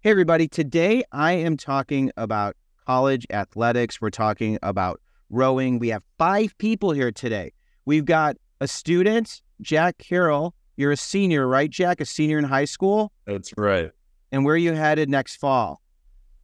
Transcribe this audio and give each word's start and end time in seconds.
Hey, 0.00 0.12
everybody. 0.12 0.46
Today 0.46 1.02
I 1.10 1.32
am 1.32 1.56
talking 1.56 2.12
about 2.16 2.54
college 2.86 3.26
athletics. 3.30 4.00
We're 4.00 4.10
talking 4.10 4.56
about 4.62 5.00
rowing. 5.28 5.80
We 5.80 5.88
have 5.88 6.04
five 6.18 6.56
people 6.58 6.92
here 6.92 7.10
today. 7.10 7.52
We've 7.84 8.04
got 8.04 8.36
a 8.60 8.68
student, 8.68 9.42
Jack 9.60 9.98
Carroll. 9.98 10.54
You're 10.76 10.92
a 10.92 10.96
senior, 10.96 11.48
right, 11.48 11.68
Jack? 11.68 12.00
A 12.00 12.04
senior 12.04 12.38
in 12.38 12.44
high 12.44 12.64
school? 12.64 13.10
That's 13.26 13.52
right. 13.56 13.90
And 14.30 14.44
where 14.44 14.54
are 14.54 14.58
you 14.58 14.72
headed 14.72 15.10
next 15.10 15.34
fall? 15.34 15.82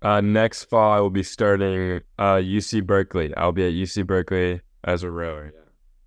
Uh, 0.02 0.20
next 0.20 0.64
fall, 0.64 0.90
I 0.92 0.98
will 0.98 1.10
be 1.10 1.22
starting 1.22 2.00
uh, 2.18 2.38
UC 2.38 2.84
Berkeley. 2.84 3.32
I'll 3.36 3.52
be 3.52 3.64
at 3.66 3.72
UC 3.72 4.04
Berkeley 4.04 4.62
as 4.82 5.04
a 5.04 5.10
rower. 5.12 5.52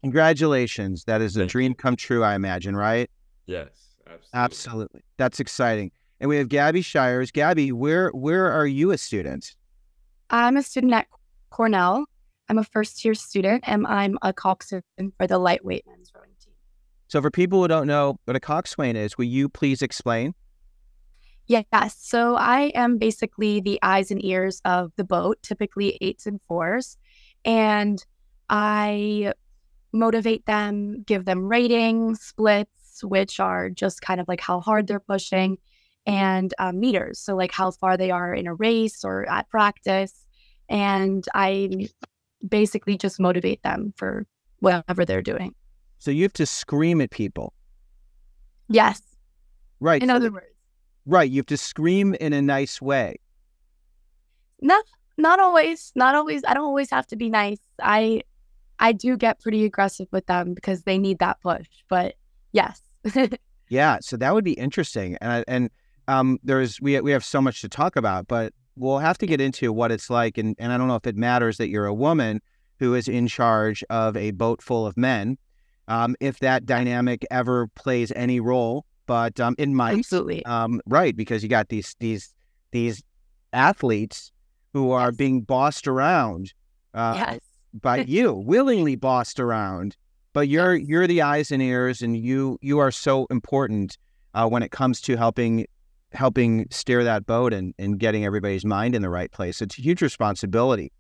Congratulations. 0.04 1.06
That 1.06 1.22
is 1.22 1.38
a 1.38 1.40
Thank 1.40 1.52
dream 1.52 1.74
come 1.76 1.96
true, 1.96 2.26
I 2.26 2.36
imagine, 2.36 2.76
right? 2.76 3.10
Yes, 3.46 3.70
absolutely. 4.06 4.30
Absolutely. 4.34 5.02
That's 5.16 5.40
exciting. 5.40 5.92
And 6.20 6.30
we 6.30 6.38
have 6.38 6.50
Gabby 6.50 6.82
Shires. 6.82 7.32
Gabby, 7.32 7.72
where 7.72 8.10
where 8.10 8.52
are 8.52 8.66
you 8.66 8.92
a 8.92 8.98
student? 8.98 9.56
I'm 10.30 10.58
a 10.58 10.64
student 10.64 10.94
at 10.94 11.08
Cornell. 11.50 12.06
I'm 12.50 12.58
a 12.58 12.64
first 12.64 13.04
year 13.04 13.14
student 13.14 13.64
and 13.68 13.86
I'm 13.88 14.18
a 14.22 14.34
coxswain 14.34 14.82
for 15.18 15.28
the 15.28 15.38
lightweight 15.38 15.86
men's 15.86 16.12
rowing 16.16 16.32
team. 16.44 16.54
So 17.08 17.22
for 17.22 17.30
people 17.30 17.62
who 17.62 17.68
don't 17.68 17.88
know 17.88 18.20
what 18.26 18.36
a 18.36 18.40
coxswain 18.40 18.96
is, 18.96 19.18
will 19.18 19.26
you 19.26 19.50
please 19.50 19.82
explain? 19.82 20.34
Yes. 21.48 21.96
So 22.00 22.36
I 22.36 22.72
am 22.76 22.98
basically 22.98 23.62
the 23.62 23.80
eyes 23.82 24.12
and 24.12 24.24
ears 24.24 24.62
of 24.66 24.92
the 24.98 25.06
boat, 25.06 25.38
typically 25.44 25.98
eights 26.02 26.26
and 26.26 26.42
fours. 26.48 26.98
And 27.46 28.04
I 28.50 29.34
motivate 29.94 30.46
them, 30.46 31.04
give 31.04 31.24
them 31.24 31.48
ratings, 31.48 32.22
splits, 32.22 33.04
which 33.04 33.40
are 33.40 33.70
just 33.70 34.02
kind 34.02 34.20
of 34.20 34.28
like 34.28 34.42
how 34.42 34.60
hard 34.60 34.88
they're 34.88 35.00
pushing, 35.00 35.58
and 36.08 36.54
uh, 36.58 36.72
meters. 36.72 37.20
So, 37.20 37.36
like 37.36 37.52
how 37.52 37.70
far 37.70 37.98
they 37.98 38.10
are 38.10 38.34
in 38.34 38.48
a 38.48 38.56
race 38.56 39.04
or 39.04 39.30
at 39.30 39.48
practice. 39.50 40.14
And 40.70 41.24
I 41.36 41.88
basically 42.48 42.98
just 42.98 43.20
motivate 43.20 43.62
them 43.64 43.94
for 43.98 44.26
whatever 44.60 45.06
they're 45.06 45.22
doing. 45.22 45.54
So 46.00 46.12
you 46.12 46.24
have 46.24 46.34
to 46.34 46.46
scream 46.46 47.02
at 47.02 47.12
people. 47.12 47.54
Yes. 48.70 49.02
Right. 49.80 50.02
In 50.04 50.10
other 50.10 50.32
words, 50.32 50.46
right. 51.06 51.30
You 51.30 51.38
have 51.40 51.46
to 51.48 51.58
scream 51.58 52.16
in 52.16 52.34
a 52.34 52.42
nice 52.42 52.82
way. 52.82 53.18
no, 54.62 54.82
not 55.18 55.40
always. 55.40 55.92
Not 55.96 56.16
always. 56.16 56.44
I 56.48 56.54
don't 56.54 56.66
always 56.66 56.90
have 56.92 57.08
to 57.08 57.16
be 57.16 57.30
nice. 57.30 57.60
I, 57.82 58.22
I 58.80 58.92
do 58.92 59.18
get 59.18 59.40
pretty 59.42 59.66
aggressive 59.66 60.08
with 60.12 60.26
them 60.28 60.54
because 60.54 60.84
they 60.84 60.98
need 60.98 61.20
that 61.20 61.42
push. 61.42 61.68
But 61.90 62.16
yes. 62.52 62.82
Yeah. 63.70 63.98
So 64.02 64.16
that 64.16 64.34
would 64.34 64.46
be 64.46 64.54
interesting. 64.54 65.18
And 65.20 65.32
I- 65.32 65.44
and 65.46 65.70
um, 66.08 66.40
there's 66.44 66.80
we 66.82 67.00
we 67.02 67.12
have 67.12 67.24
so 67.26 67.42
much 67.42 67.62
to 67.62 67.70
talk 67.70 67.96
about, 67.96 68.28
but 68.28 68.54
we'll 68.76 69.00
have 69.00 69.18
to 69.20 69.26
get 69.28 69.42
into 69.42 69.74
what 69.74 69.92
it's 69.92 70.10
like. 70.10 70.38
And 70.38 70.56
and 70.60 70.72
I 70.72 70.78
don't 70.78 70.88
know 70.88 70.96
if 70.96 71.08
it 71.08 71.16
matters 71.16 71.58
that 71.58 71.70
you're 71.70 71.86
a 71.86 71.94
woman 71.94 72.42
who 72.80 72.94
is 72.94 73.08
in 73.08 73.28
charge 73.28 73.84
of 73.90 74.16
a 74.16 74.32
boat 74.32 74.62
full 74.62 74.86
of 74.86 74.96
men. 74.98 75.38
Um, 75.90 76.16
if 76.20 76.40
that 76.40 76.66
dynamic 76.66 77.26
ever 77.32 77.68
plays 77.76 78.12
any 78.16 78.40
role, 78.42 78.86
but 79.06 79.40
um, 79.40 79.56
it 79.58 79.70
might. 79.70 79.98
Absolutely. 80.00 80.46
Um, 80.46 80.82
right, 80.86 81.16
because 81.16 81.44
you 81.44 81.50
got 81.50 81.70
these 81.70 81.96
these 82.00 82.34
these 82.72 83.02
athletes 83.54 84.32
who 84.74 84.92
are 84.92 85.08
Yes. 85.10 85.16
being 85.18 85.42
bossed 85.42 85.88
around 85.88 86.54
uh, 86.94 87.14
yes. 87.16 87.40
by 87.74 87.98
you, 88.08 88.34
willingly 88.34 88.96
bossed 88.96 89.40
around. 89.40 89.96
But 90.34 90.50
you're 90.50 90.76
Yes. 90.76 90.88
you're 90.88 91.08
the 91.08 91.22
eyes 91.22 91.52
and 91.52 91.62
ears, 91.62 92.02
and 92.02 92.18
you 92.18 92.60
you 92.62 92.80
are 92.80 92.92
so 92.92 93.26
important 93.32 93.98
uh, 94.34 94.48
when 94.48 94.62
it 94.64 94.72
comes 94.72 95.02
to 95.02 95.16
helping 95.16 95.66
helping 96.18 96.66
steer 96.72 97.04
that 97.04 97.26
boat 97.26 97.54
and, 97.54 97.74
and 97.78 98.00
getting 98.00 98.26
everybody's 98.26 98.66
mind 98.66 98.96
in 98.96 99.02
the 99.02 99.10
right 99.10 99.32
place. 99.32 99.62
It's 99.62 99.78
a 99.78 99.82
huge 99.82 100.02
responsibility. 100.02 100.92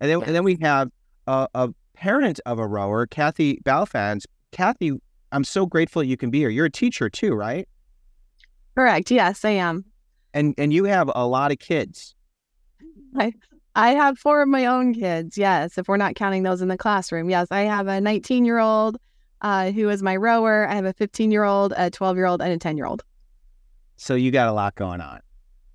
And 0.00 0.10
then 0.10 0.22
and 0.22 0.34
then 0.34 0.44
we 0.44 0.58
have 0.60 0.90
a, 1.26 1.48
a 1.54 1.70
parent 1.94 2.38
of 2.46 2.58
a 2.58 2.66
rower, 2.66 3.06
Kathy 3.06 3.58
Balfans. 3.64 4.26
Kathy, 4.52 4.92
I'm 5.32 5.44
so 5.44 5.64
grateful 5.66 6.02
you 6.02 6.16
can 6.16 6.30
be 6.30 6.40
here. 6.40 6.50
You're 6.50 6.66
a 6.66 6.70
teacher 6.70 7.08
too, 7.08 7.34
right? 7.34 7.66
Correct. 8.74 9.10
Yes, 9.10 9.44
I 9.44 9.50
am. 9.50 9.84
And 10.34 10.54
and 10.58 10.72
you 10.72 10.84
have 10.84 11.10
a 11.14 11.26
lot 11.26 11.50
of 11.50 11.58
kids. 11.58 12.14
I 13.16 13.32
I 13.74 13.90
have 13.90 14.18
four 14.18 14.42
of 14.42 14.48
my 14.48 14.66
own 14.66 14.92
kids. 14.92 15.38
Yes, 15.38 15.78
if 15.78 15.88
we're 15.88 15.96
not 15.96 16.14
counting 16.14 16.42
those 16.42 16.60
in 16.60 16.68
the 16.68 16.76
classroom. 16.76 17.30
Yes, 17.30 17.48
I 17.50 17.60
have 17.62 17.88
a 17.88 18.00
19 18.00 18.44
year 18.44 18.58
old 18.58 18.98
uh, 19.40 19.70
who 19.70 19.88
is 19.88 20.02
my 20.02 20.16
rower. 20.16 20.68
I 20.68 20.74
have 20.74 20.84
a 20.84 20.92
15 20.92 21.30
year 21.30 21.44
old, 21.44 21.72
a 21.76 21.90
12 21.90 22.16
year 22.16 22.26
old, 22.26 22.42
and 22.42 22.52
a 22.52 22.58
10 22.58 22.76
year 22.76 22.86
old. 22.86 23.02
So 23.96 24.14
you 24.14 24.30
got 24.30 24.48
a 24.48 24.52
lot 24.52 24.74
going 24.74 25.00
on. 25.00 25.20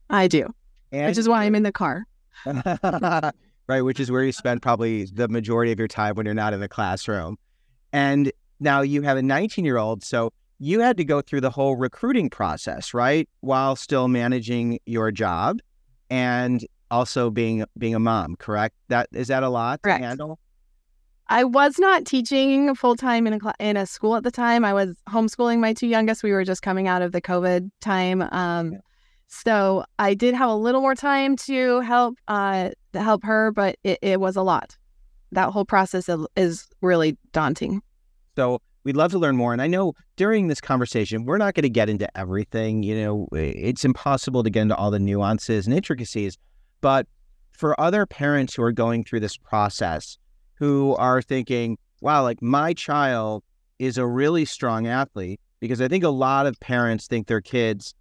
I 0.10 0.28
do, 0.28 0.54
And 0.92 1.08
which 1.08 1.18
is 1.18 1.28
why 1.28 1.44
I'm 1.44 1.56
in 1.56 1.64
the 1.64 1.72
car. 1.72 2.06
right, 3.68 3.82
which 3.82 4.00
is 4.00 4.12
where 4.12 4.24
you 4.24 4.32
spend 4.32 4.62
probably 4.62 5.06
the 5.06 5.28
majority 5.28 5.72
of 5.72 5.80
your 5.80 5.88
time 5.88 6.16
when 6.16 6.26
you're 6.26 6.36
not 6.36 6.54
in 6.54 6.60
the 6.60 6.68
classroom. 6.68 7.38
And 7.94 8.32
now 8.60 8.82
you 8.82 9.02
have 9.02 9.18
a 9.18 9.22
19 9.22 9.66
year 9.66 9.78
old, 9.78 10.04
so 10.04 10.32
you 10.60 10.80
had 10.80 10.98
to 10.98 11.04
go 11.04 11.22
through 11.22 11.42
the 11.42 11.50
whole 11.50 11.76
recruiting 11.76 12.30
process, 12.30 12.94
right, 12.94 13.28
while 13.40 13.76
still 13.76 14.08
managing 14.08 14.80
your 14.86 15.12
job 15.12 15.60
and 16.10 16.66
also 16.92 17.30
being 17.30 17.66
being 17.78 17.96
a 17.96 18.00
mom. 18.00 18.36
Correct? 18.36 18.76
That 18.90 19.08
is 19.12 19.30
that 19.30 19.44
a 19.44 19.50
lot 19.50 19.82
Correct. 19.82 20.02
to 20.02 20.08
handle? 20.08 20.40
I 21.32 21.46
was 21.46 21.80
not 21.80 22.06
teaching 22.06 22.76
full 22.76 22.98
time 22.98 23.26
in 23.26 23.32
a 23.34 23.40
cl- 23.40 23.54
in 23.58 23.78
a 23.78 23.86
school 23.86 24.18
at 24.18 24.24
the 24.24 24.32
time. 24.32 24.66
I 24.66 24.74
was 24.74 24.96
homeschooling 25.10 25.60
my 25.60 25.74
two 25.74 25.88
youngest. 25.88 26.24
We 26.24 26.34
were 26.34 26.44
just 26.44 26.62
coming 26.62 26.90
out 26.90 27.02
of 27.02 27.14
the 27.14 27.22
COVID 27.22 27.72
time, 27.80 28.22
um, 28.34 28.74
Yeah. 28.74 28.80
so 29.28 29.86
I 29.98 30.14
did 30.14 30.36
have 30.36 30.50
a 30.50 30.56
little 30.56 30.82
more 30.82 30.94
time 30.94 31.38
to 31.38 31.80
help 31.80 32.18
uh, 32.28 32.72
to 32.92 33.02
help 33.02 33.24
her, 33.24 33.52
but 33.52 33.78
it, 33.84 33.98
it 34.02 34.20
was 34.20 34.36
a 34.36 34.42
lot. 34.42 34.78
That 35.32 35.52
whole 35.52 35.64
process 35.64 36.10
is 36.36 36.68
really 36.82 37.18
daunting. 37.32 37.82
So 38.36 38.60
we'd 38.84 38.98
love 38.98 39.12
to 39.12 39.20
learn 39.20 39.38
more. 39.38 39.54
And 39.54 39.62
I 39.62 39.68
know 39.68 39.94
during 40.18 40.48
this 40.50 40.60
conversation, 40.60 41.24
we're 41.24 41.38
not 41.38 41.54
going 41.54 41.64
to 41.64 41.70
get 41.70 41.90
into 41.90 42.10
everything. 42.18 42.84
You 42.84 42.96
know, 43.02 43.28
it's 43.32 43.86
impossible 43.86 44.44
to 44.44 44.50
get 44.50 44.64
into 44.64 44.76
all 44.76 44.92
the 44.92 45.00
nuances 45.00 45.66
and 45.66 45.74
intricacies. 45.74 46.38
But 46.82 47.08
for 47.52 47.80
other 47.80 48.06
parents 48.06 48.54
who 48.56 48.64
are 48.64 48.74
going 48.74 49.06
through 49.06 49.22
this 49.22 49.38
process, 49.38 50.18
who 50.62 50.96
are 50.98 51.24
thinking, 51.24 51.76
wow, 52.02 52.22
like 52.22 52.40
my 52.40 52.72
child 52.72 53.44
is 53.80 53.98
a 53.98 54.06
really 54.06 54.46
strong 54.46 54.86
athlete, 54.86 55.42
because 55.60 55.82
I 55.82 55.88
think 55.88 56.04
a 56.04 56.10
lot 56.10 56.46
of 56.46 56.60
parents 56.60 57.08
think 57.08 57.26
their 57.26 57.42
kids 57.42 57.96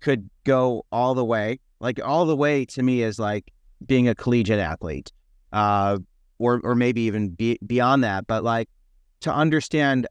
could 0.00 0.28
go 0.44 0.84
all 0.92 1.14
the 1.14 1.24
way. 1.24 1.58
Like 1.80 1.98
all 2.04 2.26
the 2.26 2.36
way 2.36 2.66
to 2.66 2.82
me 2.82 3.02
is 3.02 3.18
like 3.18 3.50
being 3.86 4.08
a 4.08 4.14
collegiate 4.14 4.58
athlete, 4.58 5.10
uh, 5.54 5.96
or 6.38 6.60
or 6.64 6.74
maybe 6.74 7.00
even 7.00 7.30
be, 7.30 7.58
beyond 7.66 8.04
that. 8.04 8.26
But 8.26 8.44
like 8.44 8.68
to 9.20 9.32
understand 9.32 10.06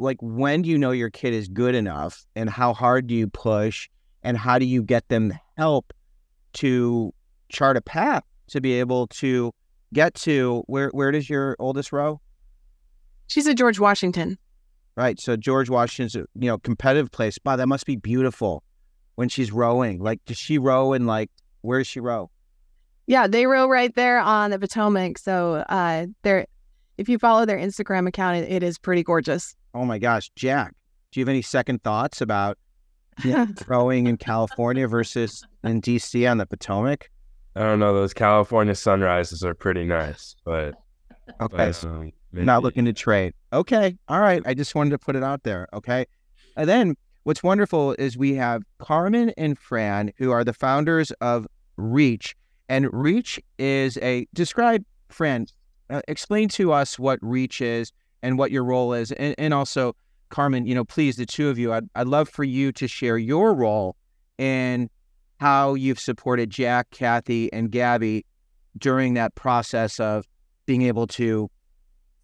like 0.00 0.18
when 0.20 0.62
do 0.62 0.68
you 0.68 0.76
know 0.76 0.90
your 0.90 1.10
kid 1.10 1.32
is 1.32 1.46
good 1.46 1.76
enough 1.76 2.26
and 2.34 2.50
how 2.50 2.74
hard 2.74 3.06
do 3.06 3.14
you 3.14 3.28
push 3.28 3.88
and 4.24 4.36
how 4.36 4.58
do 4.58 4.64
you 4.64 4.82
get 4.82 5.06
them 5.08 5.32
help 5.56 5.92
to 6.54 7.14
chart 7.48 7.76
a 7.76 7.80
path 7.80 8.24
to 8.48 8.60
be 8.60 8.72
able 8.72 9.06
to 9.06 9.52
get 9.94 10.14
to 10.14 10.62
where 10.66 10.88
where 10.90 11.10
does 11.12 11.28
your 11.30 11.56
oldest 11.58 11.92
row 11.92 12.20
She's 13.28 13.46
a 13.46 13.54
George 13.54 13.78
Washington. 13.80 14.38
right 14.96 15.18
so 15.20 15.36
george 15.36 15.68
washington's 15.68 16.14
a 16.16 16.20
you 16.34 16.48
know 16.48 16.58
competitive 16.58 17.10
place 17.10 17.38
wow 17.44 17.56
that 17.56 17.66
must 17.66 17.84
be 17.86 17.96
beautiful 17.96 18.62
when 19.16 19.28
she's 19.28 19.52
rowing 19.52 19.98
like 20.00 20.24
does 20.26 20.38
she 20.38 20.58
row 20.58 20.92
and 20.92 21.06
like 21.06 21.30
where 21.62 21.78
does 21.80 21.86
she 21.86 22.00
row 22.00 22.30
Yeah, 23.06 23.26
they 23.28 23.46
row 23.46 23.68
right 23.68 23.94
there 23.94 24.18
on 24.18 24.50
the 24.50 24.58
Potomac. 24.58 25.16
So 25.18 25.64
uh, 25.68 26.06
they're 26.22 26.46
if 26.98 27.08
you 27.08 27.18
follow 27.18 27.44
their 27.46 27.58
Instagram 27.58 28.08
account, 28.08 28.36
it, 28.38 28.50
it 28.50 28.62
is 28.62 28.78
pretty 28.78 29.02
gorgeous. 29.04 29.54
oh 29.74 29.84
my 29.84 29.98
gosh 29.98 30.30
jack 30.34 30.74
do 31.12 31.20
you 31.20 31.22
have 31.24 31.28
any 31.28 31.42
second 31.42 31.82
thoughts 31.84 32.20
about 32.20 32.56
yeah, 33.24 33.46
rowing 33.68 34.06
in 34.06 34.16
california 34.16 34.86
versus 34.88 35.42
in 35.64 35.80
dc 35.80 36.30
on 36.30 36.38
the 36.38 36.46
potomac 36.46 37.10
I 37.56 37.60
don't 37.60 37.78
know. 37.78 37.94
Those 37.94 38.12
California 38.12 38.74
sunrises 38.74 39.42
are 39.42 39.54
pretty 39.54 39.84
nice, 39.84 40.36
but, 40.44 40.74
okay 41.40 41.56
but 41.56 41.84
um, 41.84 42.12
not 42.32 42.62
looking 42.62 42.84
to 42.84 42.92
trade. 42.92 43.32
Okay. 43.50 43.96
All 44.08 44.20
right. 44.20 44.42
I 44.44 44.52
just 44.52 44.74
wanted 44.74 44.90
to 44.90 44.98
put 44.98 45.16
it 45.16 45.22
out 45.22 45.42
there. 45.42 45.66
Okay. 45.72 46.04
And 46.58 46.68
then 46.68 46.96
what's 47.22 47.42
wonderful 47.42 47.94
is 47.98 48.18
we 48.18 48.34
have 48.34 48.62
Carmen 48.78 49.32
and 49.38 49.58
Fran, 49.58 50.12
who 50.18 50.32
are 50.32 50.44
the 50.44 50.52
founders 50.52 51.12
of 51.22 51.46
Reach. 51.78 52.36
And 52.68 52.92
Reach 52.92 53.40
is 53.58 53.96
a 53.98 54.26
describe, 54.34 54.84
Fran, 55.08 55.46
uh, 55.88 56.02
explain 56.08 56.48
to 56.50 56.72
us 56.72 56.98
what 56.98 57.18
Reach 57.22 57.62
is 57.62 57.90
and 58.22 58.36
what 58.38 58.50
your 58.50 58.64
role 58.64 58.92
is. 58.92 59.12
And, 59.12 59.34
and 59.38 59.54
also, 59.54 59.96
Carmen, 60.28 60.66
you 60.66 60.74
know, 60.74 60.84
please, 60.84 61.16
the 61.16 61.24
two 61.24 61.48
of 61.48 61.58
you, 61.58 61.72
I'd, 61.72 61.88
I'd 61.94 62.08
love 62.08 62.28
for 62.28 62.44
you 62.44 62.70
to 62.72 62.86
share 62.86 63.16
your 63.16 63.54
role 63.54 63.96
in 64.36 64.90
how 65.38 65.74
you've 65.74 66.00
supported 66.00 66.50
Jack, 66.50 66.90
Kathy, 66.90 67.52
and 67.52 67.70
Gabby 67.70 68.24
during 68.78 69.14
that 69.14 69.34
process 69.34 70.00
of 70.00 70.26
being 70.66 70.82
able 70.82 71.06
to 71.06 71.50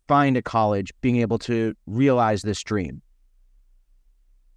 find 0.08 0.36
a 0.36 0.42
college, 0.42 0.92
being 1.00 1.16
able 1.16 1.38
to 1.38 1.74
realize 1.86 2.42
this 2.42 2.62
dream. 2.62 3.02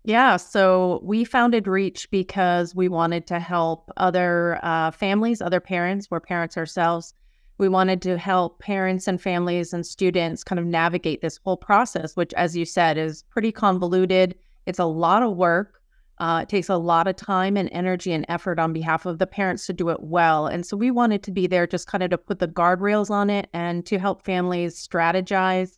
Yeah, 0.04 0.38
so 0.38 1.00
we 1.04 1.24
founded 1.24 1.68
Reach 1.68 2.10
because 2.12 2.76
we 2.76 2.88
wanted 2.88 3.26
to 3.28 3.40
help 3.40 3.92
other 3.98 4.60
uh, 4.62 4.92
families, 4.92 5.42
other 5.42 5.60
parents, 5.60 6.08
we're 6.12 6.20
parents 6.20 6.58
ourselves. 6.58 7.14
We 7.58 7.70
wanted 7.70 8.02
to 8.04 8.18
help 8.18 8.60
parents 8.60 9.08
and 9.08 9.20
families 9.20 9.74
and 9.74 9.86
students 9.86 10.44
kind 10.44 10.60
of 10.60 10.66
navigate 10.66 11.22
this 11.22 11.40
whole 11.44 11.58
process, 11.58 12.16
which, 12.16 12.34
as 12.34 12.56
you 12.56 12.66
said, 12.66 12.98
is 12.98 13.24
pretty 13.32 13.52
convoluted. 13.52 14.36
It's 14.66 14.78
a 14.78 14.86
lot 14.86 15.24
of 15.24 15.38
work. 15.38 15.82
Uh, 16.18 16.42
it 16.44 16.50
takes 16.50 16.70
a 16.70 16.78
lot 16.78 17.08
of 17.08 17.16
time 17.16 17.58
and 17.58 17.70
energy 17.72 18.14
and 18.14 18.26
effort 18.30 18.58
on 18.58 18.72
behalf 18.72 19.06
of 19.06 19.20
the 19.20 19.28
parents 19.28 19.66
to 19.66 19.74
do 19.74 19.90
it 19.90 20.02
well. 20.02 20.48
And 20.48 20.66
so 20.66 20.78
we 20.78 20.90
wanted 20.90 21.24
to 21.24 21.32
be 21.32 21.46
there 21.46 21.68
just 21.68 21.88
kind 21.88 22.04
of 22.04 22.10
to 22.12 22.18
put 22.18 22.40
the 22.40 22.48
guardrails 22.48 23.10
on 23.10 23.30
it 23.30 23.50
and 23.54 23.86
to 23.88 24.00
help 24.00 24.24
families 24.24 24.76
strategize 24.76 25.78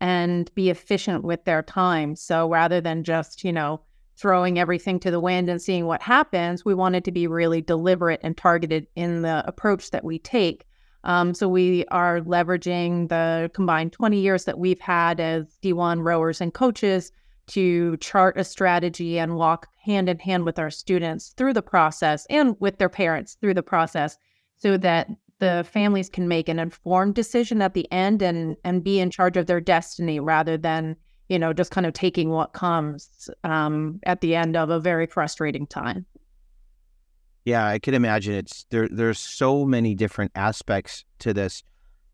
and 0.00 0.52
be 0.54 0.70
efficient 0.70 1.24
with 1.24 1.44
their 1.44 1.62
time. 1.62 2.16
So 2.16 2.48
rather 2.50 2.80
than 2.80 3.04
just, 3.04 3.44
you 3.44 3.52
know, 3.52 3.80
throwing 4.16 4.58
everything 4.58 4.98
to 5.00 5.10
the 5.10 5.20
wind 5.20 5.48
and 5.48 5.60
seeing 5.60 5.86
what 5.86 6.02
happens, 6.02 6.64
we 6.64 6.74
wanted 6.74 7.04
to 7.04 7.12
be 7.12 7.26
really 7.26 7.60
deliberate 7.60 8.20
and 8.22 8.36
targeted 8.36 8.86
in 8.96 9.22
the 9.22 9.46
approach 9.46 9.90
that 9.90 10.04
we 10.04 10.18
take. 10.18 10.66
Um, 11.04 11.34
so 11.34 11.48
we 11.48 11.84
are 11.86 12.20
leveraging 12.20 13.08
the 13.08 13.50
combined 13.54 13.92
20 13.92 14.18
years 14.18 14.44
that 14.44 14.58
we've 14.58 14.80
had 14.80 15.20
as 15.20 15.56
D1 15.62 16.04
rowers 16.04 16.40
and 16.40 16.52
coaches 16.52 17.12
to 17.46 17.96
chart 17.98 18.38
a 18.38 18.44
strategy 18.44 19.18
and 19.18 19.36
walk 19.36 19.68
hand 19.84 20.08
in 20.08 20.18
hand 20.18 20.44
with 20.44 20.58
our 20.58 20.70
students 20.70 21.34
through 21.36 21.52
the 21.52 21.62
process 21.62 22.26
and 22.28 22.56
with 22.60 22.78
their 22.78 22.88
parents 22.88 23.36
through 23.40 23.54
the 23.54 23.62
process 23.62 24.18
so 24.58 24.76
that 24.76 25.08
the 25.38 25.66
families 25.70 26.08
can 26.08 26.28
make 26.28 26.48
an 26.48 26.58
informed 26.58 27.14
decision 27.14 27.60
at 27.60 27.74
the 27.74 27.90
end 27.92 28.22
and 28.22 28.56
and 28.64 28.82
be 28.82 28.98
in 28.98 29.10
charge 29.10 29.36
of 29.36 29.46
their 29.46 29.60
destiny 29.60 30.18
rather 30.18 30.56
than 30.56 30.96
you 31.28 31.38
know 31.38 31.52
just 31.52 31.70
kind 31.70 31.86
of 31.86 31.92
taking 31.92 32.30
what 32.30 32.52
comes 32.52 33.28
um, 33.44 34.00
at 34.04 34.20
the 34.20 34.34
end 34.34 34.56
of 34.56 34.70
a 34.70 34.80
very 34.80 35.06
frustrating 35.06 35.66
time. 35.66 36.06
Yeah 37.44 37.66
i 37.66 37.78
can 37.78 37.94
imagine 37.94 38.34
it's 38.34 38.66
there 38.70 38.88
there's 38.88 39.18
so 39.18 39.64
many 39.64 39.94
different 39.94 40.32
aspects 40.34 41.04
to 41.20 41.32
this. 41.32 41.62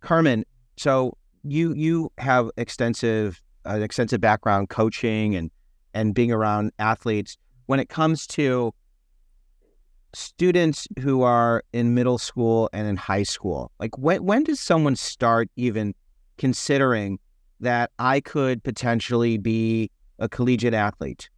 Carmen 0.01 0.45
so 0.77 1.17
you 1.45 1.73
you 1.75 2.11
have 2.19 2.51
extensive 2.57 3.41
an 3.65 3.83
extensive 3.83 4.21
background 4.21 4.69
coaching 4.69 5.35
and 5.35 5.51
and 5.95 6.15
being 6.15 6.33
around 6.33 6.73
athletes 6.79 7.37
when 7.67 7.79
it 7.79 7.89
comes 7.89 8.27
to 8.27 8.73
students 10.15 10.89
who 11.01 11.23
are 11.23 11.63
in 11.73 11.95
middle 11.95 12.19
school 12.19 12.69
and 12.73 12.87
in 12.87 12.97
high 12.97 13.23
school 13.23 13.71
like 13.79 13.97
when 13.99 14.25
when 14.25 14.45
does 14.45 14.61
someone 14.61 14.97
start 14.97 15.49
even 15.57 15.95
considering 16.39 17.19
that 17.61 17.91
I 17.99 18.21
could 18.21 18.63
potentially 18.63 19.39
be 19.39 19.91
a 20.19 20.29
collegiate 20.29 20.75
athlete? 20.75 21.31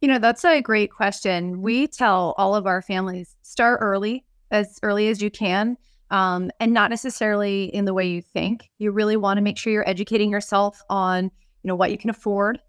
You 0.00 0.08
know, 0.08 0.18
that's 0.18 0.44
a 0.44 0.60
great 0.60 0.90
question. 0.90 1.62
We 1.62 1.86
tell 1.86 2.34
all 2.36 2.54
of 2.54 2.66
our 2.66 2.82
families 2.82 3.34
start 3.42 3.78
early, 3.80 4.24
as 4.50 4.78
early 4.82 5.08
as 5.08 5.22
you 5.22 5.30
can, 5.30 5.78
um, 6.14 6.48
and 6.60 6.72
not 6.72 6.90
necessarily 6.90 7.64
in 7.74 7.86
the 7.86 7.92
way 7.92 8.06
you 8.06 8.22
think. 8.22 8.70
You 8.78 8.92
really 8.92 9.16
want 9.16 9.38
to 9.38 9.42
make 9.42 9.58
sure 9.58 9.72
you're 9.72 9.88
educating 9.88 10.30
yourself 10.30 10.80
on, 10.88 11.24
you 11.24 11.68
know, 11.68 11.74
what 11.74 11.90
you 11.90 11.98
can 11.98 12.08
afford, 12.08 12.60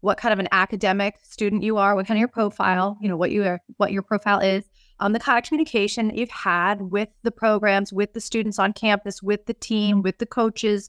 what 0.00 0.16
kind 0.16 0.32
of 0.32 0.38
an 0.38 0.48
academic 0.50 1.16
student 1.22 1.62
you 1.62 1.76
are, 1.76 1.94
what 1.94 2.06
kind 2.06 2.16
of 2.16 2.20
your 2.20 2.28
profile, 2.28 2.96
you 3.02 3.08
know, 3.10 3.16
what 3.18 3.32
you 3.32 3.44
are, 3.44 3.60
what 3.76 3.92
your 3.92 4.00
profile 4.00 4.40
is, 4.40 4.64
um, 5.00 5.12
the 5.12 5.20
kind 5.20 5.36
of 5.36 5.46
communication 5.46 6.10
you've 6.16 6.30
had 6.30 6.80
with 6.90 7.10
the 7.22 7.30
programs, 7.30 7.92
with 7.92 8.14
the 8.14 8.20
students 8.20 8.58
on 8.58 8.72
campus, 8.72 9.22
with 9.22 9.44
the 9.44 9.52
team, 9.52 10.00
with 10.00 10.16
the 10.16 10.24
coaches, 10.24 10.88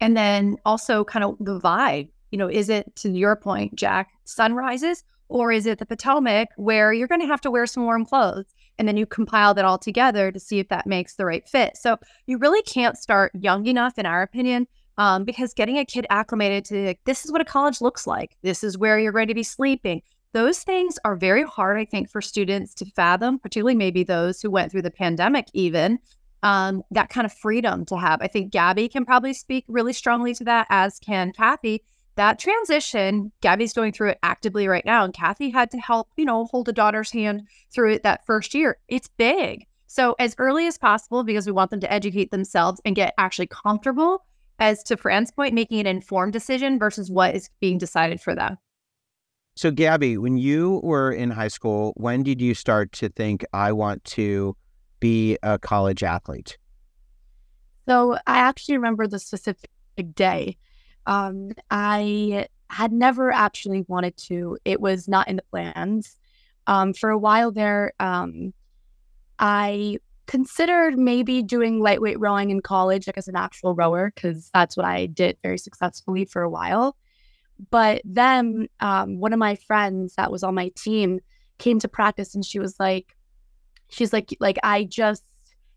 and 0.00 0.16
then 0.16 0.58
also 0.64 1.02
kind 1.02 1.24
of 1.24 1.36
the 1.40 1.58
vibe. 1.58 2.08
You 2.30 2.38
know, 2.38 2.48
is 2.48 2.68
it 2.68 2.94
to 2.96 3.10
your 3.10 3.34
point, 3.34 3.74
Jack, 3.74 4.10
sunrises, 4.22 5.02
or 5.28 5.50
is 5.50 5.66
it 5.66 5.80
the 5.80 5.86
Potomac 5.86 6.50
where 6.56 6.92
you're 6.92 7.08
going 7.08 7.20
to 7.20 7.26
have 7.26 7.40
to 7.40 7.50
wear 7.50 7.66
some 7.66 7.82
warm 7.82 8.04
clothes? 8.04 8.46
And 8.78 8.86
then 8.86 8.96
you 8.96 9.06
compile 9.06 9.54
that 9.54 9.64
all 9.64 9.78
together 9.78 10.30
to 10.30 10.38
see 10.40 10.58
if 10.58 10.68
that 10.68 10.86
makes 10.86 11.14
the 11.14 11.24
right 11.24 11.48
fit. 11.48 11.76
So 11.76 11.98
you 12.26 12.38
really 12.38 12.62
can't 12.62 12.96
start 12.96 13.32
young 13.34 13.66
enough, 13.66 13.98
in 13.98 14.06
our 14.06 14.22
opinion, 14.22 14.66
um, 14.98 15.24
because 15.24 15.52
getting 15.54 15.78
a 15.78 15.84
kid 15.84 16.06
acclimated 16.10 16.64
to 16.66 16.86
like, 16.86 17.00
this 17.04 17.24
is 17.24 17.32
what 17.32 17.40
a 17.40 17.44
college 17.44 17.80
looks 17.80 18.06
like. 18.06 18.36
This 18.42 18.62
is 18.62 18.78
where 18.78 18.98
you're 18.98 19.12
going 19.12 19.28
to 19.28 19.34
be 19.34 19.42
sleeping. 19.42 20.02
Those 20.32 20.62
things 20.62 20.98
are 21.04 21.16
very 21.16 21.42
hard, 21.42 21.78
I 21.78 21.84
think, 21.84 22.10
for 22.10 22.20
students 22.20 22.74
to 22.74 22.86
fathom, 22.86 23.38
particularly 23.38 23.74
maybe 23.74 24.04
those 24.04 24.42
who 24.42 24.50
went 24.50 24.70
through 24.70 24.82
the 24.82 24.90
pandemic, 24.90 25.46
even 25.54 25.98
um, 26.42 26.82
that 26.90 27.08
kind 27.08 27.24
of 27.24 27.32
freedom 27.32 27.84
to 27.86 27.96
have. 27.96 28.20
I 28.20 28.28
think 28.28 28.52
Gabby 28.52 28.88
can 28.88 29.04
probably 29.04 29.32
speak 29.32 29.64
really 29.68 29.92
strongly 29.92 30.34
to 30.34 30.44
that, 30.44 30.66
as 30.70 30.98
can 30.98 31.32
Kathy. 31.32 31.82
That 32.18 32.40
transition, 32.40 33.30
Gabby's 33.42 33.72
going 33.72 33.92
through 33.92 34.08
it 34.08 34.18
actively 34.24 34.66
right 34.66 34.84
now, 34.84 35.04
and 35.04 35.14
Kathy 35.14 35.50
had 35.50 35.70
to 35.70 35.78
help, 35.78 36.08
you 36.16 36.24
know, 36.24 36.46
hold 36.46 36.68
a 36.68 36.72
daughter's 36.72 37.12
hand 37.12 37.46
through 37.70 37.92
it 37.92 38.02
that 38.02 38.26
first 38.26 38.54
year. 38.54 38.76
It's 38.88 39.06
big. 39.06 39.68
So, 39.86 40.16
as 40.18 40.34
early 40.36 40.66
as 40.66 40.76
possible, 40.78 41.22
because 41.22 41.46
we 41.46 41.52
want 41.52 41.70
them 41.70 41.78
to 41.78 41.92
educate 41.92 42.32
themselves 42.32 42.80
and 42.84 42.96
get 42.96 43.14
actually 43.18 43.46
comfortable, 43.46 44.26
as 44.58 44.82
to 44.82 44.96
Fran's 44.96 45.30
point, 45.30 45.54
making 45.54 45.78
an 45.78 45.86
informed 45.86 46.32
decision 46.32 46.76
versus 46.76 47.08
what 47.08 47.36
is 47.36 47.50
being 47.60 47.78
decided 47.78 48.20
for 48.20 48.34
them. 48.34 48.58
So, 49.54 49.70
Gabby, 49.70 50.18
when 50.18 50.38
you 50.38 50.80
were 50.82 51.12
in 51.12 51.30
high 51.30 51.46
school, 51.46 51.92
when 51.96 52.24
did 52.24 52.40
you 52.40 52.52
start 52.52 52.90
to 52.94 53.10
think, 53.10 53.44
I 53.52 53.70
want 53.70 54.02
to 54.06 54.56
be 54.98 55.38
a 55.44 55.56
college 55.56 56.02
athlete? 56.02 56.58
So 57.88 58.14
I 58.26 58.38
actually 58.38 58.76
remember 58.76 59.06
the 59.06 59.20
specific 59.20 59.70
day. 60.14 60.56
Um, 61.08 61.52
I 61.70 62.46
had 62.70 62.92
never 62.92 63.32
actually 63.32 63.84
wanted 63.88 64.16
to. 64.18 64.58
It 64.64 64.80
was 64.80 65.08
not 65.08 65.26
in 65.26 65.36
the 65.36 65.42
plans. 65.42 66.16
Um, 66.66 66.92
for 66.92 67.08
a 67.08 67.18
while 67.18 67.50
there, 67.50 67.94
um, 67.98 68.52
I 69.38 69.98
considered 70.26 70.98
maybe 70.98 71.42
doing 71.42 71.80
lightweight 71.80 72.20
rowing 72.20 72.50
in 72.50 72.60
college, 72.60 73.06
like 73.06 73.16
as 73.16 73.26
an 73.26 73.36
actual 73.36 73.74
rower, 73.74 74.12
because 74.14 74.50
that's 74.52 74.76
what 74.76 74.84
I 74.84 75.06
did 75.06 75.38
very 75.42 75.56
successfully 75.56 76.26
for 76.26 76.42
a 76.42 76.50
while. 76.50 76.94
But 77.70 78.02
then 78.04 78.68
um, 78.80 79.18
one 79.18 79.32
of 79.32 79.38
my 79.38 79.54
friends 79.54 80.14
that 80.16 80.30
was 80.30 80.42
on 80.44 80.54
my 80.54 80.68
team 80.76 81.20
came 81.56 81.80
to 81.80 81.88
practice 81.88 82.34
and 82.34 82.44
she 82.44 82.58
was 82.58 82.78
like, 82.78 83.16
she's 83.88 84.12
like 84.12 84.36
like 84.38 84.58
I 84.62 84.84
just 84.84 85.24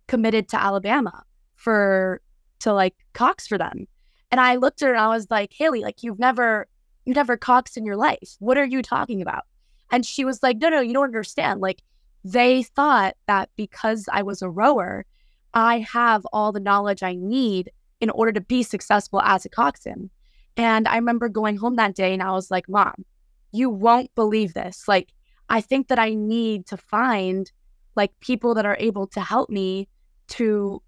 committed 0.08 0.50
to 0.50 0.62
Alabama 0.62 1.24
for 1.56 2.22
to 2.60 2.74
like 2.74 2.96
Cox 3.14 3.48
for 3.48 3.58
them. 3.58 3.88
And 4.32 4.40
I 4.40 4.56
looked 4.56 4.82
at 4.82 4.88
her 4.88 4.94
and 4.94 5.02
I 5.02 5.10
was 5.10 5.28
like, 5.30 5.52
Haley, 5.54 5.82
like 5.82 6.04
you've 6.04 6.20
never 6.20 6.68
you 7.06 7.14
never 7.14 7.38
Coxed 7.38 7.78
in 7.78 7.86
your 7.86 7.98
life. 7.98 8.36
What 8.40 8.58
are 8.58 8.66
you 8.66 8.82
talking 8.82 9.22
about? 9.22 9.44
And 9.92 10.06
she 10.06 10.24
was 10.24 10.42
like, 10.42 10.58
No, 10.58 10.70
no, 10.70 10.82
you 10.82 10.94
don't 10.94 11.06
understand. 11.06 11.62
Like 11.62 11.82
they 12.24 12.64
thought 12.64 13.16
that 13.28 13.50
because 13.56 14.08
I 14.12 14.24
was 14.24 14.42
a 14.42 14.50
rower, 14.50 15.06
I 15.54 15.80
have 15.80 16.26
all 16.32 16.52
the 16.52 16.60
knowledge 16.60 17.04
I 17.04 17.16
need 17.16 17.72
in 18.00 18.10
order 18.10 18.32
to 18.32 18.42
be 18.42 18.64
successful 18.64 19.22
as 19.22 19.46
a 19.46 19.50
coxswain. 19.50 20.10
And 20.58 20.88
I 20.88 20.96
remember 20.96 21.30
going 21.30 21.58
home 21.58 21.76
that 21.76 21.96
day 21.96 22.14
and 22.14 22.22
I 22.22 22.32
was 22.32 22.52
like, 22.52 22.70
Mom, 22.70 23.06
you 23.52 23.70
won't 23.70 24.14
believe 24.16 24.54
this. 24.54 24.88
Like, 24.88 25.10
I 25.50 25.62
think 25.62 25.88
that 25.88 26.00
I 26.00 26.14
need 26.14 26.68
to 26.68 26.78
find 26.78 27.52
like 27.96 28.18
people 28.22 28.54
that 28.56 28.66
are 28.66 28.78
able 28.80 29.08
to 29.08 29.22
help 29.22 29.50
me 29.50 29.88
to 30.30 30.82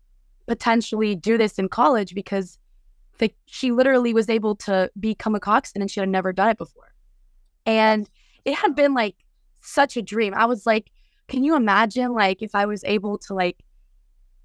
potentially 0.47 1.15
do 1.15 1.37
this 1.37 1.59
in 1.59 1.67
college 1.67 2.15
because 2.15 2.57
the, 3.19 3.31
she 3.45 3.71
literally 3.71 4.13
was 4.13 4.29
able 4.29 4.55
to 4.55 4.89
become 4.99 5.35
a 5.35 5.39
coxswain 5.39 5.81
and 5.81 5.91
she 5.91 5.99
had 5.99 6.09
never 6.09 6.33
done 6.33 6.49
it 6.49 6.57
before. 6.57 6.93
And 7.65 8.09
it 8.45 8.55
had 8.55 8.75
been 8.75 8.93
like 8.93 9.15
such 9.61 9.97
a 9.97 10.01
dream. 10.01 10.33
I 10.33 10.45
was 10.45 10.65
like, 10.65 10.91
can 11.27 11.43
you 11.43 11.55
imagine 11.55 12.13
like 12.13 12.41
if 12.41 12.53
I 12.53 12.65
was 12.65 12.83
able 12.83 13.17
to 13.19 13.33
like 13.33 13.63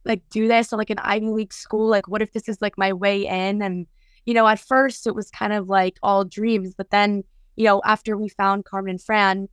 like 0.04 0.22
do 0.30 0.48
this 0.48 0.72
at 0.72 0.78
like 0.78 0.90
an 0.90 0.98
Ivy 0.98 1.26
League 1.26 1.52
school? 1.52 1.88
Like 1.88 2.08
what 2.08 2.22
if 2.22 2.32
this 2.32 2.48
is 2.48 2.62
like 2.62 2.78
my 2.78 2.92
way 2.92 3.26
in? 3.26 3.62
And 3.62 3.86
you 4.26 4.34
know, 4.34 4.46
at 4.46 4.60
first 4.60 5.06
it 5.06 5.14
was 5.14 5.30
kind 5.30 5.52
of 5.52 5.68
like 5.68 5.98
all 6.02 6.24
dreams, 6.24 6.74
but 6.76 6.90
then, 6.90 7.24
you 7.56 7.64
know, 7.64 7.82
after 7.84 8.16
we 8.16 8.28
found 8.28 8.64
Carmen 8.64 8.90
and 8.90 9.02
Fran, 9.02 9.48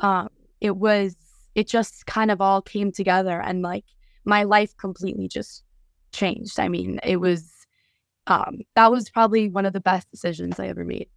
um, 0.00 0.28
it 0.60 0.76
was 0.76 1.16
it 1.54 1.68
just 1.68 2.06
kind 2.06 2.30
of 2.30 2.40
all 2.40 2.62
came 2.62 2.92
together 2.92 3.40
and 3.40 3.62
like 3.62 3.84
my 4.24 4.44
life 4.44 4.76
completely 4.76 5.28
just 5.28 5.64
changed. 6.12 6.58
I 6.60 6.68
mean, 6.68 7.00
it 7.02 7.16
was 7.16 7.59
um 8.30 8.60
that 8.74 8.90
was 8.90 9.10
probably 9.10 9.48
one 9.48 9.66
of 9.66 9.72
the 9.72 9.80
best 9.80 10.10
decisions 10.10 10.58
I 10.58 10.68
ever 10.68 10.84
made. 10.84 11.08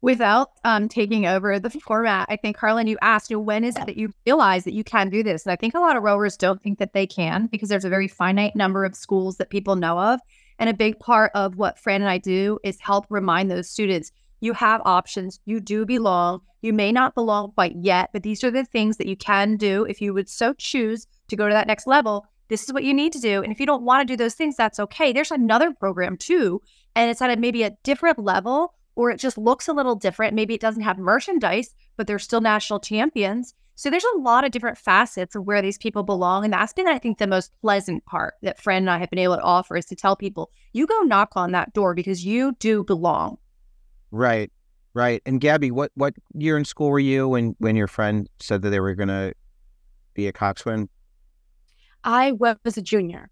Without 0.00 0.50
um 0.64 0.88
taking 0.88 1.26
over 1.26 1.58
the 1.58 1.70
format, 1.70 2.26
I 2.28 2.36
think 2.36 2.56
Harlan, 2.56 2.86
you 2.86 2.98
asked, 3.00 3.30
you 3.30 3.36
know, 3.36 3.42
when 3.42 3.64
is 3.64 3.76
it 3.76 3.86
that 3.86 3.96
you 3.96 4.12
realize 4.26 4.64
that 4.64 4.74
you 4.74 4.84
can 4.84 5.08
do 5.08 5.22
this? 5.22 5.44
And 5.44 5.52
I 5.52 5.56
think 5.56 5.74
a 5.74 5.80
lot 5.80 5.96
of 5.96 6.02
rowers 6.02 6.36
don't 6.36 6.62
think 6.62 6.78
that 6.78 6.92
they 6.92 7.06
can 7.06 7.46
because 7.46 7.68
there's 7.68 7.84
a 7.84 7.90
very 7.90 8.08
finite 8.08 8.54
number 8.54 8.84
of 8.84 8.94
schools 8.94 9.36
that 9.38 9.50
people 9.50 9.76
know 9.76 9.98
of. 9.98 10.20
And 10.58 10.68
a 10.68 10.74
big 10.74 10.98
part 10.98 11.30
of 11.34 11.56
what 11.56 11.78
Fran 11.78 12.02
and 12.02 12.10
I 12.10 12.18
do 12.18 12.58
is 12.64 12.78
help 12.80 13.06
remind 13.08 13.50
those 13.50 13.70
students 13.70 14.10
you 14.40 14.52
have 14.52 14.80
options. 14.84 15.40
You 15.46 15.60
do 15.60 15.84
belong. 15.84 16.40
You 16.62 16.72
may 16.72 16.92
not 16.92 17.14
belong 17.14 17.52
quite 17.52 17.76
yet, 17.76 18.10
but 18.12 18.22
these 18.22 18.42
are 18.44 18.50
the 18.50 18.64
things 18.64 18.96
that 18.96 19.06
you 19.06 19.16
can 19.16 19.56
do 19.56 19.84
if 19.84 20.00
you 20.00 20.14
would 20.14 20.28
so 20.28 20.52
choose 20.54 21.06
to 21.28 21.36
go 21.36 21.48
to 21.48 21.54
that 21.54 21.66
next 21.66 21.86
level. 21.86 22.26
This 22.48 22.64
is 22.64 22.72
what 22.72 22.84
you 22.84 22.94
need 22.94 23.12
to 23.12 23.20
do. 23.20 23.42
And 23.42 23.52
if 23.52 23.60
you 23.60 23.66
don't 23.66 23.82
want 23.82 24.06
to 24.06 24.12
do 24.12 24.16
those 24.16 24.34
things, 24.34 24.56
that's 24.56 24.80
okay. 24.80 25.12
There's 25.12 25.30
another 25.30 25.72
program 25.72 26.16
too, 26.16 26.62
and 26.94 27.10
it's 27.10 27.22
at 27.22 27.30
a, 27.30 27.36
maybe 27.36 27.62
a 27.62 27.76
different 27.82 28.18
level 28.18 28.74
or 28.98 29.12
it 29.12 29.20
just 29.20 29.38
looks 29.38 29.68
a 29.68 29.72
little 29.72 29.94
different. 29.94 30.34
Maybe 30.34 30.54
it 30.54 30.60
doesn't 30.60 30.82
have 30.82 30.98
merchandise, 30.98 31.72
but 31.96 32.08
they're 32.08 32.18
still 32.18 32.40
national 32.40 32.80
champions. 32.80 33.54
So 33.76 33.90
there's 33.90 34.04
a 34.16 34.18
lot 34.18 34.44
of 34.44 34.50
different 34.50 34.76
facets 34.76 35.36
of 35.36 35.46
where 35.46 35.62
these 35.62 35.78
people 35.78 36.02
belong. 36.02 36.42
And 36.42 36.52
that's 36.52 36.72
been, 36.72 36.88
I 36.88 36.98
think, 36.98 37.18
the 37.18 37.28
most 37.28 37.52
pleasant 37.60 38.04
part 38.06 38.34
that 38.42 38.60
Fran 38.60 38.78
and 38.78 38.90
I 38.90 38.98
have 38.98 39.08
been 39.08 39.20
able 39.20 39.36
to 39.36 39.42
offer 39.42 39.76
is 39.76 39.86
to 39.86 39.94
tell 39.94 40.16
people, 40.16 40.50
you 40.72 40.84
go 40.84 41.02
knock 41.02 41.34
on 41.36 41.52
that 41.52 41.72
door 41.74 41.94
because 41.94 42.24
you 42.24 42.56
do 42.58 42.82
belong. 42.82 43.38
Right. 44.10 44.50
Right. 44.94 45.22
And 45.24 45.40
Gabby, 45.40 45.70
what 45.70 45.92
what 45.94 46.14
year 46.34 46.58
in 46.58 46.64
school 46.64 46.90
were 46.90 46.98
you 46.98 47.28
when 47.28 47.54
when 47.58 47.76
your 47.76 47.86
friend 47.86 48.28
said 48.40 48.62
that 48.62 48.70
they 48.70 48.80
were 48.80 48.96
going 48.96 49.10
to 49.10 49.32
be 50.14 50.26
a 50.26 50.32
coxswain? 50.32 50.88
I 52.08 52.32
was 52.32 52.78
a 52.78 52.82
junior 52.82 53.28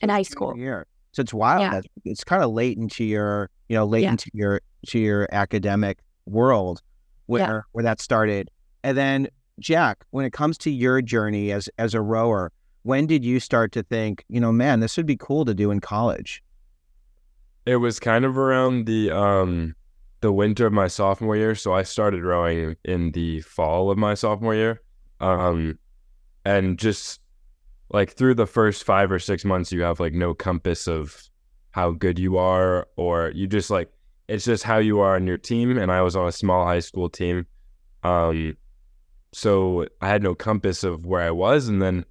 in 0.00 0.08
high 0.08 0.22
school. 0.22 0.56
Year. 0.56 0.86
So 1.12 1.20
it's 1.20 1.34
wild. 1.34 1.60
Yeah. 1.60 1.70
that 1.74 1.84
It's 2.06 2.24
kind 2.24 2.42
of 2.42 2.50
late 2.52 2.78
into 2.78 3.04
your, 3.04 3.50
you 3.68 3.76
know, 3.76 3.84
late 3.84 4.04
Yeah. 4.04 4.12
into 4.12 4.30
your 4.32 4.62
to 4.86 4.98
your 4.98 5.28
academic 5.30 5.98
world 6.24 6.80
where 7.26 7.66
where 7.72 7.84
that 7.84 8.00
started. 8.00 8.50
And 8.82 8.96
then 8.96 9.28
Jack, 9.60 10.04
when 10.10 10.24
it 10.24 10.32
comes 10.32 10.56
to 10.58 10.70
your 10.70 11.02
journey 11.02 11.52
as 11.52 11.68
as 11.78 11.92
a 11.92 12.00
rower, 12.00 12.50
when 12.82 13.06
did 13.06 13.24
you 13.24 13.40
start 13.40 13.72
to 13.72 13.82
think, 13.82 14.24
you 14.28 14.40
know, 14.40 14.52
man, 14.52 14.80
this 14.80 14.96
would 14.96 15.06
be 15.06 15.16
cool 15.16 15.44
to 15.44 15.52
do 15.52 15.70
in 15.70 15.80
college? 15.80 16.42
It 17.66 17.76
was 17.76 18.00
kind 18.00 18.24
of 18.24 18.38
around 18.38 18.86
the 18.86 19.10
um 19.10 19.74
the 20.20 20.32
winter 20.32 20.66
of 20.66 20.72
my 20.72 20.88
sophomore 20.88 21.36
year, 21.36 21.54
so 21.54 21.74
I 21.74 21.82
started 21.82 22.24
rowing 22.24 22.74
in 22.84 23.12
the 23.12 23.42
fall 23.42 23.90
of 23.90 23.98
my 23.98 24.14
sophomore 24.14 24.54
year. 24.54 24.80
Um 25.20 25.78
and 26.46 26.78
just 26.78 27.20
like 27.90 28.12
through 28.12 28.34
the 28.34 28.46
first 28.46 28.84
5 28.84 29.12
or 29.12 29.18
6 29.18 29.44
months 29.44 29.72
you 29.72 29.82
have 29.82 30.00
like 30.00 30.12
no 30.12 30.34
compass 30.34 30.86
of 30.86 31.28
how 31.70 31.90
good 31.90 32.18
you 32.18 32.36
are 32.36 32.86
or 32.96 33.30
you 33.34 33.46
just 33.46 33.70
like 33.70 33.90
it's 34.28 34.44
just 34.44 34.62
how 34.62 34.78
you 34.78 35.00
are 35.00 35.14
on 35.14 35.26
your 35.26 35.38
team 35.38 35.78
and 35.78 35.90
I 35.90 36.02
was 36.02 36.14
on 36.14 36.28
a 36.28 36.32
small 36.32 36.66
high 36.66 36.80
school 36.80 37.08
team. 37.08 37.46
Um 38.02 38.56
so 39.32 39.86
I 40.00 40.08
had 40.08 40.22
no 40.22 40.34
compass 40.34 40.84
of 40.84 41.06
where 41.06 41.22
I 41.22 41.30
was 41.30 41.68
and 41.68 41.80
then 41.80 42.04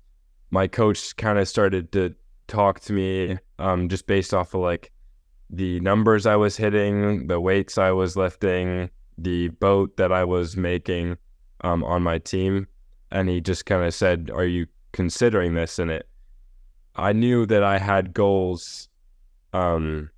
my 0.51 0.67
coach 0.67 1.15
kind 1.17 1.37
of 1.37 1.47
started 1.47 1.91
to 1.91 2.15
talk 2.47 2.79
to 2.79 2.93
me 2.93 3.37
um 3.59 3.89
just 3.89 4.07
based 4.07 4.33
off 4.33 4.53
of 4.53 4.61
like 4.61 4.91
the 5.49 5.79
numbers 5.79 6.25
I 6.25 6.35
was 6.35 6.57
hitting, 6.57 7.27
the 7.27 7.39
weights 7.39 7.77
I 7.77 7.91
was 7.91 8.15
lifting, 8.15 8.89
the 9.17 9.49
boat 9.49 9.97
that 9.97 10.11
I 10.11 10.23
was 10.23 10.57
making 10.57 11.17
um, 11.61 11.83
on 11.83 12.03
my 12.03 12.19
team. 12.19 12.67
And 13.11 13.29
he 13.29 13.39
just 13.39 13.65
kind 13.65 13.83
of 13.83 13.93
said, 13.93 14.29
Are 14.33 14.45
you 14.45 14.67
considering 14.97 15.53
this? 15.53 15.79
And 15.79 15.91
it, 15.91 16.09
I 16.95 17.13
knew 17.13 17.45
that 17.45 17.63
I 17.63 17.77
had 17.77 18.13
goals, 18.13 18.89
um, 19.53 20.09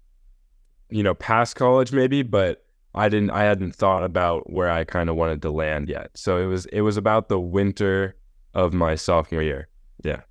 you 0.89 1.03
know, 1.03 1.13
past 1.13 1.55
college 1.55 1.91
maybe, 1.91 2.23
but 2.23 2.65
I 2.95 3.09
didn't, 3.09 3.29
I 3.31 3.43
hadn't 3.43 3.75
thought 3.75 4.03
about 4.03 4.49
where 4.49 4.71
I 4.71 4.85
kind 4.85 5.09
of 5.09 5.15
wanted 5.15 5.41
to 5.43 5.51
land 5.51 5.89
yet. 5.89 6.09
So 6.15 6.37
it 6.37 6.45
was, 6.45 6.65
it 6.67 6.81
was 6.81 6.97
about 6.97 7.29
the 7.29 7.39
winter 7.39 8.15
of 8.55 8.73
my 8.73 8.95
sophomore 8.95 9.43
year. 9.43 9.67
Yeah. 10.03 10.21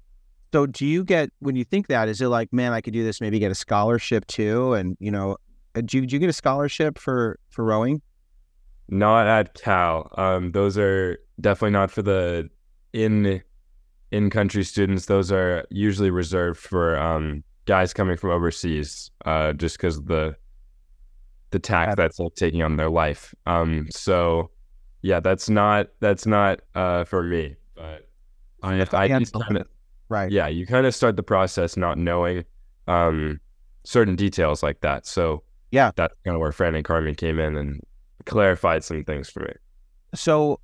So 0.52 0.66
do 0.66 0.86
you 0.86 1.04
get 1.04 1.30
when 1.40 1.54
you 1.56 1.64
think 1.64 1.88
that, 1.88 2.08
is 2.08 2.20
it 2.22 2.28
like, 2.28 2.50
man, 2.52 2.72
I 2.72 2.80
could 2.80 2.94
do 2.94 3.04
this, 3.04 3.20
maybe 3.20 3.38
get 3.38 3.52
a 3.52 3.54
scholarship 3.54 4.26
too? 4.26 4.72
And 4.72 4.96
you 4.98 5.10
know, 5.10 5.36
uh, 5.76 5.82
do 5.82 5.98
you, 5.98 6.06
do 6.06 6.16
you 6.16 6.18
get 6.18 6.30
a 6.30 6.32
scholarship 6.32 6.98
for 6.98 7.38
for 7.50 7.64
rowing? 7.64 8.00
Not 8.88 9.26
at 9.26 9.52
Cal. 9.52 10.10
Um, 10.16 10.52
those 10.52 10.78
are 10.78 11.18
definitely 11.38 11.72
not 11.72 11.90
for 11.90 12.00
the 12.00 12.48
in 12.94 13.42
in 14.10 14.30
country 14.30 14.64
students. 14.64 15.06
Those 15.06 15.30
are 15.32 15.64
usually 15.70 16.10
reserved 16.10 16.58
for 16.60 16.98
um, 16.98 17.42
guys 17.66 17.92
coming 17.92 18.16
from 18.16 18.30
overseas, 18.30 19.10
uh, 19.24 19.52
just 19.52 19.76
because 19.76 20.02
the 20.04 20.36
the 21.50 21.58
tax 21.58 21.94
that's 21.96 22.18
like 22.18 22.34
taking 22.34 22.62
on 22.62 22.76
their 22.76 22.90
life. 22.90 23.34
Um, 23.46 23.86
so 23.90 24.50
yeah, 25.02 25.20
that's 25.20 25.48
not 25.48 25.88
that's 26.00 26.26
not 26.26 26.60
uh, 26.74 27.04
for 27.04 27.22
me. 27.22 27.56
But 27.74 28.08
I, 28.62 28.86
I 28.92 29.04
Yeah, 29.06 29.18
just 29.20 29.32
kind 29.32 29.58
of 29.58 29.66
Right. 30.10 30.32
yeah, 30.32 30.48
you 30.48 30.66
kind 30.66 30.86
of 30.86 30.94
start 30.94 31.16
the 31.16 31.22
process 31.22 31.76
not 31.76 31.98
knowing 31.98 32.44
um, 32.86 33.40
certain 33.84 34.16
details 34.16 34.62
like 34.62 34.80
that. 34.80 35.06
So 35.06 35.42
Yeah. 35.70 35.90
that's 35.96 36.14
kind 36.24 36.34
of 36.34 36.40
where 36.40 36.52
Fran 36.52 36.74
and 36.74 36.84
Carmen 36.84 37.14
came 37.14 37.38
in 37.38 37.56
and 37.56 37.80
clarified 38.24 38.84
some 38.84 39.04
things 39.04 39.28
for 39.28 39.40
me. 39.40 39.52
So, 40.14 40.60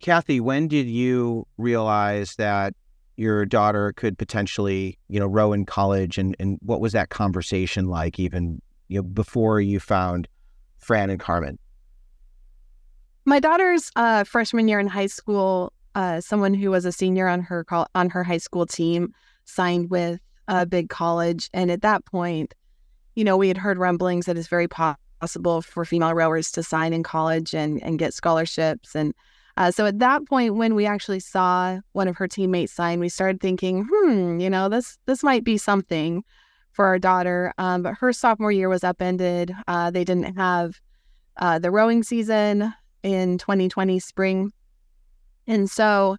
Kathy, 0.00 0.38
when 0.40 0.68
did 0.68 0.86
you 0.86 1.46
realize 1.58 2.36
that 2.36 2.74
your 3.16 3.46
daughter 3.46 3.92
could 3.92 4.18
potentially, 4.18 4.98
you 5.08 5.20
know, 5.20 5.26
row 5.26 5.52
in 5.52 5.64
college, 5.64 6.18
and 6.18 6.36
and 6.38 6.58
what 6.62 6.80
was 6.80 6.92
that 6.92 7.10
conversation 7.10 7.86
like, 7.86 8.18
even 8.18 8.60
you 8.88 8.98
know, 8.98 9.02
before 9.02 9.60
you 9.60 9.80
found 9.80 10.28
Fran 10.78 11.10
and 11.10 11.20
Carmen? 11.20 11.58
My 13.24 13.40
daughter's 13.40 13.90
uh, 13.96 14.24
freshman 14.24 14.68
year 14.68 14.80
in 14.80 14.86
high 14.86 15.06
school, 15.06 15.72
uh, 15.94 16.20
someone 16.20 16.54
who 16.54 16.70
was 16.70 16.84
a 16.84 16.92
senior 16.92 17.28
on 17.28 17.40
her 17.40 17.64
col- 17.64 17.88
on 17.94 18.10
her 18.10 18.24
high 18.24 18.38
school 18.38 18.66
team 18.66 19.14
signed 19.44 19.90
with 19.90 20.20
a 20.48 20.66
big 20.66 20.88
college, 20.90 21.48
and 21.54 21.70
at 21.70 21.82
that 21.82 22.04
point, 22.04 22.54
you 23.14 23.24
know, 23.24 23.36
we 23.36 23.48
had 23.48 23.56
heard 23.56 23.78
rumblings 23.78 24.26
that 24.26 24.36
it's 24.36 24.48
very 24.48 24.68
possible 24.68 25.62
for 25.62 25.84
female 25.84 26.12
rowers 26.12 26.50
to 26.52 26.62
sign 26.62 26.92
in 26.92 27.02
college 27.02 27.54
and 27.54 27.82
and 27.82 27.98
get 27.98 28.12
scholarships, 28.12 28.94
and 28.94 29.14
uh, 29.56 29.70
so 29.70 29.86
at 29.86 30.00
that 30.00 30.26
point, 30.26 30.56
when 30.56 30.74
we 30.74 30.86
actually 30.86 31.20
saw 31.20 31.78
one 31.92 32.08
of 32.08 32.16
her 32.16 32.26
teammates 32.26 32.72
sign, 32.72 32.98
we 32.98 33.08
started 33.08 33.40
thinking, 33.40 33.86
hmm, 33.90 34.40
you 34.40 34.50
know, 34.50 34.68
this 34.68 34.98
this 35.06 35.22
might 35.22 35.44
be 35.44 35.56
something 35.56 36.24
for 36.72 36.86
our 36.86 36.98
daughter. 36.98 37.54
Um, 37.56 37.82
but 37.82 37.94
her 37.94 38.12
sophomore 38.12 38.50
year 38.50 38.68
was 38.68 38.82
upended. 38.82 39.54
Uh, 39.68 39.90
they 39.90 40.02
didn't 40.02 40.36
have 40.36 40.80
uh, 41.36 41.60
the 41.60 41.70
rowing 41.70 42.02
season 42.02 42.74
in 43.04 43.38
2020 43.38 44.00
spring. 44.00 44.52
And 45.46 45.70
so 45.70 46.16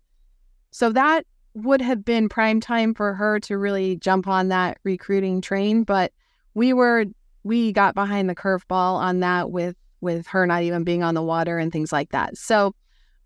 so 0.71 0.91
that 0.91 1.25
would 1.55 1.81
have 1.81 2.05
been 2.05 2.29
prime 2.29 2.59
time 2.59 2.93
for 2.93 3.13
her 3.13 3.39
to 3.41 3.57
really 3.57 3.97
jump 3.97 4.27
on 4.27 4.49
that 4.49 4.77
recruiting 4.83 5.41
train, 5.41 5.83
but 5.83 6.11
we 6.53 6.71
were 6.71 7.05
we 7.43 7.71
got 7.71 7.95
behind 7.95 8.29
the 8.29 8.35
curveball 8.35 8.95
on 8.95 9.19
that 9.19 9.51
with 9.51 9.75
with 9.99 10.25
her 10.27 10.47
not 10.47 10.63
even 10.63 10.83
being 10.85 11.03
on 11.03 11.15
the 11.15 11.21
water 11.21 11.57
and 11.57 11.73
things 11.73 11.91
like 11.91 12.11
that. 12.11 12.37
So 12.37 12.73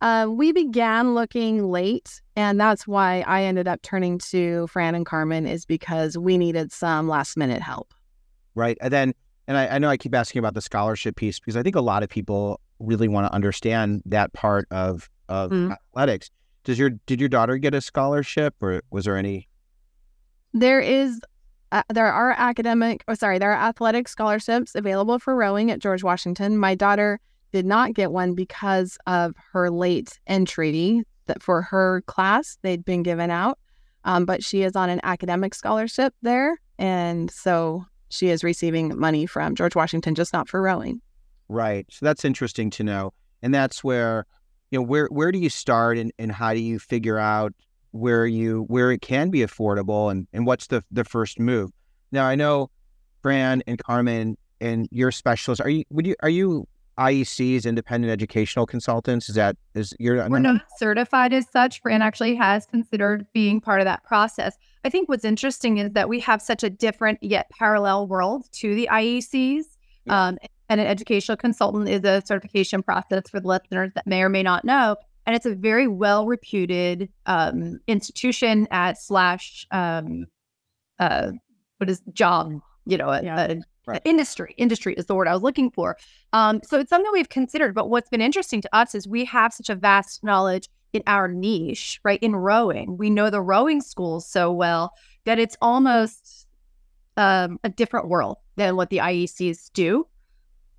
uh, 0.02 0.28
we 0.30 0.52
began 0.52 1.14
looking 1.14 1.70
late, 1.70 2.22
and 2.36 2.60
that's 2.60 2.88
why 2.88 3.22
I 3.28 3.44
ended 3.44 3.68
up 3.68 3.82
turning 3.82 4.18
to 4.30 4.68
Fran 4.68 4.96
and 4.96 5.06
Carmen 5.06 5.46
is 5.46 5.66
because 5.66 6.18
we 6.18 6.38
needed 6.38 6.72
some 6.72 7.08
last 7.08 7.36
minute 7.38 7.62
help. 7.62 7.94
right? 8.56 8.78
And 8.82 8.92
then, 8.92 9.14
and 9.48 9.58
I, 9.58 9.68
I 9.68 9.78
know 9.80 9.90
I 9.90 9.98
keep 9.98 10.14
asking 10.16 10.40
about 10.40 10.54
the 10.54 10.62
scholarship 10.62 11.16
piece 11.16 11.40
because 11.40 11.56
I 11.58 11.64
think 11.64 11.76
a 11.76 11.82
lot 11.82 12.04
of 12.04 12.10
people 12.10 12.60
really 12.80 13.08
want 13.08 13.28
to 13.28 13.34
understand 13.34 14.02
that 14.06 14.32
part 14.34 14.68
of 14.72 15.10
of 15.28 15.52
Mm. 15.52 15.72
athletics. 15.72 16.30
Does 16.64 16.80
your 16.80 16.90
did 17.06 17.20
your 17.20 17.30
daughter 17.30 17.58
get 17.58 17.74
a 17.74 17.82
scholarship, 17.82 18.56
or 18.62 18.82
was 18.92 19.06
there 19.06 19.16
any? 19.18 19.48
There 20.54 20.80
is, 20.82 21.20
uh, 21.72 21.84
there 21.90 22.12
are 22.12 22.32
academic, 22.32 23.04
or 23.08 23.16
sorry, 23.16 23.38
there 23.38 23.52
are 23.52 23.70
athletic 23.70 24.08
scholarships 24.08 24.74
available 24.76 25.20
for 25.20 25.36
rowing 25.36 25.70
at 25.72 25.80
George 25.80 26.04
Washington. 26.04 26.58
My 26.58 26.74
daughter 26.76 27.20
did 27.52 27.66
not 27.66 27.94
get 27.94 28.12
one 28.12 28.34
because 28.34 28.98
of 29.08 29.36
her 29.54 29.70
late 29.70 30.20
entry. 30.28 31.04
That 31.26 31.44
for 31.44 31.62
her 31.62 32.02
class, 32.08 32.58
they'd 32.64 32.84
been 32.84 33.04
given 33.04 33.30
out, 33.30 33.60
um, 34.04 34.26
but 34.26 34.44
she 34.44 34.64
is 34.64 34.76
on 34.76 34.90
an 34.90 35.00
academic 35.04 35.54
scholarship 35.54 36.12
there, 36.24 36.60
and 36.80 37.30
so 37.30 37.86
she 38.10 38.30
is 38.30 38.44
receiving 38.44 38.98
money 38.98 39.28
from 39.28 39.54
George 39.54 39.76
Washington, 39.76 40.16
just 40.16 40.34
not 40.34 40.50
for 40.50 40.60
rowing. 40.60 41.02
Right. 41.48 41.86
So 41.92 42.04
that's 42.04 42.26
interesting 42.26 42.72
to 42.72 42.84
know, 42.84 43.14
and 43.44 43.54
that's 43.54 43.84
where, 43.84 44.26
you 44.72 44.80
know, 44.80 44.84
where 44.84 45.06
where 45.12 45.32
do 45.32 45.38
you 45.38 45.52
start, 45.52 46.00
and, 46.00 46.12
and 46.18 46.32
how 46.32 46.54
do 46.54 46.60
you 46.60 46.80
figure 46.80 47.20
out 47.20 47.54
where 47.92 48.26
you 48.26 48.64
where 48.64 48.92
it 48.92 49.04
can 49.04 49.30
be 49.30 49.40
affordable, 49.40 50.10
and 50.10 50.28
and 50.34 50.48
what's 50.48 50.66
the 50.66 50.84
the 50.90 51.04
first 51.04 51.40
move? 51.40 51.70
Now 52.12 52.26
I 52.26 52.34
know, 52.34 52.72
Fran 53.22 53.62
and 53.68 53.78
Carmen 53.78 54.36
and 54.62 54.88
your 54.92 55.12
specialists. 55.12 55.62
Are 55.62 55.70
you 55.70 55.84
would 55.92 56.08
you 56.08 56.16
are 56.24 56.30
you 56.30 56.68
IEC's 57.00 57.66
independent 57.66 58.12
educational 58.12 58.66
consultants? 58.66 59.30
Is 59.30 59.36
that 59.36 59.56
is 59.74 59.94
you're 60.00 60.28
We're 60.30 60.40
not 60.40 60.62
certified 60.78 61.34
as 61.34 61.50
such. 61.50 61.82
Fran 61.82 62.02
actually 62.02 62.36
has 62.36 62.66
considered 62.66 63.26
being 63.34 63.62
part 63.62 63.80
of 63.82 63.86
that 63.86 64.04
process. 64.04 64.58
I 64.84 64.90
think 64.90 65.10
what's 65.10 65.26
interesting 65.26 65.78
is 65.78 65.92
that 65.94 66.10
we 66.10 66.20
have 66.20 66.42
such 66.42 66.64
a 66.64 66.70
different 66.70 67.20
yet 67.22 67.50
parallel 67.58 68.08
world 68.08 68.46
to 68.54 68.76
the 68.76 68.88
IECs. 68.92 69.64
Yeah. 70.06 70.28
Um, 70.28 70.38
and 70.70 70.80
an 70.80 70.86
educational 70.88 71.36
consultant 71.38 71.90
is 71.90 72.04
a 72.04 72.22
certification 72.26 72.84
process 72.84 73.30
for 73.30 73.40
the 73.40 73.48
listeners 73.48 73.92
that 73.96 74.06
may 74.06 74.22
or 74.22 74.30
may 74.30 74.44
not 74.44 74.64
know. 74.66 74.96
And 75.26 75.36
it's 75.36 75.46
a 75.46 75.56
very 75.56 75.88
well 75.88 76.26
reputed 76.28 77.10
um, 77.26 77.80
institution 77.88 78.68
at 78.72 79.02
slash 79.02 79.66
um, 79.72 80.26
uh, 81.00 81.32
what 81.78 81.90
is 81.90 82.02
job, 82.14 82.52
you 82.86 82.98
know, 82.98 83.10
a, 83.10 83.24
Yeah. 83.24 83.48
a- 83.52 83.62
Right. 83.90 84.02
industry. 84.06 84.54
Industry 84.58 84.94
is 84.96 85.06
the 85.06 85.16
word 85.16 85.28
I 85.28 85.34
was 85.34 85.42
looking 85.44 85.72
for. 85.72 85.98
Um, 86.34 86.62
so 86.64 86.80
it's 86.80 86.90
something 86.90 87.12
we've 87.12 87.30
considered. 87.30 87.74
But 87.76 87.90
what's 87.90 88.10
been 88.10 88.22
interesting 88.22 88.62
to 88.62 88.76
us 88.76 88.96
is 88.96 89.08
we 89.08 89.26
have 89.26 89.54
such 89.54 89.70
a 89.70 89.76
vast 89.76 90.24
knowledge 90.24 90.68
in 90.94 91.04
our 91.08 91.28
niche, 91.28 92.00
right? 92.04 92.22
In 92.22 92.36
rowing, 92.36 92.98
we 92.98 93.10
know 93.10 93.30
the 93.30 93.42
rowing 93.42 93.82
schools 93.82 94.28
so 94.28 94.52
well 94.52 94.94
that 95.26 95.38
it's 95.40 95.56
almost 95.62 96.48
um, 97.18 97.60
a 97.64 97.70
different 97.70 98.08
world 98.08 98.38
than 98.56 98.76
what 98.76 98.90
the 98.90 98.98
IECs 98.98 99.72
do. 99.74 100.08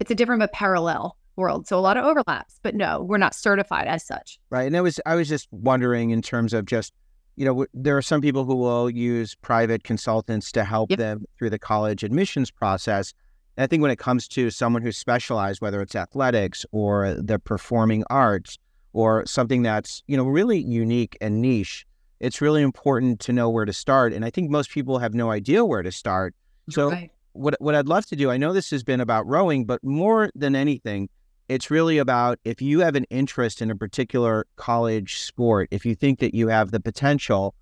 it's 0.00 0.10
a 0.10 0.14
different 0.14 0.40
but 0.40 0.52
parallel 0.52 1.16
world. 1.36 1.66
So 1.66 1.78
a 1.78 1.80
lot 1.80 1.96
of 1.96 2.04
overlaps, 2.04 2.58
but 2.62 2.74
no, 2.74 3.02
we're 3.02 3.18
not 3.18 3.34
certified 3.34 3.86
as 3.86 4.04
such. 4.06 4.38
Right. 4.50 4.66
And 4.66 4.74
it 4.76 4.80
was 4.80 5.00
I 5.06 5.14
was 5.14 5.28
just 5.28 5.48
wondering 5.50 6.10
in 6.10 6.22
terms 6.22 6.52
of 6.52 6.66
just 6.66 6.92
you 7.36 7.44
know, 7.44 7.66
there 7.72 7.96
are 7.96 8.02
some 8.02 8.20
people 8.20 8.44
who 8.44 8.56
will 8.56 8.90
use 8.90 9.34
private 9.36 9.84
consultants 9.84 10.52
to 10.52 10.64
help 10.64 10.90
Yep. 10.90 10.98
them 10.98 11.24
through 11.38 11.50
the 11.50 11.58
college 11.58 12.02
admissions 12.04 12.50
process. 12.50 13.12
And 13.56 13.64
I 13.64 13.66
think 13.66 13.82
when 13.82 13.90
it 13.90 13.98
comes 13.98 14.28
to 14.28 14.50
someone 14.50 14.82
who's 14.82 14.96
specialized, 14.98 15.60
whether 15.60 15.80
it's 15.80 15.94
athletics 15.94 16.64
or 16.72 17.14
the 17.14 17.38
performing 17.38 18.04
arts 18.10 18.58
or 18.92 19.24
something 19.26 19.62
that's, 19.62 20.02
you 20.06 20.16
know, 20.16 20.24
really 20.24 20.58
unique 20.58 21.16
and 21.20 21.40
niche, 21.40 21.86
it's 22.20 22.40
really 22.40 22.62
important 22.62 23.20
to 23.20 23.32
know 23.32 23.48
where 23.48 23.64
to 23.64 23.72
start. 23.72 24.12
And 24.12 24.24
I 24.24 24.30
think 24.30 24.50
most 24.50 24.70
people 24.70 24.98
have 24.98 25.14
no 25.14 25.30
idea 25.30 25.64
where 25.64 25.82
to 25.82 25.92
start. 25.92 26.34
So 26.68 26.90
Right. 26.90 27.10
what 27.32 27.54
what 27.60 27.74
I'd 27.74 27.88
love 27.88 28.06
to 28.06 28.16
do, 28.16 28.30
I 28.30 28.36
know 28.36 28.52
this 28.52 28.70
has 28.70 28.82
been 28.84 29.00
about 29.00 29.26
rowing, 29.26 29.64
but 29.64 29.82
more 29.82 30.30
than 30.34 30.54
anything, 30.54 31.08
it's 31.50 31.68
really 31.68 31.98
about 31.98 32.38
if 32.44 32.62
you 32.62 32.78
have 32.78 32.94
an 32.94 33.04
interest 33.10 33.60
in 33.60 33.72
a 33.72 33.74
particular 33.76 34.46
college 34.54 35.18
sport, 35.18 35.66
if 35.72 35.84
you 35.84 35.96
think 35.96 36.20
that 36.20 36.32
you 36.32 36.46
have 36.46 36.70
the 36.70 36.78
potential, 36.78 37.56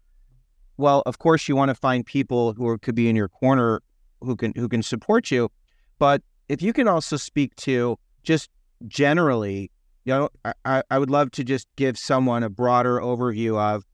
well, 0.76 1.02
of 1.07 1.18
course 1.18 1.49
you 1.49 1.57
want 1.57 1.71
to 1.71 1.75
find 1.75 2.04
people 2.04 2.52
who 2.52 2.68
are, 2.68 2.76
could 2.76 2.95
be 2.95 3.09
in 3.09 3.16
your 3.16 3.28
corner 3.28 3.80
who 4.21 4.37
can 4.37 4.52
who 4.57 4.68
can 4.68 4.83
support 4.83 5.30
you. 5.30 5.50
But 5.99 6.23
if 6.50 6.61
you 6.61 6.75
can 6.75 6.87
also 6.87 7.16
speak 7.16 7.57
to 7.57 7.99
just 8.25 8.50
generally, 8.88 9.71
you 10.04 10.12
know, 10.12 10.28
I- 10.66 10.83
I, 10.90 10.99
would 10.99 11.09
love 11.09 11.30
to 11.33 11.42
just 11.42 11.66
give 11.76 11.97
someone 11.97 12.42
a 12.42 12.50
broader 12.50 13.00
overview 13.00 13.57
of 13.59 13.87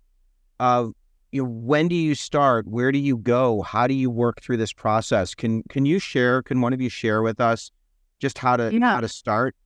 of 0.59 0.93
you 1.31 1.45
know 1.45 1.49
when 1.49 1.87
do 1.87 1.95
you 1.95 2.17
start 2.17 2.67
where 2.67 2.91
do 2.91 2.99
you 2.99 3.17
go 3.17 3.63
how 3.63 3.87
do 3.87 3.95
you 3.95 4.11
work 4.11 4.41
through 4.43 4.57
this 4.57 4.73
process 4.73 5.35
can 5.35 5.63
can 5.69 5.85
you 5.85 5.99
share 5.99 6.43
can 6.43 6.61
one 6.61 6.73
of 6.73 6.81
you 6.81 6.89
share 6.89 7.23
with 7.23 7.41
us 7.41 7.71
just 8.21 8.39
how 8.39 8.57
to 8.57 8.73
Yeah. 8.73 8.95
how 8.95 9.01
to 9.01 9.09
start 9.09 9.57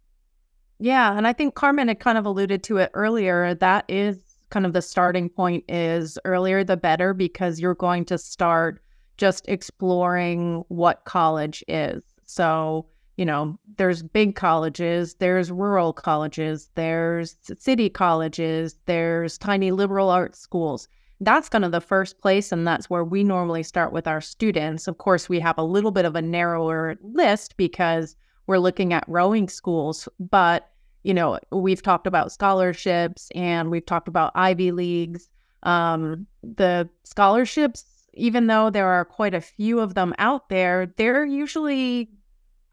Yeah, 0.78 1.16
and 1.16 1.26
I 1.26 1.32
think 1.32 1.54
Carmen 1.54 1.88
had 1.88 2.00
kind 2.00 2.18
of 2.18 2.26
alluded 2.26 2.62
to 2.64 2.76
it 2.78 2.90
earlier. 2.94 3.54
That 3.54 3.84
is 3.88 4.18
kind 4.50 4.64
of 4.64 4.72
the 4.72 4.82
starting 4.82 5.28
point 5.28 5.64
is 5.68 6.18
earlier 6.24 6.64
the 6.64 6.76
better 6.76 7.12
because 7.12 7.60
you're 7.60 7.74
going 7.74 8.04
to 8.06 8.18
start 8.18 8.80
just 9.16 9.46
exploring 9.48 10.64
what 10.68 11.04
college 11.04 11.64
is. 11.66 12.02
So, 12.24 12.86
you 13.16 13.24
know, 13.24 13.58
there's 13.76 14.02
big 14.04 14.36
colleges, 14.36 15.14
there's 15.14 15.50
rural 15.50 15.92
colleges, 15.92 16.70
there's 16.76 17.36
city 17.58 17.90
colleges, 17.90 18.76
there's 18.86 19.36
tiny 19.36 19.72
liberal 19.72 20.08
arts 20.08 20.38
schools. 20.38 20.88
That's 21.20 21.48
kind 21.48 21.64
of 21.64 21.72
the 21.72 21.80
first 21.80 22.20
place, 22.20 22.52
and 22.52 22.64
that's 22.64 22.88
where 22.88 23.04
we 23.04 23.24
normally 23.24 23.64
start 23.64 23.92
with 23.92 24.06
our 24.06 24.20
students. 24.20 24.86
Of 24.86 24.98
course, 24.98 25.28
we 25.28 25.40
have 25.40 25.58
a 25.58 25.64
little 25.64 25.90
bit 25.90 26.04
of 26.04 26.14
a 26.14 26.22
narrower 26.22 26.94
list 27.02 27.56
because 27.56 28.14
we're 28.48 28.58
looking 28.58 28.92
at 28.92 29.04
rowing 29.06 29.48
schools, 29.48 30.08
but 30.18 30.70
you 31.04 31.14
know, 31.14 31.38
we've 31.52 31.82
talked 31.82 32.08
about 32.08 32.32
scholarships 32.32 33.30
and 33.34 33.70
we've 33.70 33.86
talked 33.86 34.08
about 34.08 34.32
Ivy 34.34 34.72
Leagues. 34.72 35.28
Um, 35.62 36.26
the 36.42 36.88
scholarships, 37.04 37.84
even 38.14 38.48
though 38.48 38.68
there 38.68 38.88
are 38.88 39.04
quite 39.04 39.34
a 39.34 39.40
few 39.40 39.78
of 39.78 39.94
them 39.94 40.14
out 40.18 40.48
there, 40.48 40.92
they're 40.96 41.24
usually 41.24 42.10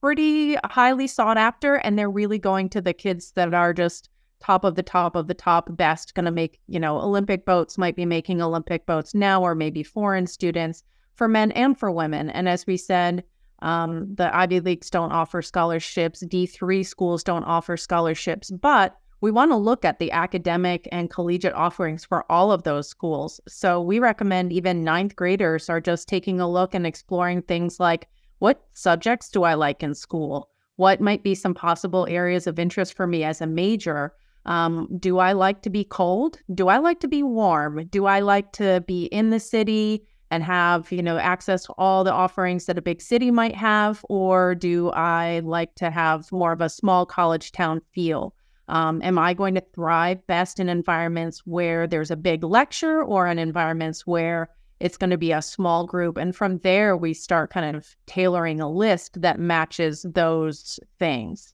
pretty 0.01 0.55
highly 0.65 1.07
sought 1.07 1.37
after 1.37 1.75
and 1.75 1.99
they're 1.99 2.09
really 2.09 2.39
going 2.39 2.69
to 2.69 2.81
the 2.81 2.93
kids 2.93 3.31
that 3.31 3.53
are 3.53 3.73
just 3.73 4.09
top 4.39 4.63
of 4.63 4.75
the 4.75 4.83
top 4.83 5.15
of 5.15 5.27
the 5.27 5.33
top 5.33 5.67
best 5.75 6.13
going 6.13 6.25
to 6.25 6.31
make 6.31 6.59
you 6.67 6.79
know 6.79 6.97
olympic 6.97 7.45
boats 7.45 7.77
might 7.77 7.95
be 7.95 8.05
making 8.05 8.41
olympic 8.41 8.85
boats 8.85 9.15
now 9.15 9.41
or 9.41 9.55
maybe 9.55 9.81
foreign 9.81 10.27
students 10.27 10.83
for 11.15 11.27
men 11.27 11.51
and 11.53 11.79
for 11.79 11.89
women 11.89 12.29
and 12.29 12.47
as 12.47 12.67
we 12.67 12.77
said 12.77 13.23
um, 13.65 14.13
the 14.15 14.35
ivy 14.35 14.59
leagues 14.59 14.89
don't 14.89 15.11
offer 15.11 15.41
scholarships. 15.41 16.23
D3 16.23 16.85
schools 16.85 17.23
don't 17.23 17.43
offer 17.43 17.75
scholarships 17.75 18.51
but 18.51 18.97
we 19.21 19.31
want 19.31 19.49
to 19.51 19.57
look 19.57 19.85
at 19.85 19.97
the 19.97 20.11
academic 20.11 20.87
and 20.91 21.09
collegiate 21.09 21.53
offerings 21.53 22.05
for 22.05 22.29
all 22.31 22.51
of 22.51 22.63
those 22.63 22.87
schools. 22.87 23.41
So 23.47 23.81
we 23.81 23.97
recommend 23.97 24.53
even 24.53 24.83
ninth 24.83 25.15
graders 25.15 25.69
are 25.69 25.81
just 25.81 26.07
taking 26.07 26.39
a 26.39 26.49
look 26.49 26.75
and 26.75 26.85
exploring 26.85 27.41
things 27.41 27.79
like 27.79 28.07
what 28.39 28.67
subjects 28.73 29.29
do 29.29 29.43
i 29.43 29.53
like 29.53 29.81
in 29.81 29.95
school? 29.95 30.49
What 30.75 31.01
might 31.01 31.23
be 31.23 31.33
some 31.33 31.53
possible 31.53 32.05
areas 32.07 32.45
of 32.45 32.59
interest 32.59 32.93
for 32.93 33.07
me 33.07 33.23
as 33.23 33.41
a 33.41 33.47
major? 33.47 34.13
Um, 34.45 34.87
do 34.99 35.17
I 35.17 35.31
like 35.31 35.63
to 35.63 35.69
be 35.69 35.83
cold? 35.83 36.39
Do 36.53 36.67
I 36.67 36.77
like 36.77 36.99
to 36.99 37.07
be 37.07 37.23
warm? 37.23 37.85
Do 37.87 38.05
I 38.05 38.19
like 38.19 38.51
to 38.53 38.83
be 38.85 39.05
in 39.05 39.31
the 39.31 39.39
city 39.39 40.03
and 40.31 40.43
have, 40.43 40.91
you 40.91 41.03
know, 41.03 41.17
access 41.17 41.63
to 41.65 41.73
all 41.77 42.03
the 42.03 42.11
offerings 42.11 42.65
that 42.65 42.77
a 42.77 42.81
big 42.81 43.01
city 43.01 43.31
might 43.31 43.55
have? 43.55 44.03
Or 44.09 44.55
do 44.55 44.89
I 44.91 45.41
like 45.43 45.75
to 45.75 45.89
have 45.91 46.31
more 46.31 46.51
of 46.51 46.61
a 46.61 46.69
small 46.69 47.05
college 47.05 47.51
town 47.51 47.81
feel? 47.93 48.33
Um, 48.67 49.01
am 49.03 49.19
I 49.19 49.33
going 49.35 49.53
to 49.55 49.63
thrive 49.75 50.25
best 50.25 50.59
in 50.59 50.69
environments 50.69 51.39
where 51.45 51.85
there's 51.85 52.09
a 52.09 52.15
big 52.15 52.43
lecture 52.43 53.03
or 53.03 53.27
in 53.27 53.37
environments 53.37 54.07
where 54.07 54.49
it's 54.79 54.97
going 54.97 55.11
to 55.11 55.17
be 55.17 55.31
a 55.31 55.41
small 55.41 55.85
group? 55.85 56.17
And 56.17 56.35
from 56.35 56.57
there, 56.59 56.97
we 56.97 57.13
start 57.13 57.51
kind 57.51 57.75
of 57.75 57.95
tailoring 58.07 58.59
a 58.59 58.69
list 58.69 59.21
that 59.21 59.39
matches 59.39 60.03
those 60.13 60.79
things. 60.97 61.53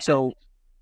so 0.00 0.32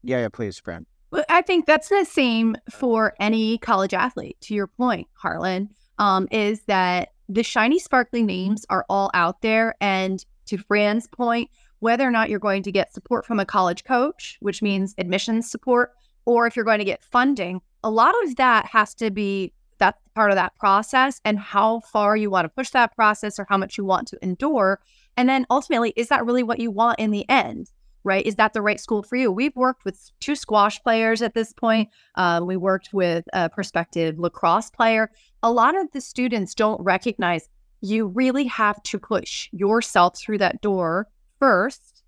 yeah 0.03 0.21
yeah 0.21 0.29
please 0.29 0.59
Fran 0.59 0.87
Well, 1.11 1.25
I 1.29 1.43
think 1.43 1.67
that's 1.67 1.91
the 1.91 2.05
same 2.05 2.57
for 2.71 3.15
any 3.21 3.59
college 3.59 3.93
athlete. 3.95 4.39
To 4.41 4.55
your 4.55 4.67
point, 4.67 5.07
Harlan, 5.13 5.69
um, 5.99 6.29
is 6.31 6.61
that 6.63 7.13
the 7.29 7.43
shiny, 7.43 7.79
sparkly 7.79 8.23
names 8.23 8.67
are 8.71 8.85
all 8.89 9.11
out 9.15 9.43
there. 9.43 9.75
And 9.81 10.25
to 10.47 10.59
Fran's 10.59 11.07
point, 11.09 11.51
whether 11.81 12.07
or 12.07 12.11
not 12.11 12.31
you're 12.31 12.39
going 12.39 12.63
to 12.63 12.73
get 12.73 12.93
support 12.93 13.27
from 13.27 13.41
a 13.41 13.47
college 13.47 13.85
coach, 13.85 14.37
which 14.41 14.63
means 14.63 14.95
admissions 14.99 15.51
support, 15.51 15.93
or 16.25 16.47
if 16.47 16.55
you're 16.55 16.65
going 16.65 16.79
to 16.79 16.85
get 16.85 17.03
funding, 17.03 17.61
a 17.83 17.91
lot 17.91 18.15
of 18.25 18.37
that 18.37 18.67
has 18.67 18.95
to 18.95 19.11
be 19.11 19.53
that 19.79 19.97
part 20.15 20.31
of 20.31 20.37
that 20.37 20.55
process 20.57 21.21
and 21.25 21.39
how 21.39 21.81
far 21.81 22.17
you 22.17 22.31
want 22.31 22.45
to 22.45 22.49
push 22.49 22.71
that 22.71 22.95
process 22.95 23.39
or 23.39 23.47
how 23.49 23.59
much 23.59 23.77
you 23.77 23.85
want 23.85 24.07
to 24.09 24.19
endure. 24.23 24.81
And 25.17 25.29
then 25.29 25.45
ultimately, 25.51 25.93
is 25.97 26.09
that 26.09 26.25
really 26.25 26.45
what 26.45 26.61
you 26.61 26.71
want 26.71 27.01
in 27.01 27.11
the 27.11 27.29
end? 27.29 27.71
Right? 28.05 28.25
Is 28.27 28.37
that 28.37 28.53
the 28.53 28.63
right 28.63 28.81
school 28.81 29.03
for 29.03 29.17
you? 29.17 29.31
We've 29.31 29.55
worked 29.57 29.85
with 29.85 30.11
two 30.21 30.35
squash 30.37 30.83
players 30.83 31.23
at 31.23 31.35
this 31.35 31.53
point. 31.53 31.89
Um, 32.17 32.47
we 32.47 32.57
worked 32.57 32.91
with 32.93 33.25
a 33.33 33.49
prospective 33.49 34.19
lacrosse 34.19 34.71
player. 34.71 35.11
A 35.43 35.53
lot 35.53 35.79
of 35.79 35.91
the 35.93 36.01
students 36.01 36.55
don't 36.55 36.81
recognize 36.81 37.49
you 37.81 38.07
really 38.07 38.45
have 38.45 38.83
to 38.85 38.99
push 38.99 39.49
yourself 39.53 40.19
through 40.19 40.39
that 40.39 40.61
door 40.61 41.09
first 41.39 42.03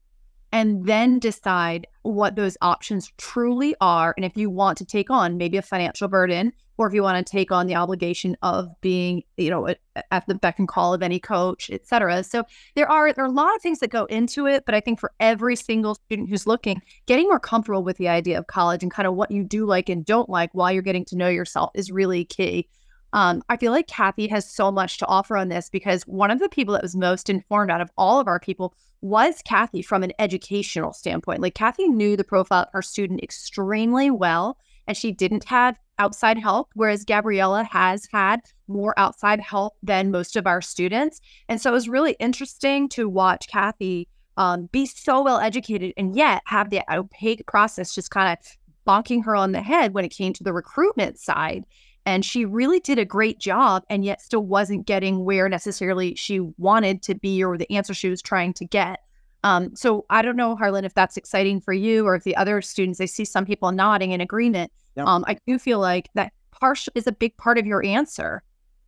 and 0.53 0.87
then 0.87 1.19
decide 1.19 1.87
what 2.03 2.37
those 2.37 2.57
options 2.63 3.11
truly 3.19 3.75
are. 3.81 4.15
And 4.17 4.25
if 4.25 4.37
you 4.37 4.49
want 4.49 4.79
to 4.79 4.85
take 4.85 5.11
on 5.11 5.37
maybe 5.37 5.57
a 5.57 5.63
financial 5.63 6.07
burden, 6.07 6.53
or 6.77 6.87
if 6.87 6.95
you 6.95 7.03
want 7.03 7.25
to 7.25 7.31
take 7.31 7.53
on 7.53 7.67
the 7.67 7.75
obligation 7.75 8.37
of 8.43 8.69
being, 8.81 9.23
you 9.37 9.51
know, 9.51 9.69
at, 9.69 10.27
the 10.27 10.35
beck 10.35 10.59
and 10.59 10.69
call 10.69 10.93
of 10.93 11.03
any 11.03 11.21
coach, 11.21 11.71
et 11.71 11.87
cetera. 11.87 12.25
So 12.25 12.45
there 12.75 12.91
are 12.91 13.13
there 13.13 13.25
are 13.25 13.29
a 13.29 13.31
lot 13.31 13.55
of 13.55 13.63
things 13.63 13.79
that 13.81 13.91
go 13.91 14.07
into 14.07 14.47
it, 14.47 14.65
but 14.67 14.75
I 14.75 14.81
think 14.81 14.99
for 14.99 15.13
every 15.21 15.57
single 15.57 15.95
student 15.95 16.29
who's 16.29 16.47
looking, 16.47 16.83
getting 17.07 17.29
more 17.29 17.41
comfortable 17.41 17.85
with 17.85 17.99
the 17.99 18.09
idea 18.09 18.39
of 18.39 18.47
college 18.47 18.83
and 18.83 18.91
kind 18.91 19.07
of 19.07 19.15
what 19.15 19.31
you 19.31 19.45
do 19.45 19.67
like 19.67 19.89
and 19.89 20.05
don't 20.05 20.29
like 20.29 20.51
while 20.53 20.73
you're 20.73 20.83
getting 20.83 21.05
to 21.07 21.17
know 21.17 21.29
yourself 21.29 21.71
is 21.75 21.91
really 21.91 22.25
key. 22.25 22.69
Um, 23.13 23.43
I 23.49 23.57
feel 23.57 23.71
like 23.71 23.87
Kathy 23.87 24.27
has 24.27 24.51
so 24.51 24.73
much 24.73 24.99
to 24.99 25.07
offer 25.07 25.37
on 25.37 25.49
this 25.49 25.71
because 25.71 26.03
one 26.03 26.33
of 26.33 26.41
the 26.41 26.49
people 26.49 26.75
that 26.75 26.83
was 26.83 26.97
most 26.97 27.31
informed 27.31 27.71
out 27.71 27.81
of 27.81 27.91
all 27.97 28.19
of 28.19 28.27
our 28.27 28.41
people 28.41 28.75
was 29.03 29.41
Kathy 29.45 29.83
from 29.83 30.03
an 30.03 30.13
educational 30.19 30.93
standpoint. 30.93 31.41
Like 31.41 31.55
Kathy 31.55 31.87
knew 31.87 32.17
the 32.17 32.25
profile 32.25 32.63
of 32.63 32.73
her 32.73 32.83
student 32.83 33.23
extremely 33.23 34.11
well, 34.11 34.59
and 34.89 34.97
she 34.97 35.13
didn't 35.13 35.45
have 35.45 35.79
outside 35.99 36.39
help, 36.39 36.71
whereas 36.75 37.05
Gabriella 37.05 37.65
has 37.65 38.07
had 38.13 38.41
more 38.69 38.99
outside 38.99 39.41
help 39.41 39.75
than 39.83 40.11
most 40.11 40.37
of 40.37 40.47
our 40.47 40.61
students. 40.61 41.21
And 41.49 41.61
so 41.61 41.71
it 41.71 41.75
was 41.75 41.89
really 41.89 42.17
interesting 42.19 42.89
to 42.91 43.09
watch 43.09 43.49
Kathy 43.49 44.09
um, 44.37 44.69
be 44.73 44.87
so 44.87 45.23
well 45.23 45.39
educated 45.39 45.93
and 45.97 46.17
yet 46.17 46.43
have 46.47 46.71
the 46.71 46.83
opaque 46.93 47.47
process 47.47 47.95
just 47.95 48.11
kind 48.11 48.37
of 48.37 48.47
bonking 48.87 49.25
her 49.25 49.37
on 49.37 49.53
the 49.53 49.63
head 49.63 49.95
when 49.95 50.05
it 50.05 50.11
came 50.11 50.33
to 50.33 50.45
the 50.45 50.53
recruitment 50.53 51.19
side. 51.19 51.65
And 52.07 52.25
she 52.25 52.45
really 52.45 52.81
did 52.81 52.99
a 52.99 53.05
great 53.05 53.39
job 53.39 53.85
and 53.89 54.05
yet 54.05 54.21
still 54.21 54.45
wasn't 54.45 54.87
getting 54.87 55.25
where 55.25 55.49
necessarily 55.49 56.15
she 56.17 56.41
wanted 56.59 57.03
to 57.05 57.15
be 57.15 57.43
or 57.43 57.57
the 57.57 57.71
answer 57.73 57.95
she 57.95 58.11
was 58.11 58.21
trying 58.21 58.53
to 58.55 58.67
get. 58.67 59.01
Um, 59.43 59.75
so 59.77 60.05
I 60.11 60.23
don't 60.23 60.37
know, 60.37 60.57
Harlan, 60.57 60.85
if 60.85 60.95
that's 60.95 61.17
exciting 61.17 61.61
for 61.61 61.73
you 61.73 62.07
or 62.07 62.15
if 62.15 62.25
the 62.25 62.37
other 62.37 62.61
students, 62.61 63.01
I 63.01 63.07
see 63.07 63.25
some 63.25 63.47
people 63.47 63.73
nodding 63.73 64.13
in 64.13 64.21
agreement. 64.21 64.71
Yep. 64.97 65.07
Um, 65.07 65.25
I 65.27 65.37
do 65.47 65.59
feel 65.59 65.79
like 65.79 66.09
that 66.15 66.33
partial 66.51 66.93
is 66.95 67.07
a 67.07 67.13
big 67.13 67.37
part 67.37 67.59
of 67.59 67.67
your 67.67 67.85
answer. 67.85 68.43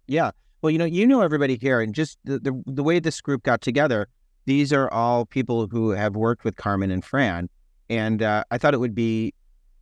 Yeah. 0.06 0.30
Well, 0.62 0.70
you 0.70 0.78
know, 0.78 0.84
you 0.84 1.06
know 1.06 1.20
everybody 1.20 1.56
here, 1.56 1.80
and 1.80 1.94
just 1.94 2.18
the, 2.24 2.38
the 2.38 2.62
the 2.66 2.82
way 2.82 2.98
this 2.98 3.20
group 3.20 3.42
got 3.42 3.60
together, 3.60 4.08
these 4.46 4.72
are 4.72 4.90
all 4.90 5.26
people 5.26 5.66
who 5.68 5.90
have 5.90 6.16
worked 6.16 6.44
with 6.44 6.56
Carmen 6.56 6.90
and 6.90 7.04
Fran, 7.04 7.48
and 7.90 8.22
uh, 8.22 8.44
I 8.50 8.58
thought 8.58 8.74
it 8.74 8.80
would 8.80 8.94
be 8.94 9.34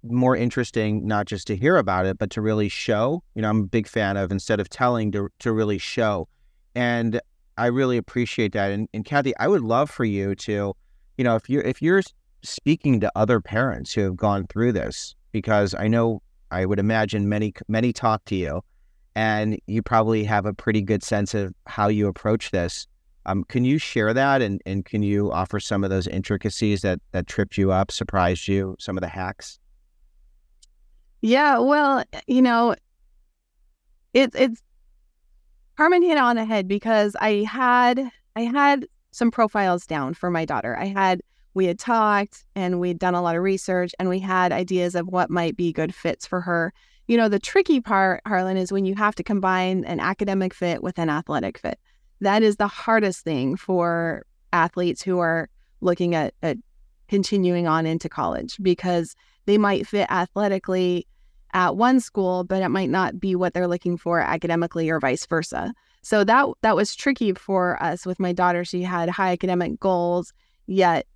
more 0.03 0.37
interesting 0.37 1.07
not 1.07 1.27
just 1.27 1.47
to 1.47 1.57
hear 1.57 1.77
about 1.77 2.05
it, 2.07 2.19
but 2.19 2.29
to 2.31 2.43
really 2.43 2.69
show. 2.69 3.23
You 3.35 3.43
know, 3.43 3.49
I'm 3.49 3.61
a 3.61 3.67
big 3.67 3.87
fan 3.87 4.17
of 4.17 4.33
instead 4.33 4.61
of 4.61 4.69
telling 4.69 5.13
to 5.13 5.29
to 5.39 5.53
really 5.53 5.79
show, 5.79 6.29
and 6.75 7.21
I 7.57 7.67
really 7.67 7.97
appreciate 7.97 8.53
that. 8.53 8.73
And, 8.73 8.89
and 8.93 9.05
Kathy, 9.05 9.35
I 9.39 9.47
would 9.47 9.63
love 9.63 9.91
for 9.91 10.05
you 10.05 10.35
to 10.35 10.75
you 11.17 11.25
know, 11.25 11.37
if 11.37 11.49
you're 11.49 11.63
if 11.63 11.81
you're 11.81 12.03
speaking 12.43 13.01
to 13.01 13.11
other 13.15 13.41
parents 13.41 13.93
who 13.93 14.03
have 14.03 14.17
gone 14.17 14.47
through 14.47 14.73
this, 14.73 15.15
because 15.35 15.75
I 15.75 15.89
know 15.89 16.23
I 16.53 16.65
would 16.65 16.79
imagine 16.79 17.29
many 17.29 17.53
many 17.69 17.93
talk 17.93 18.25
to 18.27 18.37
you, 18.37 18.63
and 19.15 19.59
you 19.67 19.83
probably 19.83 20.25
have 20.25 20.47
a 20.47 20.55
pretty 20.55 20.81
good 20.81 21.03
sense 21.03 21.35
of 21.35 21.53
how 21.67 21.89
you 21.89 22.07
approach 22.07 22.53
this. 22.53 22.87
Um, 23.27 23.43
can 23.45 23.65
you 23.65 23.79
share 23.79 24.15
that 24.15 24.43
and, 24.43 24.63
and 24.65 24.85
can 24.85 25.03
you 25.03 25.33
offer 25.33 25.59
some 25.59 25.83
of 25.83 25.91
those 25.91 26.07
intricacies 26.07 26.83
that 26.83 27.01
that 27.11 27.27
tripped 27.27 27.59
you 27.59 27.73
up, 27.73 27.91
surprised 27.91 28.47
you, 28.49 28.77
some 28.79 28.97
of 28.97 29.03
the 29.03 29.09
hacks? 29.09 29.59
Yeah, 31.21 31.59
well, 31.59 32.05
you 32.29 32.41
know, 32.41 32.77
it's 34.15 34.37
it's 34.37 34.63
Carmen 35.77 36.03
hit 36.03 36.17
on 36.17 36.37
the 36.37 36.45
head 36.45 36.69
because 36.69 37.17
I 37.21 37.45
had 37.51 38.09
I 38.37 38.43
had 38.43 38.87
some 39.11 39.33
profiles 39.33 39.85
down 39.85 40.15
for 40.15 40.31
my 40.31 40.45
daughter. 40.45 40.77
I 40.79 40.87
had 40.87 41.23
we 41.55 41.67
had 41.67 41.79
talked 41.79 42.45
and 42.55 42.81
we'd 42.81 42.99
done 42.99 43.15
a 43.15 43.23
lot 43.23 43.37
of 43.37 43.43
research 43.43 43.93
and 43.99 44.09
we 44.09 44.19
had 44.19 44.53
ideas 44.53 44.95
of 44.95 45.07
what 45.07 45.31
might 45.31 45.57
be 45.57 45.73
good 45.73 45.95
fits 45.95 46.27
for 46.27 46.41
her. 46.41 46.73
You 47.07 47.17
know, 47.17 47.29
the 47.29 47.39
tricky 47.39 47.81
part, 47.81 48.23
Harlan, 48.27 48.57
is 48.57 48.73
when 48.73 48.85
you 48.85 48.95
have 48.97 49.15
to 49.17 49.23
combine 49.23 49.85
an 49.85 50.01
academic 50.01 50.53
fit 50.53 50.83
with 50.83 50.99
an 50.99 51.11
athletic 51.11 51.59
fit. 51.59 51.79
That 52.21 52.43
is 52.43 52.57
the 52.57 52.67
hardest 52.67 53.21
thing 53.21 53.57
for 53.57 54.27
athletes 54.53 55.03
who 55.03 55.19
are 55.19 55.49
looking 55.81 56.15
at, 56.15 56.35
at 56.43 56.57
continuing 57.09 57.67
on 57.67 57.87
into 57.87 58.09
college 58.09 58.57
because 58.63 59.15
they 59.47 59.59
might 59.59 59.87
fit 59.87 60.07
athletically 60.11 61.07
at 61.53 61.77
one 61.77 62.01
school, 62.01 62.43
but 62.43 62.63
it 62.63 62.69
might 62.69 62.91
not 62.91 63.21
be 63.21 63.37
what 63.37 63.55
they're 63.55 63.69
looking 63.69 63.97
for 63.97 64.21
academically 64.21 64.91
or 64.91 64.99
vice 64.99 65.25
versa. 65.27 65.73
So 66.03 66.25
that 66.25 66.49
that 66.63 66.77
was 66.77 66.95
tricky 66.95 67.33
for 67.35 67.83
us 67.83 68.05
with 68.05 68.19
my 68.19 68.33
daughter. 68.33 68.65
She 68.65 68.83
had 68.83 69.09
high 69.09 69.33
academic 69.33 69.79
goals, 69.79 70.33
yet 70.67 71.07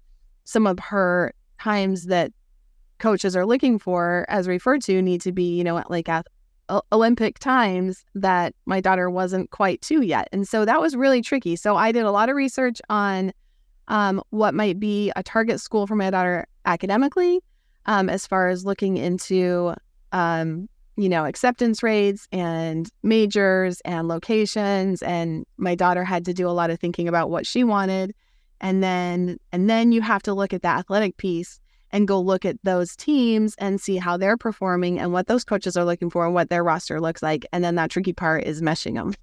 some 0.49 0.67
of 0.67 0.79
her 0.79 1.35
times 1.61 2.07
that 2.07 2.33
coaches 2.99 3.37
are 3.37 3.45
looking 3.45 3.79
for, 3.79 4.25
as 4.31 4.49
referred 4.49 4.81
to, 4.81 5.03
need 5.03 5.21
to 5.21 5.31
be, 5.31 5.55
you 5.55 5.63
know, 5.63 5.77
at 5.77 5.91
like 5.91 6.09
at 6.09 6.27
Olympic 6.91 7.39
times 7.39 8.03
that 8.15 8.55
my 8.65 8.81
daughter 8.81 9.11
wasn't 9.11 9.51
quite 9.51 9.83
to 9.83 10.01
yet. 10.01 10.27
And 10.33 10.49
so 10.49 10.65
that 10.65 10.81
was 10.81 10.97
really 10.97 11.21
tricky. 11.21 11.55
So 11.55 11.77
I 11.77 11.93
did 11.93 12.05
a 12.05 12.11
lot 12.11 12.31
of 12.31 12.35
research 12.35 12.81
on 12.89 13.31
um, 13.89 14.23
what 14.31 14.55
might 14.55 14.81
be 14.81 15.13
a 15.17 15.23
target 15.23 15.61
school 15.61 15.87
for 15.87 15.97
my 15.97 16.09
daughter 16.09 16.47
academically, 16.65 17.41
um, 17.85 18.09
as 18.09 18.27
far 18.27 18.49
as 18.49 18.65
looking 18.65 18.97
into 18.97 19.75
um, 20.13 20.67
you 20.97 21.11
know, 21.11 21.27
acceptance 21.27 21.83
rates 21.83 22.27
and 22.33 22.89
majors 23.03 23.83
and 23.83 24.09
locations. 24.09 25.03
And 25.03 25.45
my 25.59 25.75
daughter 25.75 26.05
had 26.05 26.25
to 26.25 26.33
do 26.33 26.49
a 26.49 26.57
lot 26.57 26.71
of 26.71 26.81
thinking 26.81 27.07
about 27.07 27.29
what 27.29 27.47
she 27.47 27.65
wanted. 27.65 28.15
And 28.61 28.83
then 28.83 29.39
and 29.53 29.69
then 29.69 29.93
you 29.93 30.01
have 30.03 30.23
to 30.25 30.35
look 30.35 30.53
at 30.53 30.63
the 30.63 30.69
athletic 30.69 31.17
piece 31.17 31.61
and 31.91 32.07
go 32.07 32.21
look 32.21 32.45
at 32.45 32.57
those 32.65 32.95
teams 32.97 33.55
and 33.59 33.81
see 33.81 33.97
how 33.97 34.17
they're 34.17 34.37
performing 34.37 34.99
and 34.99 35.13
what 35.13 35.27
those 35.27 35.45
coaches 35.45 35.77
are 35.77 35.85
looking 35.85 36.11
for 36.11 36.27
and 36.27 36.35
what 36.35 36.51
their 36.51 36.63
roster 36.63 37.01
looks 37.01 37.23
like. 37.23 37.47
And 37.53 37.65
then 37.65 37.77
that 37.77 37.91
tricky 37.91 38.13
part 38.13 38.45
is 38.45 38.61
meshing 38.61 38.95
them. 38.95 39.15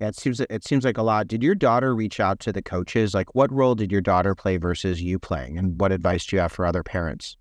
Yeah, 0.00 0.08
it 0.08 0.16
seems 0.16 0.40
it 0.40 0.64
seems 0.64 0.84
like 0.84 0.96
a 0.96 1.02
lot. 1.02 1.28
Did 1.28 1.42
your 1.42 1.54
daughter 1.54 1.94
reach 1.94 2.20
out 2.20 2.40
to 2.40 2.52
the 2.52 2.62
coaches? 2.62 3.12
Like, 3.12 3.34
what 3.34 3.52
role 3.52 3.74
did 3.74 3.92
your 3.92 4.00
daughter 4.00 4.34
play 4.34 4.56
versus 4.56 5.02
you 5.02 5.18
playing, 5.18 5.58
and 5.58 5.78
what 5.78 5.92
advice 5.92 6.24
do 6.24 6.36
you 6.36 6.40
have 6.40 6.52
for 6.52 6.64
other 6.64 6.82
parents? 6.82 7.36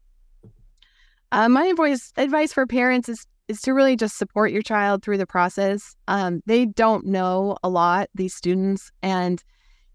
Uh, 1.31 1.47
my 1.47 1.67
advice 1.67 2.11
advice 2.17 2.51
for 2.51 2.67
parents 2.67 3.07
is 3.07 3.25
is 3.47 3.61
to 3.61 3.73
really 3.73 3.95
just 3.95 4.17
support 4.17 4.51
your 4.51 4.61
child 4.61 5.03
through 5.03 5.17
the 5.17 5.25
process. 5.25 5.95
Um, 6.09 6.41
they 6.45 6.65
don't 6.65 7.05
know 7.05 7.57
a 7.63 7.69
lot, 7.69 8.09
these 8.13 8.35
students, 8.35 8.91
and 9.01 9.41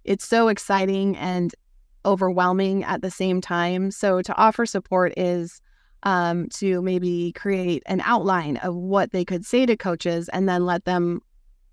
it's 0.05 0.27
so 0.27 0.49
exciting 0.49 1.17
and 1.17 1.55
overwhelming 2.05 2.85
at 2.85 3.03
the 3.03 3.11
same 3.11 3.41
time. 3.41 3.91
So 3.91 4.23
to 4.23 4.37
offer 4.37 4.67
support 4.67 5.13
is 5.17 5.61
um, 6.03 6.49
to 6.51 6.83
maybe 6.83 7.33
create 7.33 7.83
an 7.87 8.03
outline 8.05 8.59
of 8.59 8.75
what 8.75 9.13
they 9.13 9.25
could 9.25 9.45
say 9.45 9.65
to 9.67 9.77
coaches 9.77 10.29
and 10.29 10.49
then 10.49 10.67
let 10.67 10.85
them 10.85 11.21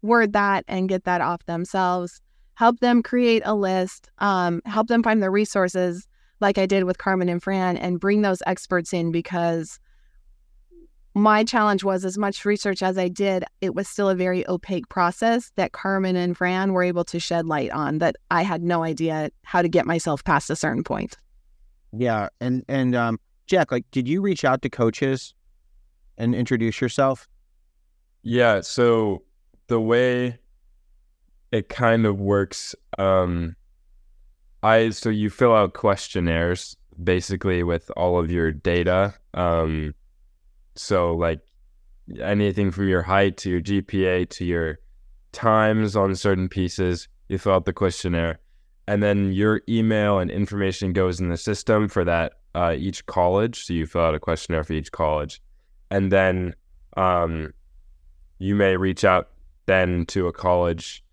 word 0.01 0.33
that 0.33 0.63
and 0.67 0.89
get 0.89 1.03
that 1.03 1.21
off 1.21 1.45
themselves. 1.45 2.21
Help 2.55 2.79
them 2.79 3.03
create 3.03 3.43
a 3.45 3.55
list, 3.55 4.09
um, 4.19 4.61
help 4.65 4.87
them 4.87 5.03
find 5.03 5.21
the 5.21 5.29
resources 5.29 6.07
like 6.39 6.57
I 6.57 6.65
did 6.65 6.85
with 6.85 6.97
Carmen 6.97 7.29
and 7.29 7.41
Fran 7.41 7.77
and 7.77 7.99
bring 7.99 8.21
those 8.21 8.41
experts 8.45 8.93
in 8.93 9.11
because 9.11 9.79
my 11.13 11.43
challenge 11.43 11.83
was 11.83 12.05
as 12.05 12.17
much 12.17 12.45
research 12.45 12.81
as 12.81 12.97
I 12.97 13.09
did, 13.09 13.43
it 13.59 13.75
was 13.75 13.87
still 13.87 14.09
a 14.09 14.15
very 14.15 14.47
opaque 14.47 14.87
process 14.87 15.51
that 15.55 15.73
Carmen 15.73 16.15
and 16.15 16.37
Fran 16.37 16.71
were 16.73 16.83
able 16.83 17.03
to 17.05 17.19
shed 17.19 17.45
light 17.45 17.71
on 17.71 17.97
that 17.97 18.15
I 18.29 18.43
had 18.43 18.63
no 18.63 18.83
idea 18.83 19.29
how 19.43 19.61
to 19.61 19.67
get 19.67 19.85
myself 19.85 20.23
past 20.23 20.49
a 20.49 20.55
certain 20.55 20.83
point. 20.83 21.17
Yeah. 21.91 22.29
And 22.39 22.63
and 22.69 22.95
um 22.95 23.19
Jack, 23.47 23.71
like 23.71 23.85
did 23.91 24.07
you 24.07 24.21
reach 24.21 24.45
out 24.45 24.61
to 24.61 24.69
coaches 24.69 25.33
and 26.17 26.33
introduce 26.33 26.79
yourself? 26.79 27.27
Yeah, 28.23 28.61
so 28.61 29.23
the 29.67 29.81
way 29.81 30.39
it 31.51 31.67
kind 31.67 32.05
of 32.05 32.21
works, 32.21 32.73
um 32.97 33.55
I 34.63 34.91
so 34.91 35.09
you 35.09 35.29
fill 35.29 35.53
out 35.53 35.73
questionnaires 35.73 36.77
basically 37.03 37.63
with 37.63 37.91
all 37.97 38.19
of 38.19 38.31
your 38.31 38.51
data. 38.51 39.13
Um, 39.33 39.93
so 40.75 41.15
like 41.15 41.39
anything 42.21 42.71
from 42.71 42.87
your 42.87 43.01
height 43.01 43.37
to 43.37 43.49
your 43.49 43.61
GPA 43.61 44.29
to 44.29 44.45
your 44.45 44.79
times 45.31 45.95
on 45.95 46.15
certain 46.15 46.49
pieces, 46.49 47.07
you 47.29 47.37
fill 47.37 47.53
out 47.53 47.65
the 47.65 47.73
questionnaire, 47.73 48.39
and 48.87 49.01
then 49.01 49.31
your 49.31 49.61
email 49.69 50.19
and 50.19 50.29
information 50.29 50.93
goes 50.93 51.19
in 51.19 51.29
the 51.29 51.37
system 51.37 51.87
for 51.87 52.03
that 52.03 52.33
uh, 52.55 52.75
each 52.77 53.05
college. 53.05 53.65
So 53.65 53.73
you 53.73 53.85
fill 53.85 54.01
out 54.01 54.15
a 54.15 54.19
questionnaire 54.19 54.63
for 54.63 54.73
each 54.73 54.91
college, 54.91 55.41
and 55.89 56.11
then 56.11 56.55
um, 56.97 57.53
you 58.39 58.55
may 58.55 58.75
reach 58.75 59.03
out 59.05 59.29
then 59.65 60.05
to 60.07 60.27
a 60.27 60.33
college. 60.33 61.03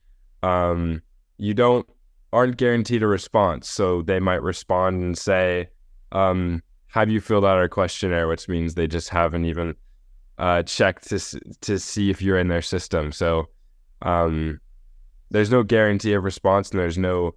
Um, 0.43 1.03
you 1.37 1.55
don't 1.55 1.89
aren't 2.33 2.57
guaranteed 2.57 3.03
a 3.03 3.07
response. 3.07 3.69
So 3.69 4.03
they 4.03 4.21
might 4.21 4.43
respond 4.43 5.03
and 5.03 5.17
say, 5.17 5.69
um, 6.13 6.63
"Have 6.89 7.11
you 7.11 7.21
filled 7.21 7.45
out 7.45 7.57
our 7.57 7.69
questionnaire?" 7.69 8.29
Which 8.29 8.49
means 8.49 8.75
they 8.75 8.87
just 8.87 9.09
haven't 9.09 9.45
even 9.45 9.75
uh, 10.39 10.63
checked 10.63 11.09
to 11.11 11.19
to 11.61 11.79
see 11.79 12.11
if 12.11 12.23
you're 12.23 12.39
in 12.39 12.49
their 12.49 12.63
system. 12.63 13.13
So 13.13 13.49
um, 14.03 14.61
there's 15.31 15.51
no 15.51 15.63
guarantee 15.63 16.13
of 16.15 16.25
response, 16.25 16.71
and 16.71 16.81
there's 16.81 16.99
no 16.99 17.35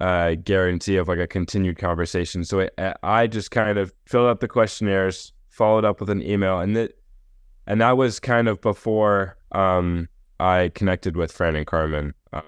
uh, 0.00 0.34
guarantee 0.42 0.96
of 0.96 1.08
like 1.08 1.18
a 1.18 1.26
continued 1.26 1.78
conversation. 1.78 2.44
So 2.44 2.60
it, 2.60 2.74
I 3.02 3.26
just 3.26 3.50
kind 3.50 3.78
of 3.78 3.92
filled 4.06 4.28
out 4.28 4.40
the 4.40 4.48
questionnaires, 4.48 5.32
followed 5.50 5.84
up 5.84 6.00
with 6.00 6.10
an 6.10 6.22
email, 6.22 6.58
and 6.60 6.76
that 6.76 6.92
and 7.66 7.80
that 7.80 7.96
was 7.96 8.20
kind 8.20 8.48
of 8.48 8.60
before 8.60 9.36
um, 9.52 10.08
I 10.40 10.70
connected 10.74 11.16
with 11.16 11.32
Fran 11.32 11.56
and 11.56 11.66
Carmen. 11.66 12.14
Um, 12.32 12.42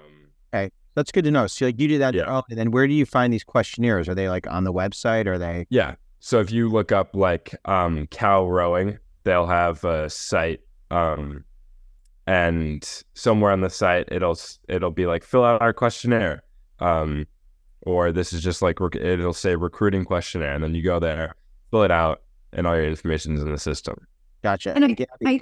okay. 0.53 0.71
That's 0.95 1.11
good 1.11 1.25
to 1.25 1.31
know. 1.31 1.47
So 1.47 1.65
like 1.65 1.79
you 1.79 1.87
do 1.87 1.97
that 1.99 2.13
Yeah. 2.15 2.23
early, 2.23 2.55
then 2.55 2.71
where 2.71 2.87
do 2.87 2.93
you 2.93 3.05
find 3.05 3.31
these 3.31 3.43
questionnaires? 3.43 4.09
Are 4.09 4.15
they 4.15 4.29
like 4.29 4.47
on 4.47 4.63
the 4.63 4.73
website? 4.73 5.27
Are 5.27 5.37
they 5.37 5.67
Yeah. 5.69 5.95
So 6.27 6.41
if 6.41 6.51
you 6.51 6.67
look 6.67 6.91
up 6.91 7.15
like 7.15 7.55
um, 7.63 8.05
Cal 8.07 8.49
Rowing, 8.49 8.97
they'll 9.23 9.47
have 9.47 9.81
a 9.85 10.09
site, 10.09 10.59
um, 10.91 11.45
and 12.25 12.83
somewhere 13.13 13.53
on 13.53 13.61
the 13.61 13.69
site 13.69 14.09
it'll 14.11 14.31
s- 14.31 14.59
it'll 14.67 14.91
be 14.91 15.05
like 15.05 15.23
fill 15.23 15.45
out 15.45 15.61
our 15.61 15.71
questionnaire, 15.71 16.43
um, 16.81 17.25
or 17.83 18.11
this 18.11 18.33
is 18.33 18.43
just 18.43 18.61
like 18.61 18.81
rec- 18.81 18.97
it'll 18.97 19.31
say 19.31 19.55
recruiting 19.55 20.03
questionnaire, 20.03 20.51
and 20.53 20.61
then 20.61 20.75
you 20.75 20.83
go 20.83 20.99
there, 20.99 21.33
fill 21.71 21.83
it 21.83 21.91
out, 21.91 22.23
and 22.51 22.67
all 22.67 22.75
your 22.75 22.83
information's 22.89 23.41
in 23.41 23.49
the 23.49 23.57
system. 23.57 23.95
gotcha? 24.43 24.73
And 24.75 24.83
I- 24.83 24.87
Gabby, 24.89 25.07
I- 25.25 25.41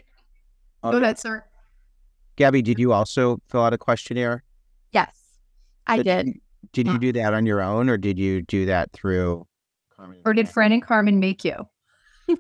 oh, 0.84 0.92
Go 0.92 0.98
ahead, 1.00 1.18
sir. 1.18 1.44
Gabby, 2.36 2.62
did 2.62 2.78
you 2.78 2.94
also 2.94 3.42
fill 3.50 3.62
out 3.64 3.74
a 3.74 3.78
questionnaire? 3.80 4.44
Yes, 4.92 5.40
I 5.88 6.04
did. 6.04 6.28
you- 6.28 6.42
Did 6.74 6.88
you 6.90 7.00
do 7.00 7.12
that 7.14 7.34
on 7.34 7.48
your 7.48 7.62
own 7.64 7.90
or 7.90 7.98
did 7.98 8.20
you 8.20 8.44
do 8.44 8.68
that 8.68 8.92
through 8.92 9.48
Carmen? 9.96 10.22
Or 10.26 10.34
did 10.34 10.50
Fran 10.50 10.72
and 10.72 10.82
Carmen 10.82 11.20
make 11.20 11.44
you? 11.44 11.68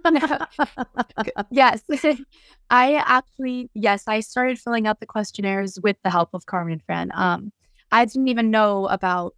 yes. 1.52 1.82
I 2.70 2.96
actually, 2.96 3.70
yes, 3.74 4.08
I 4.08 4.20
started 4.20 4.60
filling 4.60 4.88
out 4.88 5.00
the 5.00 5.06
questionnaires 5.06 5.80
with 5.82 5.98
the 6.04 6.10
help 6.10 6.30
of 6.34 6.46
Carmen 6.46 6.74
and 6.74 6.84
Fran. 6.84 7.12
Um, 7.14 7.52
I 7.92 8.06
didn't 8.06 8.28
even 8.28 8.52
know 8.52 8.88
about 8.88 9.36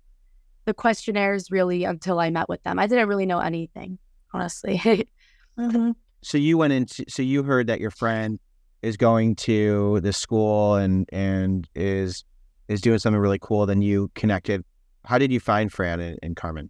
the 0.65 0.73
questionnaires 0.73 1.51
really 1.51 1.83
until 1.83 2.19
I 2.19 2.29
met 2.29 2.49
with 2.49 2.63
them. 2.63 2.79
I 2.79 2.87
didn't 2.87 3.07
really 3.07 3.25
know 3.25 3.39
anything, 3.39 3.97
honestly. 4.33 5.07
Mm-hmm. 5.57 5.93
So 6.21 6.37
you 6.37 6.55
went 6.55 6.73
into 6.73 7.03
so 7.09 7.23
you 7.23 7.41
heard 7.41 7.65
that 7.65 7.79
your 7.79 7.89
friend 7.89 8.39
is 8.83 8.95
going 8.95 9.35
to 9.37 9.99
the 10.01 10.13
school 10.13 10.75
and 10.75 11.09
and 11.11 11.67
is 11.73 12.23
is 12.67 12.79
doing 12.79 12.99
something 12.99 13.19
really 13.19 13.39
cool. 13.41 13.65
Then 13.65 13.81
you 13.81 14.11
connected. 14.13 14.63
How 15.05 15.17
did 15.17 15.31
you 15.31 15.39
find 15.39 15.73
Fran 15.73 15.99
and, 15.99 16.19
and 16.21 16.35
Carmen? 16.35 16.69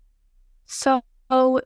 So 0.68 1.02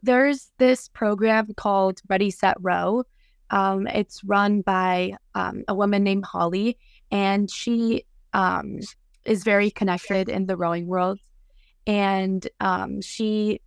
there's 0.02 0.52
this 0.58 0.88
program 0.89 1.54
called 1.56 2.02
Ready 2.10 2.32
Set 2.32 2.58
Row. 2.60 3.04
Um, 3.50 3.88
it's 3.88 4.24
run 4.24 4.62
by 4.62 5.15
um, 5.36 5.63
a 5.67 5.76
woman 5.76 6.04
named 6.04 6.26
Holly, 6.26 6.78
and 7.12 7.50
she 7.52 8.06
um, 8.34 8.80
is 9.26 9.43
very 9.43 9.69
connected 9.71 10.30
in 10.30 10.45
the 10.47 10.58
rowing 10.58 10.88
world. 10.88 11.19
and 11.88 12.47
um, 12.60 13.02
she, 13.02 13.62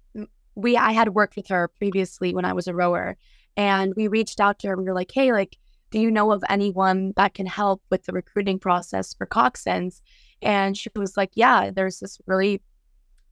we, 0.54 0.76
I 0.76 0.92
had 0.92 1.14
worked 1.14 1.36
with 1.36 1.48
her 1.48 1.68
previously 1.68 2.34
when 2.34 2.44
I 2.44 2.52
was 2.52 2.68
a 2.68 2.74
rower, 2.74 3.16
and 3.56 3.92
we 3.96 4.08
reached 4.08 4.40
out 4.40 4.58
to 4.60 4.68
her. 4.68 4.74
And 4.74 4.82
we 4.82 4.88
were 4.88 4.94
like, 4.94 5.10
"Hey, 5.12 5.32
like, 5.32 5.56
do 5.90 5.98
you 6.00 6.10
know 6.10 6.32
of 6.32 6.44
anyone 6.48 7.12
that 7.16 7.34
can 7.34 7.46
help 7.46 7.82
with 7.90 8.04
the 8.04 8.12
recruiting 8.12 8.58
process 8.58 9.14
for 9.14 9.26
coxswains?" 9.26 10.00
And 10.42 10.76
she 10.76 10.90
was 10.96 11.16
like, 11.16 11.32
"Yeah, 11.34 11.70
there's 11.70 12.00
this 12.00 12.20
really, 12.26 12.62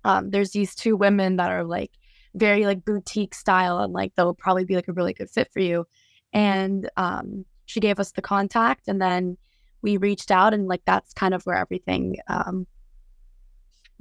um, 0.04 0.30
there's 0.30 0.52
these 0.52 0.74
two 0.74 0.96
women 0.96 1.36
that 1.36 1.50
are 1.50 1.64
like 1.64 1.92
very 2.34 2.66
like 2.66 2.84
boutique 2.84 3.34
style, 3.34 3.78
and 3.78 3.92
like 3.92 4.14
they'll 4.14 4.34
probably 4.34 4.64
be 4.64 4.74
like 4.76 4.88
a 4.88 4.92
really 4.92 5.12
good 5.12 5.30
fit 5.30 5.52
for 5.52 5.60
you." 5.60 5.86
And 6.32 6.90
um, 6.96 7.44
she 7.66 7.80
gave 7.80 8.00
us 8.00 8.12
the 8.12 8.22
contact, 8.22 8.88
and 8.88 9.00
then 9.00 9.36
we 9.82 9.96
reached 9.96 10.30
out, 10.30 10.54
and 10.54 10.68
like 10.68 10.82
that's 10.84 11.12
kind 11.12 11.34
of 11.34 11.44
where 11.44 11.56
everything 11.56 12.16
um, 12.28 12.66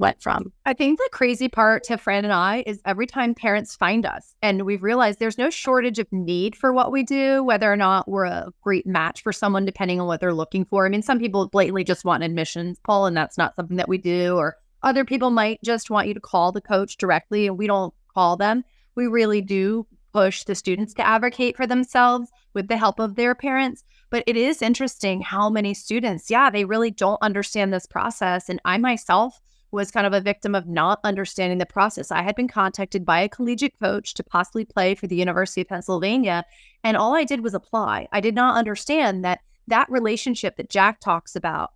went 0.01 0.21
from. 0.21 0.51
I 0.65 0.73
think 0.73 0.97
the 0.97 1.09
crazy 1.13 1.47
part 1.47 1.83
to 1.85 1.97
Fran 1.97 2.25
and 2.25 2.33
I 2.33 2.63
is 2.65 2.81
every 2.85 3.07
time 3.07 3.33
parents 3.33 3.75
find 3.75 4.05
us 4.05 4.35
and 4.41 4.65
we've 4.65 4.83
realized 4.83 5.19
there's 5.19 5.37
no 5.37 5.49
shortage 5.49 5.99
of 5.99 6.11
need 6.11 6.55
for 6.55 6.73
what 6.73 6.91
we 6.91 7.03
do, 7.03 7.43
whether 7.43 7.71
or 7.71 7.77
not 7.77 8.09
we're 8.09 8.25
a 8.25 8.51
great 8.61 8.85
match 8.85 9.21
for 9.21 9.31
someone, 9.31 9.63
depending 9.63 10.01
on 10.01 10.07
what 10.07 10.19
they're 10.19 10.33
looking 10.33 10.65
for. 10.65 10.85
I 10.85 10.89
mean, 10.89 11.03
some 11.03 11.19
people 11.19 11.47
blatantly 11.47 11.83
just 11.83 12.03
want 12.03 12.23
admissions, 12.23 12.79
Paul, 12.83 13.05
and 13.05 13.15
that's 13.15 13.37
not 13.37 13.55
something 13.55 13.77
that 13.77 13.87
we 13.87 13.99
do. 13.99 14.35
Or 14.35 14.57
other 14.83 15.05
people 15.05 15.29
might 15.29 15.61
just 15.63 15.91
want 15.91 16.07
you 16.07 16.15
to 16.15 16.19
call 16.19 16.51
the 16.51 16.61
coach 16.61 16.97
directly 16.97 17.47
and 17.47 17.57
we 17.57 17.67
don't 17.67 17.93
call 18.13 18.37
them. 18.37 18.63
We 18.95 19.07
really 19.07 19.41
do 19.41 19.87
push 20.13 20.43
the 20.43 20.55
students 20.55 20.93
to 20.95 21.07
advocate 21.07 21.55
for 21.55 21.65
themselves 21.65 22.29
with 22.53 22.67
the 22.67 22.77
help 22.77 22.99
of 22.99 23.15
their 23.15 23.33
parents. 23.33 23.83
But 24.09 24.23
it 24.27 24.35
is 24.35 24.61
interesting 24.61 25.21
how 25.21 25.49
many 25.49 25.73
students, 25.73 26.29
yeah, 26.29 26.49
they 26.49 26.65
really 26.65 26.91
don't 26.91 27.21
understand 27.21 27.73
this 27.73 27.85
process. 27.85 28.49
And 28.49 28.59
I 28.65 28.77
myself, 28.77 29.39
was 29.71 29.91
kind 29.91 30.05
of 30.05 30.13
a 30.13 30.21
victim 30.21 30.53
of 30.53 30.67
not 30.67 30.99
understanding 31.03 31.57
the 31.57 31.65
process. 31.65 32.11
I 32.11 32.21
had 32.21 32.35
been 32.35 32.47
contacted 32.47 33.05
by 33.05 33.21
a 33.21 33.29
collegiate 33.29 33.79
coach 33.79 34.13
to 34.15 34.23
possibly 34.23 34.65
play 34.65 34.95
for 34.95 35.07
the 35.07 35.15
University 35.15 35.61
of 35.61 35.69
Pennsylvania, 35.69 36.43
and 36.83 36.97
all 36.97 37.15
I 37.15 37.23
did 37.23 37.41
was 37.41 37.53
apply. 37.53 38.07
I 38.11 38.19
did 38.19 38.35
not 38.35 38.57
understand 38.57 39.23
that 39.23 39.39
that 39.67 39.89
relationship 39.89 40.57
that 40.57 40.69
Jack 40.69 40.99
talks 40.99 41.35
about. 41.35 41.71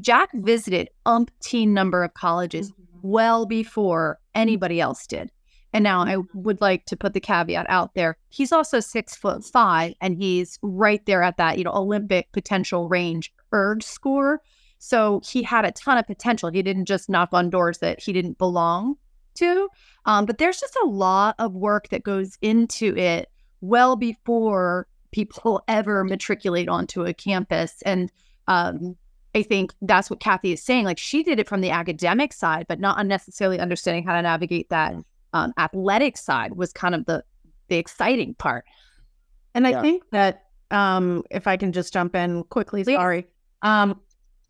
Jack 0.00 0.30
visited 0.34 0.90
umpteen 1.06 1.68
number 1.68 2.04
of 2.04 2.14
colleges 2.14 2.70
mm-hmm. 2.70 2.82
well 3.02 3.46
before 3.46 4.18
anybody 4.34 4.80
else 4.80 5.06
did. 5.06 5.30
And 5.72 5.84
now 5.84 6.00
I 6.00 6.16
would 6.34 6.60
like 6.60 6.84
to 6.86 6.96
put 6.96 7.14
the 7.14 7.20
caveat 7.20 7.66
out 7.68 7.94
there. 7.94 8.16
He's 8.28 8.52
also 8.52 8.80
six 8.80 9.14
foot 9.14 9.44
five, 9.44 9.94
and 10.00 10.16
he's 10.16 10.58
right 10.62 11.04
there 11.06 11.22
at 11.22 11.36
that, 11.36 11.58
you 11.58 11.64
know, 11.64 11.72
Olympic 11.72 12.32
potential 12.32 12.88
range 12.88 13.32
ERG 13.52 13.82
score. 13.82 14.40
So 14.78 15.20
he 15.24 15.42
had 15.42 15.64
a 15.64 15.72
ton 15.72 15.98
of 15.98 16.06
potential. 16.06 16.50
He 16.50 16.62
didn't 16.62 16.86
just 16.86 17.08
knock 17.08 17.28
on 17.32 17.50
doors 17.50 17.78
that 17.78 18.00
he 18.00 18.12
didn't 18.12 18.38
belong 18.38 18.96
to. 19.34 19.68
Um, 20.06 20.26
but 20.26 20.38
there's 20.38 20.58
just 20.58 20.76
a 20.82 20.86
lot 20.86 21.34
of 21.38 21.52
work 21.54 21.88
that 21.90 22.02
goes 22.02 22.38
into 22.40 22.96
it 22.96 23.30
well 23.60 23.94
before 23.94 24.88
people 25.12 25.62
ever 25.68 26.02
matriculate 26.04 26.68
onto 26.68 27.04
a 27.04 27.12
campus. 27.14 27.82
And 27.84 28.10
um, 28.48 28.96
I 29.34 29.42
think 29.42 29.72
that's 29.82 30.10
what 30.10 30.20
Kathy 30.20 30.52
is 30.52 30.62
saying. 30.62 30.84
Like 30.84 30.98
she 30.98 31.22
did 31.22 31.38
it 31.38 31.48
from 31.48 31.60
the 31.60 31.70
academic 31.70 32.32
side, 32.32 32.66
but 32.68 32.80
not 32.80 32.98
unnecessarily 32.98 33.60
understanding 33.60 34.04
how 34.04 34.14
to 34.14 34.22
navigate 34.22 34.70
that 34.70 34.94
um, 35.32 35.52
athletic 35.58 36.16
side 36.16 36.52
was 36.56 36.72
kind 36.72 36.94
of 36.94 37.06
the 37.06 37.24
the 37.68 37.76
exciting 37.76 38.34
part. 38.34 38.64
And 39.54 39.66
I 39.66 39.70
yeah. 39.70 39.82
think 39.82 40.02
that 40.12 40.44
um, 40.70 41.24
if 41.30 41.46
I 41.46 41.56
can 41.56 41.72
just 41.72 41.92
jump 41.92 42.14
in 42.14 42.44
quickly, 42.44 42.84
Please. 42.84 42.96
sorry. 42.96 43.26
Um, 43.62 44.00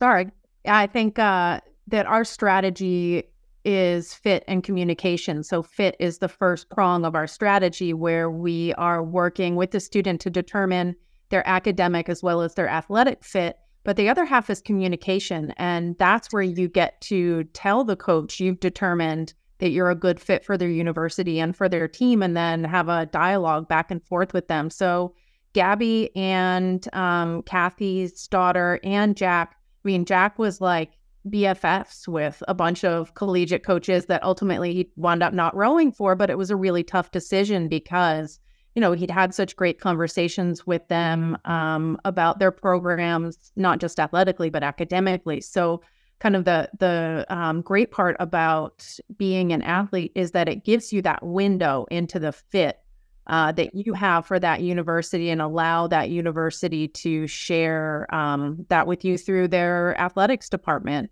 Sorry. 0.01 0.31
I 0.67 0.87
think 0.87 1.19
uh, 1.19 1.61
that 1.89 2.07
our 2.07 2.25
strategy 2.25 3.25
is 3.65 4.15
fit 4.15 4.43
and 4.49 4.65
communication. 4.65 5.43
So, 5.43 5.63
fit 5.63 5.95
is 6.01 6.19
the 6.19 6.29
first 6.29 6.71
prong 6.71 7.05
of 7.05 7.15
our 7.15 7.27
strategy 7.27 7.93
where 7.93 8.31
we 8.31 8.73
are 8.75 9.03
working 9.03 9.57
with 9.57 9.73
the 9.73 9.81
student 9.81 10.21
to 10.23 10.31
determine 10.31 10.97
their 11.29 11.47
academic 11.47 12.09
as 12.09 12.23
well 12.23 12.41
as 12.41 12.55
their 12.55 12.69
athletic 12.69 13.23
fit. 13.23 13.59
But 13.85 13.97
the 13.97 14.09
other 14.09 14.25
half 14.25 14.49
is 14.49 14.63
communication. 14.63 15.53
And 15.59 15.97
that's 15.99 16.33
where 16.33 16.43
you 16.43 16.69
get 16.69 17.01
to 17.03 17.45
tell 17.53 17.85
the 17.85 17.97
coach 17.97 18.41
you've 18.41 18.61
determined 18.61 19.35
that 19.61 19.71
you're 19.71 19.91
a 19.91 19.95
good 19.95 20.21
fit 20.21 20.45
for 20.45 20.59
their 20.59 20.69
university 20.69 21.39
and 21.39 21.57
for 21.57 21.69
their 21.69 21.89
team, 21.89 22.23
and 22.23 22.37
then 22.37 22.65
have 22.65 22.89
a 22.89 23.07
dialogue 23.07 23.69
back 23.69 23.91
and 23.91 24.05
forth 24.05 24.35
with 24.35 24.49
them. 24.49 24.71
So, 24.71 25.15
Gabby 25.53 26.15
and 26.15 26.87
um, 26.93 27.43
Kathy's 27.43 28.27
daughter 28.29 28.79
and 28.85 29.17
Jack 29.17 29.57
I 29.85 29.89
mean, 29.89 30.05
Jack 30.05 30.39
was 30.39 30.61
like 30.61 30.93
BFFs 31.29 32.07
with 32.07 32.43
a 32.49 32.55
bunch 32.55 32.85
of 32.85 33.15
collegiate 33.15 33.65
coaches 33.65 34.07
that 34.07 34.23
ultimately 34.23 34.75
he 34.75 34.91
wound 34.97 35.23
up 35.23 35.33
not 35.33 35.57
rowing 35.57 35.93
for, 35.93 36.15
but 36.15 36.31
it 36.31 36.39
was 36.39 36.51
a 36.51 36.57
really 36.57 36.83
tough 36.83 37.11
decision 37.11 37.69
because, 37.69 38.39
you 38.75 38.81
know, 38.81 38.93
he'd 38.93 39.11
had 39.11 39.35
such 39.35 39.57
great 39.57 39.81
conversations 39.81 40.67
with 40.67 40.87
them 40.89 41.37
um, 41.47 41.99
about 42.05 42.39
their 42.39 42.51
programs, 42.51 43.53
not 43.57 43.81
just 43.81 43.99
athletically, 43.99 44.51
but 44.51 44.63
academically. 44.63 45.41
So, 45.41 45.83
kind 46.21 46.37
of 46.37 46.45
the 46.45 46.71
the 46.79 47.27
um, 47.29 47.63
great 47.63 47.91
part 47.91 48.17
about 48.21 48.87
being 49.17 49.53
an 49.53 49.63
athlete 49.63 50.13
is 50.15 50.31
that 50.31 50.49
it 50.49 50.65
gives 50.65 50.93
you 50.93 51.03
that 51.03 51.23
window 51.23 51.87
into 51.91 52.19
the 52.19 52.31
fit 52.31 52.79
uh, 53.27 53.53
that 53.53 53.75
you 53.75 53.95
have 53.95 54.27
for 54.27 54.39
that 54.39 54.61
university 54.61 55.31
and 55.31 55.41
allow 55.41 55.87
that 55.87 56.11
university 56.11 56.89
to 56.89 57.27
share 57.27 58.07
um, 58.15 58.67
that 58.69 58.87
with 58.87 59.05
you 59.05 59.17
through 59.17 59.49
their 59.49 59.99
athletics 60.01 60.49
department. 60.49 61.11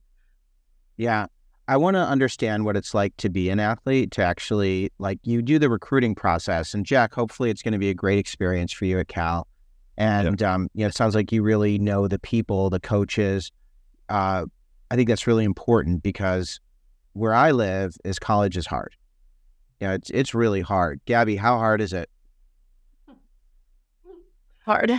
Yeah. 0.97 1.27
I 1.69 1.77
want 1.77 1.95
to 1.95 2.01
understand 2.01 2.65
what 2.65 2.77
it's 2.77 2.95
like 2.95 3.15
to 3.19 3.29
be 3.29 3.51
an 3.51 3.61
athlete, 3.61 4.11
to 4.13 4.23
actually 4.25 4.91
like 4.99 5.21
you 5.23 5.43
do 5.43 5.59
the 5.59 5.69
recruiting 5.69 6.15
process. 6.15 6.73
And 6.73 6.85
Jack, 6.85 7.13
hopefully 7.13 7.51
it's 7.51 7.63
going 7.63 7.73
to 7.73 7.79
be 7.79 7.91
a 7.91 7.95
great 7.95 8.19
experience 8.19 8.73
for 8.73 8.87
you 8.87 8.99
at 8.99 9.09
Cal. 9.09 9.47
And, 9.99 10.41
yeah. 10.41 10.55
um, 10.55 10.71
you 10.75 10.85
know, 10.85 10.89
it 10.89 10.95
sounds 10.95 11.15
like 11.15 11.31
you 11.31 11.43
really 11.43 11.79
know 11.79 12.09
the 12.09 12.19
people, 12.19 12.71
the 12.71 12.81
coaches. 12.81 13.53
Uh, 14.09 14.47
I 14.91 14.97
think 14.97 15.09
that's 15.09 15.27
really 15.27 15.45
important 15.45 16.03
because 16.03 16.61
where 17.13 17.35
I 17.35 17.51
live 17.51 17.97
is 18.05 18.19
college 18.19 18.57
is 18.57 18.67
hard. 18.67 18.95
Yeah, 19.81 19.93
it's 19.93 20.11
it's 20.11 20.35
really 20.35 20.61
hard. 20.61 21.01
Gabby, 21.05 21.37
how 21.37 21.59
hard 21.59 21.81
is 21.81 21.93
it? 21.93 22.11
Hard. 24.65 24.93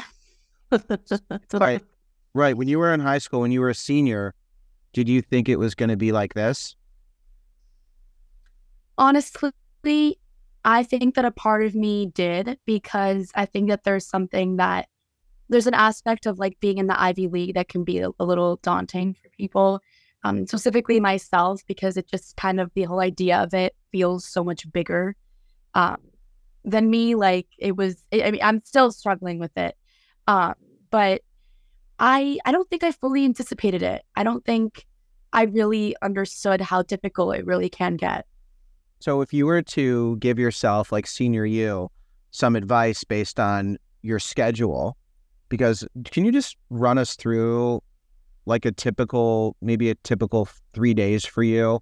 right. 1.53 1.83
Right. 2.33 2.55
When 2.55 2.67
you 2.67 2.79
were 2.79 2.93
in 2.93 2.99
high 2.99 3.17
school, 3.17 3.41
when 3.41 3.51
you 3.51 3.61
were 3.61 3.69
a 3.69 3.75
senior, 3.75 4.33
did 4.93 5.09
you 5.09 5.21
think 5.21 5.49
it 5.49 5.57
was 5.57 5.75
going 5.75 5.89
to 5.89 5.97
be 5.97 6.11
like 6.11 6.33
this? 6.33 6.75
Honestly, 8.97 10.19
I 10.65 10.83
think 10.83 11.15
that 11.15 11.25
a 11.25 11.31
part 11.31 11.63
of 11.63 11.75
me 11.75 12.07
did 12.07 12.57
because 12.65 13.31
I 13.35 13.45
think 13.45 13.69
that 13.69 13.83
there's 13.83 14.05
something 14.05 14.57
that 14.57 14.87
there's 15.49 15.67
an 15.67 15.73
aspect 15.73 16.25
of 16.25 16.39
like 16.39 16.59
being 16.59 16.77
in 16.77 16.87
the 16.87 16.99
Ivy 16.99 17.27
League 17.27 17.55
that 17.55 17.67
can 17.67 17.83
be 17.83 17.99
a, 17.99 18.11
little 18.19 18.57
daunting 18.57 19.15
for 19.15 19.29
people 19.29 19.81
um, 20.23 20.45
specifically 20.45 20.99
myself, 20.99 21.61
because 21.65 21.97
it 21.97 22.07
just 22.07 22.35
kind 22.37 22.59
of 22.59 22.71
the 22.75 22.83
whole 22.83 22.99
idea 22.99 23.37
of 23.37 23.53
it 23.53 23.75
feels 23.91 24.25
so 24.25 24.43
much 24.43 24.71
bigger 24.71 25.15
um, 25.73 25.97
than 26.63 26.89
me. 26.89 27.15
Like 27.15 27.47
it 27.57 27.75
was, 27.75 28.03
I 28.13 28.31
mean, 28.31 28.41
I'm 28.43 28.61
still 28.65 28.91
struggling 28.91 29.39
with 29.39 29.55
it. 29.57 29.75
Um, 30.27 30.53
but 30.91 31.21
I, 31.99 32.37
I 32.45 32.51
don't 32.51 32.69
think 32.69 32.83
I 32.83 32.91
fully 32.91 33.25
anticipated 33.25 33.81
it. 33.81 34.03
I 34.15 34.23
don't 34.23 34.45
think 34.45 34.85
I 35.33 35.43
really 35.43 35.95
understood 36.01 36.61
how 36.61 36.83
difficult 36.83 37.35
it 37.35 37.45
really 37.45 37.69
can 37.69 37.95
get. 37.95 38.25
So 38.99 39.21
if 39.21 39.33
you 39.33 39.45
were 39.45 39.61
to 39.61 40.17
give 40.17 40.37
yourself, 40.37 40.91
like 40.91 41.07
senior 41.07 41.45
you, 41.45 41.89
some 42.31 42.55
advice 42.55 43.03
based 43.03 43.39
on 43.39 43.77
your 44.01 44.19
schedule, 44.19 44.97
because 45.49 45.85
can 46.05 46.25
you 46.25 46.31
just 46.31 46.55
run 46.69 46.97
us 46.97 47.15
through 47.15 47.81
like 48.45 48.65
a 48.65 48.71
typical, 48.71 49.55
maybe 49.61 49.89
a 49.89 49.95
typical 49.95 50.47
three 50.73 50.93
days 50.93 51.25
for 51.25 51.43
you, 51.43 51.79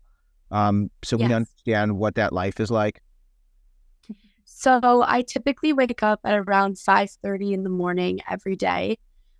um, 0.52 0.90
so 1.04 1.18
yes. 1.18 1.28
we 1.28 1.34
understand 1.34 1.98
what 1.98 2.16
that 2.16 2.34
life 2.34 2.60
is 2.60 2.72
like? 2.72 3.02
So 4.46 5.04
I 5.06 5.22
typically 5.22 5.72
wake 5.72 6.02
up 6.02 6.20
at 6.24 6.34
around 6.34 6.80
five 6.80 7.12
thirty 7.22 7.54
in 7.54 7.64
the 7.64 7.70
morning 7.70 8.20
every 8.30 8.56
day, 8.56 8.98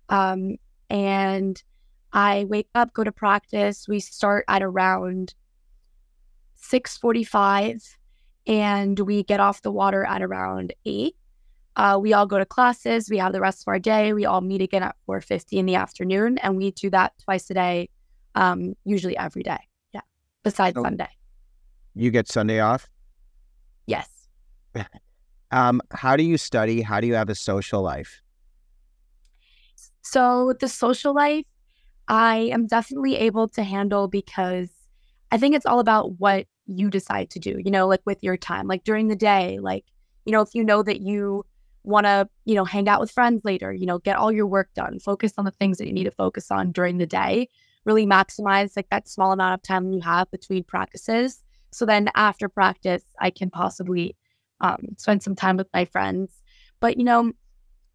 um, 0.08 0.56
and 0.88 1.60
I 2.12 2.44
wake 2.44 2.68
up, 2.74 2.94
go 2.94 3.04
to 3.04 3.12
practice. 3.12 3.86
We 3.88 4.00
start 4.00 4.44
at 4.48 4.62
around 4.62 5.34
six 6.54 6.96
forty-five, 6.96 7.82
and 8.46 8.98
we 9.00 9.24
get 9.24 9.40
off 9.40 9.60
the 9.62 9.72
water 9.72 10.04
at 10.04 10.22
around 10.22 10.72
eight. 10.86 11.16
Uh, 11.78 11.96
we 11.96 12.12
all 12.12 12.26
go 12.26 12.38
to 12.38 12.44
classes. 12.44 13.08
We 13.08 13.18
have 13.18 13.32
the 13.32 13.40
rest 13.40 13.62
of 13.62 13.68
our 13.68 13.78
day. 13.78 14.12
We 14.12 14.26
all 14.26 14.40
meet 14.40 14.60
again 14.60 14.82
at 14.82 14.96
4:50 15.06 15.58
in 15.58 15.66
the 15.66 15.76
afternoon, 15.76 16.36
and 16.38 16.56
we 16.56 16.72
do 16.72 16.90
that 16.90 17.12
twice 17.24 17.48
a 17.50 17.54
day, 17.54 17.88
um, 18.34 18.74
usually 18.84 19.16
every 19.16 19.44
day. 19.44 19.60
Yeah, 19.94 20.00
besides 20.42 20.76
oh, 20.76 20.82
Sunday. 20.82 21.08
You 21.94 22.10
get 22.10 22.26
Sunday 22.26 22.58
off. 22.58 22.88
Yes. 23.86 24.08
um, 25.52 25.80
how 25.92 26.16
do 26.16 26.24
you 26.24 26.36
study? 26.36 26.82
How 26.82 27.00
do 27.00 27.06
you 27.06 27.14
have 27.14 27.30
a 27.30 27.36
social 27.36 27.80
life? 27.80 28.22
So 30.02 30.54
the 30.58 30.68
social 30.68 31.14
life, 31.14 31.44
I 32.08 32.50
am 32.52 32.66
definitely 32.66 33.16
able 33.16 33.46
to 33.50 33.62
handle 33.62 34.08
because 34.08 34.68
I 35.30 35.38
think 35.38 35.54
it's 35.54 35.66
all 35.66 35.78
about 35.78 36.18
what 36.18 36.46
you 36.66 36.90
decide 36.90 37.30
to 37.30 37.38
do, 37.38 37.60
you 37.64 37.70
know, 37.70 37.86
like 37.86 38.00
with 38.04 38.22
your 38.22 38.36
time, 38.36 38.66
like 38.66 38.82
during 38.82 39.08
the 39.08 39.16
day, 39.16 39.58
like, 39.60 39.84
you 40.24 40.32
know, 40.32 40.40
if 40.40 40.54
you 40.54 40.64
know 40.64 40.82
that 40.82 41.00
you 41.00 41.44
want 41.84 42.06
to, 42.06 42.28
you 42.44 42.54
know, 42.54 42.64
hang 42.64 42.88
out 42.88 43.00
with 43.00 43.10
friends 43.10 43.42
later, 43.44 43.72
you 43.72 43.86
know, 43.86 43.98
get 43.98 44.16
all 44.16 44.32
your 44.32 44.46
work 44.46 44.68
done, 44.74 44.98
focus 44.98 45.32
on 45.38 45.44
the 45.44 45.50
things 45.52 45.78
that 45.78 45.86
you 45.86 45.92
need 45.92 46.04
to 46.04 46.10
focus 46.10 46.50
on 46.50 46.72
during 46.72 46.98
the 46.98 47.06
day, 47.06 47.48
really 47.84 48.06
maximize 48.06 48.76
like 48.76 48.88
that 48.90 49.08
small 49.08 49.32
amount 49.32 49.54
of 49.54 49.62
time 49.62 49.92
you 49.92 50.00
have 50.00 50.30
between 50.30 50.64
practices. 50.64 51.42
So 51.70 51.86
then 51.86 52.10
after 52.14 52.48
practice, 52.48 53.04
I 53.20 53.30
can 53.30 53.50
possibly 53.50 54.16
um, 54.60 54.78
spend 54.96 55.22
some 55.22 55.34
time 55.34 55.56
with 55.56 55.68
my 55.72 55.84
friends. 55.84 56.42
But, 56.80 56.96
you 56.98 57.04
know, 57.04 57.32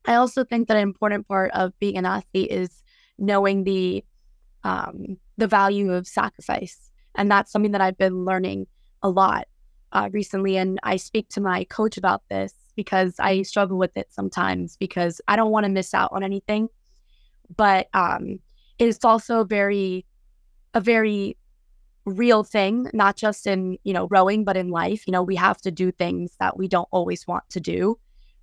I 0.05 0.15
also 0.15 0.43
think 0.43 0.67
that 0.67 0.77
an 0.77 0.83
important 0.83 1.27
part 1.27 1.51
of 1.51 1.77
being 1.79 1.97
an 1.97 2.05
athlete 2.05 2.51
is 2.51 2.83
knowing 3.17 3.63
the 3.63 4.03
um, 4.63 5.17
the 5.37 5.47
value 5.47 5.91
of 5.91 6.07
sacrifice, 6.07 6.89
and 7.15 7.29
that's 7.29 7.51
something 7.51 7.71
that 7.71 7.81
I've 7.81 7.97
been 7.97 8.23
learning 8.23 8.67
a 9.01 9.09
lot 9.09 9.47
uh, 9.91 10.09
recently. 10.13 10.55
And 10.55 10.79
I 10.83 10.95
speak 10.95 11.27
to 11.29 11.41
my 11.41 11.65
coach 11.65 11.97
about 11.97 12.23
this 12.29 12.53
because 12.75 13.15
I 13.19 13.41
struggle 13.43 13.77
with 13.77 13.95
it 13.95 14.07
sometimes 14.11 14.77
because 14.77 15.21
I 15.27 15.35
don't 15.35 15.51
want 15.51 15.65
to 15.65 15.71
miss 15.71 15.93
out 15.93 16.11
on 16.11 16.23
anything. 16.23 16.69
But 17.55 17.87
um, 17.93 18.39
it's 18.79 19.03
also 19.05 19.43
very 19.43 20.05
a 20.73 20.81
very 20.81 21.37
real 22.05 22.43
thing, 22.43 22.89
not 22.93 23.15
just 23.15 23.47
in 23.47 23.77
you 23.83 23.93
know 23.93 24.07
rowing, 24.09 24.43
but 24.43 24.57
in 24.57 24.69
life. 24.69 25.07
You 25.07 25.11
know, 25.11 25.23
we 25.23 25.35
have 25.35 25.61
to 25.61 25.71
do 25.71 25.91
things 25.91 26.35
that 26.39 26.57
we 26.57 26.67
don't 26.67 26.87
always 26.91 27.27
want 27.27 27.49
to 27.51 27.59
do. 27.59 27.99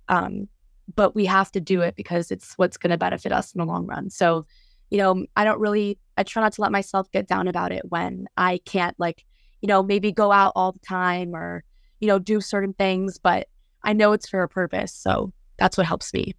Um, 0.07 0.47
but 0.95 1.15
we 1.15 1.25
have 1.25 1.51
to 1.51 1.59
do 1.59 1.81
it 1.81 1.95
because 1.95 2.31
it's 2.31 2.53
what's 2.57 2.77
going 2.77 2.91
to 2.91 2.97
benefit 2.97 3.31
us 3.31 3.53
in 3.53 3.59
the 3.59 3.65
long 3.65 3.85
run. 3.85 4.09
So, 4.09 4.45
you 4.89 4.97
know, 4.97 5.25
I 5.35 5.43
don't 5.43 5.59
really, 5.59 5.97
I 6.17 6.23
try 6.23 6.41
not 6.41 6.53
to 6.53 6.61
let 6.61 6.71
myself 6.71 7.11
get 7.11 7.27
down 7.27 7.47
about 7.47 7.71
it 7.71 7.83
when 7.89 8.27
I 8.37 8.59
can't, 8.65 8.99
like, 8.99 9.25
you 9.61 9.67
know, 9.67 9.83
maybe 9.83 10.11
go 10.11 10.31
out 10.31 10.53
all 10.55 10.71
the 10.73 10.79
time 10.79 11.35
or, 11.35 11.63
you 11.99 12.07
know, 12.07 12.19
do 12.19 12.41
certain 12.41 12.73
things, 12.73 13.19
but 13.19 13.47
I 13.83 13.93
know 13.93 14.11
it's 14.11 14.29
for 14.29 14.43
a 14.43 14.49
purpose. 14.49 14.93
So 14.93 15.31
that's 15.57 15.77
what 15.77 15.85
helps 15.85 16.13
me. 16.13 16.33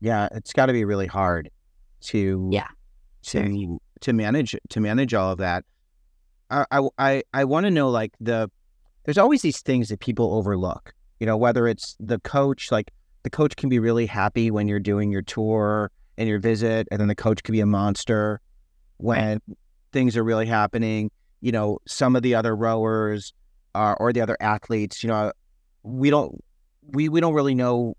Yeah. 0.00 0.28
It's 0.32 0.52
got 0.52 0.66
to 0.66 0.72
be 0.72 0.84
really 0.84 1.06
hard 1.06 1.50
to, 2.02 2.48
yeah, 2.52 2.68
to, 3.24 3.80
to 4.00 4.12
manage, 4.12 4.56
to 4.70 4.80
manage 4.80 5.14
all 5.14 5.32
of 5.32 5.38
that. 5.38 5.64
I, 6.50 6.88
I, 6.98 7.22
I, 7.32 7.44
want 7.44 7.64
to 7.64 7.70
know 7.70 7.90
like 7.90 8.12
the, 8.20 8.50
there's 9.04 9.18
always 9.18 9.42
these 9.42 9.60
things 9.60 9.88
that 9.90 10.00
people 10.00 10.34
overlook, 10.34 10.94
you 11.20 11.26
know, 11.26 11.36
whether 11.36 11.68
it's 11.68 11.96
the 12.00 12.18
coach, 12.20 12.72
like, 12.72 12.90
the 13.22 13.30
coach 13.30 13.56
can 13.56 13.68
be 13.68 13.78
really 13.78 14.06
happy 14.06 14.50
when 14.50 14.66
you're 14.66 14.80
doing 14.80 15.10
your 15.10 15.22
tour 15.22 15.90
and 16.16 16.28
your 16.28 16.38
visit, 16.38 16.88
and 16.90 17.00
then 17.00 17.08
the 17.08 17.14
coach 17.14 17.42
can 17.42 17.52
be 17.52 17.60
a 17.60 17.66
monster 17.66 18.40
when 18.96 19.40
right. 19.46 19.58
things 19.92 20.16
are 20.16 20.24
really 20.24 20.46
happening. 20.46 21.10
You 21.40 21.52
know, 21.52 21.78
some 21.86 22.16
of 22.16 22.22
the 22.22 22.34
other 22.34 22.56
rowers 22.56 23.32
uh, 23.74 23.94
or 23.98 24.12
the 24.12 24.20
other 24.20 24.36
athletes, 24.40 25.02
you 25.02 25.08
know, 25.08 25.32
we 25.82 26.10
don't 26.10 26.42
we 26.92 27.08
we 27.08 27.20
don't 27.20 27.34
really 27.34 27.54
know 27.54 27.96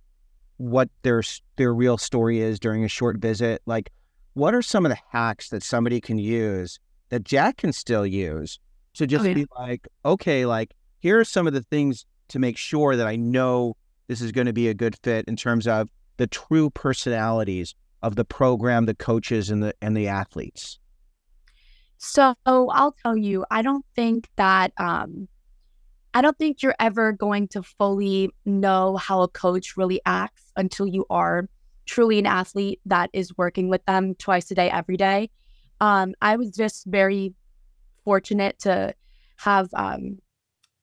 what 0.58 0.89
their 1.01 1.23
their 1.56 1.73
real 1.73 1.97
story 1.97 2.39
is 2.39 2.60
during 2.60 2.84
a 2.84 2.88
short 2.88 3.17
visit. 3.17 3.62
Like, 3.65 3.91
what 4.34 4.54
are 4.54 4.62
some 4.62 4.86
of 4.86 4.91
the 4.91 4.97
hacks 5.10 5.49
that 5.49 5.63
somebody 5.63 5.99
can 5.99 6.17
use 6.17 6.80
that 7.10 7.23
Jack 7.23 7.58
can 7.58 7.73
still 7.73 8.06
use 8.06 8.60
to 8.93 9.08
just 9.08 9.25
oh, 9.25 9.27
yeah. 9.27 9.34
be 9.34 9.45
like, 9.58 9.88
okay, 10.06 10.45
like 10.45 10.73
here 10.99 11.19
are 11.19 11.25
some 11.25 11.47
of 11.47 11.54
the 11.54 11.63
things 11.63 12.06
to 12.30 12.39
make 12.39 12.58
sure 12.58 12.95
that 12.95 13.08
I 13.08 13.15
know 13.15 13.75
this 14.08 14.21
is 14.21 14.32
going 14.32 14.47
to 14.47 14.54
be 14.54 14.69
a 14.69 14.73
good 14.73 14.95
fit 15.04 15.25
in 15.27 15.36
terms 15.36 15.67
of 15.67 15.89
the 16.17 16.27
true 16.27 16.69
personalities 16.69 17.75
of 18.01 18.15
the 18.15 18.25
program, 18.25 18.86
the 18.86 18.95
coaches, 18.95 19.49
and 19.49 19.63
the 19.63 19.73
and 19.82 19.95
the 19.95 20.08
athletes? 20.08 20.80
So 21.97 22.34
I'll 22.45 22.95
tell 23.04 23.15
you, 23.15 23.45
I 23.51 23.62
don't 23.62 23.86
think 23.95 24.27
that 24.36 24.73
um, 24.77 25.27
I 26.13 26.21
don't 26.21 26.38
think 26.38 26.62
you're 26.62 26.76
ever 26.80 27.13
going 27.13 27.47
to 27.50 27.63
fully 27.63 28.32
know 28.45 28.97
how 28.97 29.21
a 29.21 29.28
coach 29.28 29.78
really 29.78 30.02
acts 30.06 30.52
until 30.56 30.86
you 30.86 31.06
are 31.10 31.47
truly 31.86 32.19
an 32.19 32.26
athlete 32.26 32.80
that 32.86 33.10
is 33.13 33.38
working 33.38 33.69
with 33.69 33.84
them 33.86 34.15
twice 34.15 34.52
a 34.52 34.56
day, 34.56 34.69
every 34.69 34.97
day. 34.97 35.30
Um, 35.80 36.13
I 36.21 36.36
was 36.36 36.52
just 36.52 36.86
very 36.86 37.34
fortunate 38.04 38.60
to 38.60 38.93
have 39.38 39.69
um, 39.74 40.19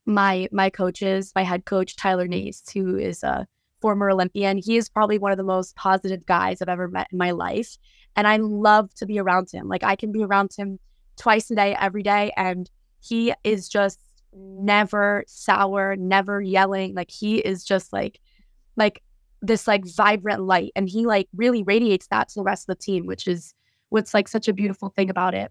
my 0.06 0.48
my 0.50 0.70
coaches, 0.70 1.32
my 1.34 1.44
head 1.44 1.64
coach 1.66 1.96
Tyler 1.96 2.26
Nase, 2.26 2.72
who 2.72 2.96
is 2.96 3.22
a 3.22 3.46
former 3.80 4.10
Olympian. 4.10 4.58
He 4.58 4.76
is 4.76 4.88
probably 4.88 5.18
one 5.18 5.30
of 5.30 5.38
the 5.38 5.44
most 5.44 5.76
positive 5.76 6.26
guys 6.26 6.60
I've 6.60 6.68
ever 6.68 6.88
met 6.88 7.08
in 7.12 7.18
my 7.18 7.30
life, 7.30 7.76
and 8.16 8.26
I 8.26 8.38
love 8.38 8.92
to 8.94 9.06
be 9.06 9.18
around 9.18 9.50
him. 9.52 9.68
Like 9.68 9.84
I 9.84 9.94
can 9.94 10.10
be 10.10 10.24
around 10.24 10.50
him 10.56 10.78
twice 11.16 11.50
a 11.50 11.54
day, 11.54 11.76
every 11.78 12.02
day, 12.02 12.32
and 12.36 12.68
he 13.00 13.34
is 13.44 13.68
just 13.68 14.00
never 14.32 15.24
sour, 15.26 15.96
never 15.96 16.40
yelling. 16.40 16.94
Like 16.94 17.10
he 17.10 17.38
is 17.38 17.64
just 17.64 17.92
like 17.92 18.20
like 18.76 19.02
this 19.40 19.66
like 19.66 19.84
vibrant 19.86 20.42
light, 20.42 20.72
and 20.76 20.88
he 20.88 21.06
like 21.06 21.28
really 21.34 21.62
radiates 21.62 22.06
that 22.08 22.28
to 22.28 22.34
the 22.36 22.44
rest 22.44 22.68
of 22.68 22.76
the 22.76 22.82
team, 22.82 23.06
which 23.06 23.26
is 23.26 23.54
what's 23.88 24.14
like 24.14 24.28
such 24.28 24.48
a 24.48 24.52
beautiful 24.52 24.90
thing 24.90 25.10
about 25.10 25.34
it. 25.34 25.50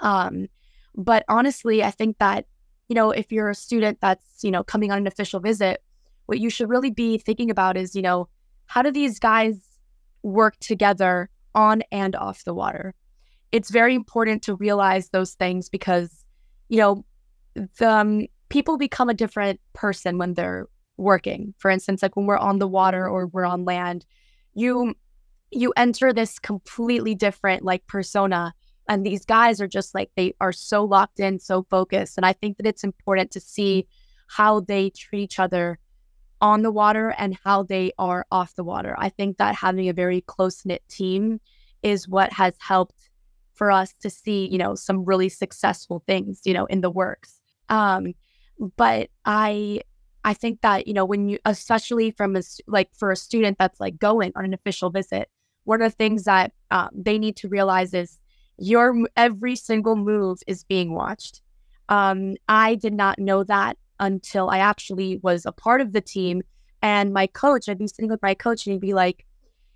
Um, 0.00 0.46
but 0.94 1.24
honestly, 1.28 1.82
I 1.82 1.90
think 1.90 2.18
that 2.18 2.46
you 2.88 2.94
know, 2.94 3.10
if 3.10 3.32
you're 3.32 3.50
a 3.50 3.54
student 3.54 3.98
that's, 4.00 4.42
you 4.42 4.50
know, 4.50 4.62
coming 4.62 4.92
on 4.92 4.98
an 4.98 5.06
official 5.06 5.40
visit, 5.40 5.82
what 6.26 6.38
you 6.38 6.50
should 6.50 6.68
really 6.68 6.90
be 6.90 7.18
thinking 7.18 7.50
about 7.50 7.76
is, 7.76 7.96
you 7.96 8.02
know, 8.02 8.28
how 8.66 8.82
do 8.82 8.90
these 8.90 9.18
guys 9.18 9.58
work 10.22 10.56
together 10.60 11.28
on 11.54 11.82
and 11.90 12.14
off 12.14 12.44
the 12.44 12.54
water? 12.54 12.94
It's 13.52 13.70
very 13.70 13.94
important 13.94 14.42
to 14.44 14.54
realize 14.54 15.08
those 15.10 15.34
things 15.34 15.68
because, 15.68 16.24
you 16.68 16.78
know, 16.78 17.04
the 17.78 17.90
um, 17.90 18.26
people 18.48 18.78
become 18.78 19.08
a 19.08 19.14
different 19.14 19.60
person 19.72 20.18
when 20.18 20.34
they're 20.34 20.68
working. 20.96 21.54
For 21.58 21.70
instance, 21.70 22.02
like 22.02 22.16
when 22.16 22.26
we're 22.26 22.38
on 22.38 22.58
the 22.58 22.68
water 22.68 23.08
or 23.08 23.26
we're 23.26 23.44
on 23.44 23.64
land, 23.64 24.04
you 24.54 24.94
you 25.50 25.72
enter 25.76 26.12
this 26.12 26.38
completely 26.38 27.14
different 27.14 27.62
like 27.62 27.86
persona 27.86 28.52
and 28.88 29.04
these 29.04 29.24
guys 29.24 29.60
are 29.60 29.68
just 29.68 29.94
like, 29.94 30.10
they 30.16 30.34
are 30.40 30.52
so 30.52 30.84
locked 30.84 31.20
in, 31.20 31.38
so 31.38 31.64
focused. 31.64 32.16
And 32.16 32.24
I 32.24 32.32
think 32.32 32.56
that 32.56 32.66
it's 32.66 32.84
important 32.84 33.30
to 33.32 33.40
see 33.40 33.86
how 34.28 34.60
they 34.60 34.90
treat 34.90 35.22
each 35.22 35.38
other 35.38 35.78
on 36.40 36.62
the 36.62 36.70
water 36.70 37.14
and 37.18 37.36
how 37.44 37.62
they 37.62 37.92
are 37.98 38.26
off 38.30 38.54
the 38.54 38.64
water. 38.64 38.94
I 38.98 39.08
think 39.08 39.38
that 39.38 39.54
having 39.54 39.88
a 39.88 39.92
very 39.92 40.20
close 40.20 40.64
knit 40.64 40.82
team 40.88 41.40
is 41.82 42.08
what 42.08 42.32
has 42.32 42.54
helped 42.60 43.10
for 43.54 43.70
us 43.70 43.94
to 44.00 44.10
see, 44.10 44.46
you 44.48 44.58
know, 44.58 44.74
some 44.74 45.04
really 45.04 45.30
successful 45.30 46.02
things, 46.06 46.42
you 46.44 46.52
know, 46.52 46.66
in 46.66 46.80
the 46.80 46.90
works. 46.90 47.40
Um, 47.68 48.14
but 48.76 49.10
I, 49.24 49.80
I 50.24 50.34
think 50.34 50.60
that 50.62 50.88
you 50.88 50.94
know 50.94 51.04
when 51.04 51.28
you, 51.28 51.38
especially 51.44 52.10
from 52.10 52.36
a 52.36 52.42
like 52.66 52.90
for 52.94 53.10
a 53.10 53.16
student 53.16 53.58
that's 53.58 53.80
like 53.80 53.98
going 53.98 54.32
on 54.34 54.44
an 54.44 54.54
official 54.54 54.90
visit, 54.90 55.28
one 55.64 55.82
of 55.82 55.92
the 55.92 55.96
things 55.96 56.24
that 56.24 56.52
um, 56.70 56.88
they 56.92 57.18
need 57.18 57.36
to 57.36 57.48
realize 57.48 57.92
is 57.94 58.18
your 58.58 59.06
every 59.16 59.56
single 59.56 59.96
move 59.96 60.38
is 60.46 60.64
being 60.64 60.94
watched. 60.94 61.42
Um, 61.88 62.36
I 62.48 62.74
did 62.76 62.94
not 62.94 63.18
know 63.18 63.44
that 63.44 63.76
until 64.00 64.50
I 64.50 64.58
actually 64.58 65.18
was 65.22 65.46
a 65.46 65.52
part 65.52 65.80
of 65.80 65.92
the 65.92 66.00
team. 66.00 66.42
And 66.82 67.12
my 67.12 67.26
coach, 67.26 67.68
I'd 67.68 67.78
be 67.78 67.88
sitting 67.88 68.10
with 68.10 68.22
my 68.22 68.34
coach 68.34 68.66
and 68.66 68.72
he'd 68.72 68.80
be 68.80 68.94
like, 68.94 69.26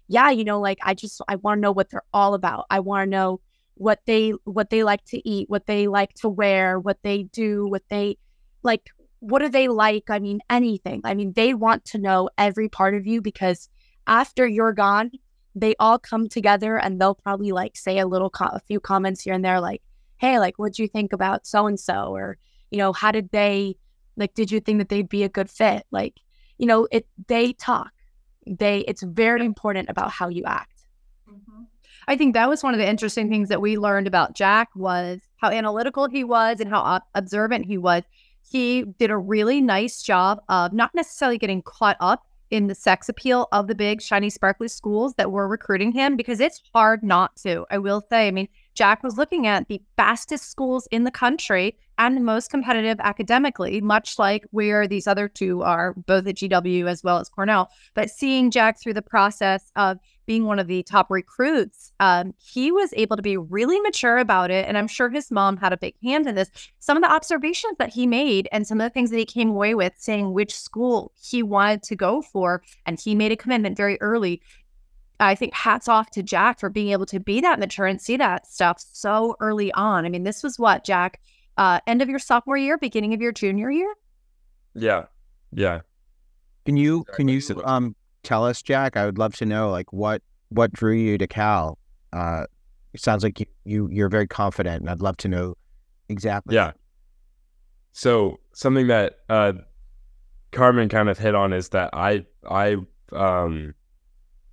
Yeah, 0.08 0.30
you 0.30 0.44
know, 0.44 0.60
like 0.60 0.78
I 0.82 0.94
just 0.94 1.20
I 1.28 1.36
want 1.36 1.58
to 1.58 1.62
know 1.62 1.72
what 1.72 1.90
they're 1.90 2.02
all 2.12 2.34
about. 2.34 2.66
I 2.70 2.80
want 2.80 3.06
to 3.06 3.10
know 3.10 3.40
what 3.80 3.98
they 4.04 4.28
what 4.44 4.68
they 4.68 4.84
like 4.84 5.02
to 5.06 5.26
eat, 5.26 5.48
what 5.48 5.66
they 5.66 5.88
like 5.88 6.12
to 6.12 6.28
wear, 6.28 6.78
what 6.78 6.98
they 7.02 7.22
do, 7.22 7.66
what 7.66 7.82
they 7.88 8.18
like 8.62 8.90
what 9.20 9.38
do 9.38 9.48
they 9.48 9.68
like? 9.68 10.10
I 10.10 10.18
mean, 10.18 10.40
anything. 10.50 11.00
I 11.04 11.14
mean, 11.14 11.32
they 11.32 11.54
want 11.54 11.86
to 11.86 11.98
know 11.98 12.28
every 12.36 12.68
part 12.68 12.94
of 12.94 13.06
you 13.06 13.22
because 13.22 13.70
after 14.06 14.46
you're 14.46 14.74
gone, 14.74 15.10
they 15.54 15.74
all 15.78 15.98
come 15.98 16.28
together 16.28 16.78
and 16.78 17.00
they'll 17.00 17.14
probably 17.14 17.52
like 17.52 17.76
say 17.76 17.98
a 17.98 18.06
little, 18.06 18.28
co- 18.30 18.46
a 18.46 18.60
few 18.60 18.80
comments 18.80 19.22
here 19.22 19.32
and 19.32 19.44
there, 19.44 19.60
like, 19.60 19.82
hey, 20.18 20.38
like, 20.38 20.58
what'd 20.58 20.78
you 20.78 20.88
think 20.88 21.12
about 21.12 21.46
so 21.46 21.66
and 21.66 21.80
so? 21.80 22.14
Or, 22.14 22.36
you 22.70 22.78
know, 22.78 22.92
how 22.92 23.12
did 23.12 23.30
they, 23.30 23.76
like, 24.16 24.34
did 24.34 24.50
you 24.50 24.60
think 24.60 24.78
that 24.78 24.88
they'd 24.90 25.08
be 25.08 25.22
a 25.22 25.28
good 25.28 25.50
fit? 25.50 25.86
Like, 25.90 26.14
you 26.58 26.66
know, 26.66 26.86
it, 26.90 27.06
they 27.28 27.54
talk. 27.54 27.92
They, 28.46 28.80
it's 28.80 29.02
very 29.02 29.44
important 29.44 29.88
about 29.90 30.10
how 30.10 30.28
you 30.28 30.44
act. 30.44 30.84
Mm-hmm. 31.30 31.62
I 32.08 32.16
think 32.16 32.34
that 32.34 32.48
was 32.48 32.62
one 32.62 32.74
of 32.74 32.78
the 32.78 32.88
interesting 32.88 33.28
things 33.28 33.48
that 33.48 33.60
we 33.60 33.78
learned 33.78 34.06
about 34.06 34.34
Jack 34.34 34.68
was 34.74 35.20
how 35.36 35.50
analytical 35.50 36.08
he 36.08 36.24
was 36.24 36.60
and 36.60 36.68
how 36.68 37.00
observant 37.14 37.66
he 37.66 37.78
was. 37.78 38.02
He 38.50 38.84
did 38.98 39.10
a 39.10 39.16
really 39.16 39.60
nice 39.60 40.02
job 40.02 40.40
of 40.48 40.72
not 40.72 40.94
necessarily 40.94 41.38
getting 41.38 41.62
caught 41.62 41.96
up 42.00 42.24
in 42.50 42.66
the 42.66 42.74
sex 42.74 43.08
appeal 43.08 43.48
of 43.52 43.68
the 43.68 43.74
big 43.74 44.02
shiny 44.02 44.28
sparkly 44.28 44.68
schools 44.68 45.14
that 45.14 45.30
were 45.30 45.46
recruiting 45.46 45.92
him 45.92 46.16
because 46.16 46.40
it's 46.40 46.60
hard 46.74 47.02
not 47.02 47.36
to. 47.36 47.64
I 47.70 47.78
will 47.78 48.02
say, 48.10 48.26
I 48.26 48.32
mean, 48.32 48.48
Jack 48.74 49.02
was 49.02 49.16
looking 49.16 49.46
at 49.46 49.68
the 49.68 49.80
fastest 49.96 50.50
schools 50.50 50.88
in 50.90 51.04
the 51.04 51.10
country 51.10 51.76
and 51.98 52.16
the 52.16 52.20
most 52.20 52.50
competitive 52.50 52.98
academically, 53.00 53.80
much 53.80 54.18
like 54.18 54.44
where 54.50 54.88
these 54.88 55.06
other 55.06 55.28
two 55.28 55.62
are, 55.62 55.94
both 56.06 56.26
at 56.26 56.36
GW 56.36 56.88
as 56.88 57.04
well 57.04 57.18
as 57.18 57.28
Cornell. 57.28 57.70
But 57.94 58.10
seeing 58.10 58.50
Jack 58.50 58.80
through 58.80 58.94
the 58.94 59.02
process 59.02 59.70
of 59.76 59.98
being 60.30 60.44
one 60.44 60.60
of 60.60 60.68
the 60.68 60.84
top 60.84 61.10
recruits, 61.10 61.92
um, 61.98 62.32
he 62.38 62.70
was 62.70 62.94
able 62.96 63.16
to 63.16 63.22
be 63.22 63.36
really 63.36 63.80
mature 63.80 64.16
about 64.16 64.48
it. 64.48 64.64
And 64.68 64.78
I'm 64.78 64.86
sure 64.86 65.08
his 65.10 65.28
mom 65.28 65.56
had 65.56 65.72
a 65.72 65.76
big 65.76 65.96
hand 66.04 66.28
in 66.28 66.36
this. 66.36 66.48
Some 66.78 66.96
of 66.96 67.02
the 67.02 67.12
observations 67.12 67.76
that 67.80 67.92
he 67.92 68.06
made 68.06 68.48
and 68.52 68.64
some 68.64 68.80
of 68.80 68.84
the 68.84 68.94
things 68.94 69.10
that 69.10 69.16
he 69.16 69.24
came 69.24 69.50
away 69.50 69.74
with 69.74 69.92
saying 69.96 70.32
which 70.32 70.56
school 70.56 71.10
he 71.20 71.42
wanted 71.42 71.82
to 71.82 71.96
go 71.96 72.22
for. 72.22 72.62
And 72.86 73.00
he 73.00 73.16
made 73.16 73.32
a 73.32 73.36
commitment 73.36 73.76
very 73.76 74.00
early. 74.00 74.40
I 75.18 75.34
think 75.34 75.52
hats 75.52 75.88
off 75.88 76.12
to 76.12 76.22
Jack 76.22 76.60
for 76.60 76.70
being 76.70 76.90
able 76.90 77.06
to 77.06 77.18
be 77.18 77.40
that 77.40 77.58
mature 77.58 77.86
and 77.86 78.00
see 78.00 78.16
that 78.18 78.46
stuff 78.46 78.80
so 78.92 79.34
early 79.40 79.72
on. 79.72 80.06
I 80.06 80.10
mean, 80.10 80.22
this 80.22 80.44
was 80.44 80.60
what, 80.60 80.84
Jack, 80.84 81.20
uh, 81.56 81.80
end 81.88 82.02
of 82.02 82.08
your 82.08 82.20
sophomore 82.20 82.56
year, 82.56 82.78
beginning 82.78 83.14
of 83.14 83.20
your 83.20 83.32
junior 83.32 83.68
year? 83.68 83.92
Yeah. 84.74 85.06
Yeah. 85.50 85.80
Can 86.66 86.76
you 86.76 87.02
can 87.16 87.26
you 87.26 87.40
um 87.64 87.96
tell 88.22 88.44
us, 88.44 88.62
Jack? 88.62 88.96
I 88.96 89.06
would 89.06 89.18
love 89.18 89.34
to 89.36 89.46
know 89.46 89.70
like 89.70 89.92
what 89.92 90.22
what 90.48 90.72
drew 90.72 90.94
you 90.94 91.18
to 91.18 91.26
Cal. 91.26 91.78
Uh, 92.12 92.44
it 92.92 93.00
sounds 93.00 93.22
like 93.22 93.40
you, 93.40 93.46
you 93.64 93.88
you're 93.90 94.08
very 94.08 94.26
confident, 94.26 94.80
and 94.80 94.90
I'd 94.90 95.00
love 95.00 95.16
to 95.18 95.28
know 95.28 95.54
exactly. 96.08 96.54
Yeah. 96.54 96.72
So 97.92 98.38
something 98.52 98.86
that 98.88 99.18
uh, 99.28 99.52
Carmen 100.52 100.88
kind 100.88 101.08
of 101.08 101.18
hit 101.18 101.34
on 101.34 101.52
is 101.52 101.70
that 101.70 101.90
I 101.92 102.24
I 102.48 102.76
um 103.12 103.74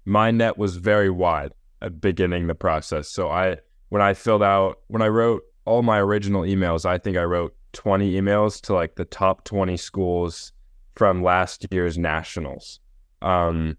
my 0.06 0.32
net 0.32 0.58
was 0.58 0.78
very 0.78 1.10
wide 1.10 1.52
at 1.82 2.00
beginning 2.02 2.48
the 2.48 2.56
process. 2.56 3.10
So 3.10 3.30
I 3.30 3.58
when 3.90 4.02
I 4.02 4.14
filled 4.14 4.44
out 4.44 4.80
when 4.88 5.02
I 5.02 5.08
wrote 5.08 5.44
all 5.66 5.82
my 5.82 6.00
original 6.00 6.44
emails, 6.44 6.86
I 6.86 6.98
think 6.98 7.18
I 7.18 7.24
wrote 7.24 7.54
20 7.74 8.14
emails 8.14 8.62
to 8.62 8.74
like 8.74 8.96
the 8.96 9.06
top 9.06 9.44
20 9.44 9.76
schools 9.78 10.54
from 10.96 11.22
last 11.22 11.68
year's 11.72 11.98
nationals. 11.98 12.80
Um 13.22 13.78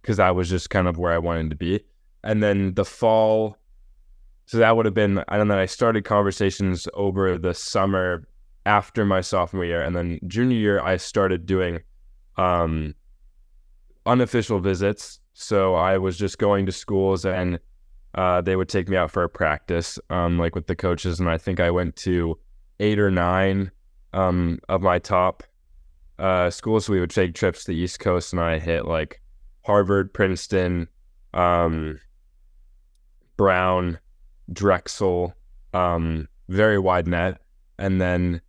because 0.00 0.16
that 0.16 0.34
was 0.34 0.48
just 0.48 0.70
kind 0.70 0.88
of 0.88 0.96
where 0.96 1.12
I 1.12 1.18
wanted 1.18 1.50
to 1.50 1.56
be. 1.56 1.80
And 2.24 2.42
then 2.42 2.74
the 2.74 2.84
fall 2.84 3.56
so 4.50 4.58
that 4.58 4.76
would 4.76 4.84
have 4.84 4.94
been, 4.94 5.22
I 5.28 5.36
don't 5.36 5.46
know, 5.46 5.56
I 5.56 5.66
started 5.66 6.04
conversations 6.04 6.88
over 6.94 7.38
the 7.38 7.54
summer 7.54 8.26
after 8.66 9.04
my 9.04 9.20
sophomore 9.20 9.64
year. 9.64 9.80
And 9.80 9.94
then 9.94 10.18
junior 10.26 10.56
year, 10.56 10.80
I 10.80 10.96
started 10.96 11.46
doing 11.46 11.78
um, 12.36 12.96
unofficial 14.06 14.58
visits. 14.58 15.20
So 15.34 15.76
I 15.76 15.98
was 15.98 16.18
just 16.18 16.38
going 16.38 16.66
to 16.66 16.72
schools 16.72 17.24
and 17.24 17.60
uh, 18.16 18.40
they 18.40 18.56
would 18.56 18.68
take 18.68 18.88
me 18.88 18.96
out 18.96 19.12
for 19.12 19.22
a 19.22 19.28
practice, 19.28 20.00
um, 20.10 20.36
like 20.36 20.56
with 20.56 20.66
the 20.66 20.74
coaches. 20.74 21.20
And 21.20 21.30
I 21.30 21.38
think 21.38 21.60
I 21.60 21.70
went 21.70 21.94
to 21.96 22.36
eight 22.80 22.98
or 22.98 23.08
nine 23.08 23.70
um, 24.12 24.58
of 24.68 24.82
my 24.82 24.98
top 24.98 25.44
uh, 26.20 26.50
schools. 26.50 26.88
We 26.88 27.00
would 27.00 27.10
take 27.10 27.34
trips 27.34 27.64
to 27.64 27.72
the 27.72 27.76
East 27.76 27.98
Coast 27.98 28.32
and 28.32 28.40
I 28.40 28.58
hit 28.58 28.86
like 28.86 29.20
Harvard, 29.64 30.12
Princeton, 30.12 30.86
um, 31.34 31.98
Brown, 33.36 33.98
Drexel, 34.52 35.34
um, 35.72 36.28
very 36.48 36.78
wide 36.78 37.08
net. 37.08 37.40
And 37.78 38.00
then 38.00 38.40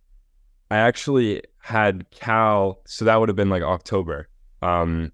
I 0.70 0.76
actually 0.78 1.42
had 1.58 2.10
Cal, 2.10 2.80
so 2.86 3.04
that 3.04 3.16
would 3.16 3.28
have 3.28 3.36
been 3.36 3.50
like 3.50 3.62
October. 3.62 4.28
Um, 4.60 5.12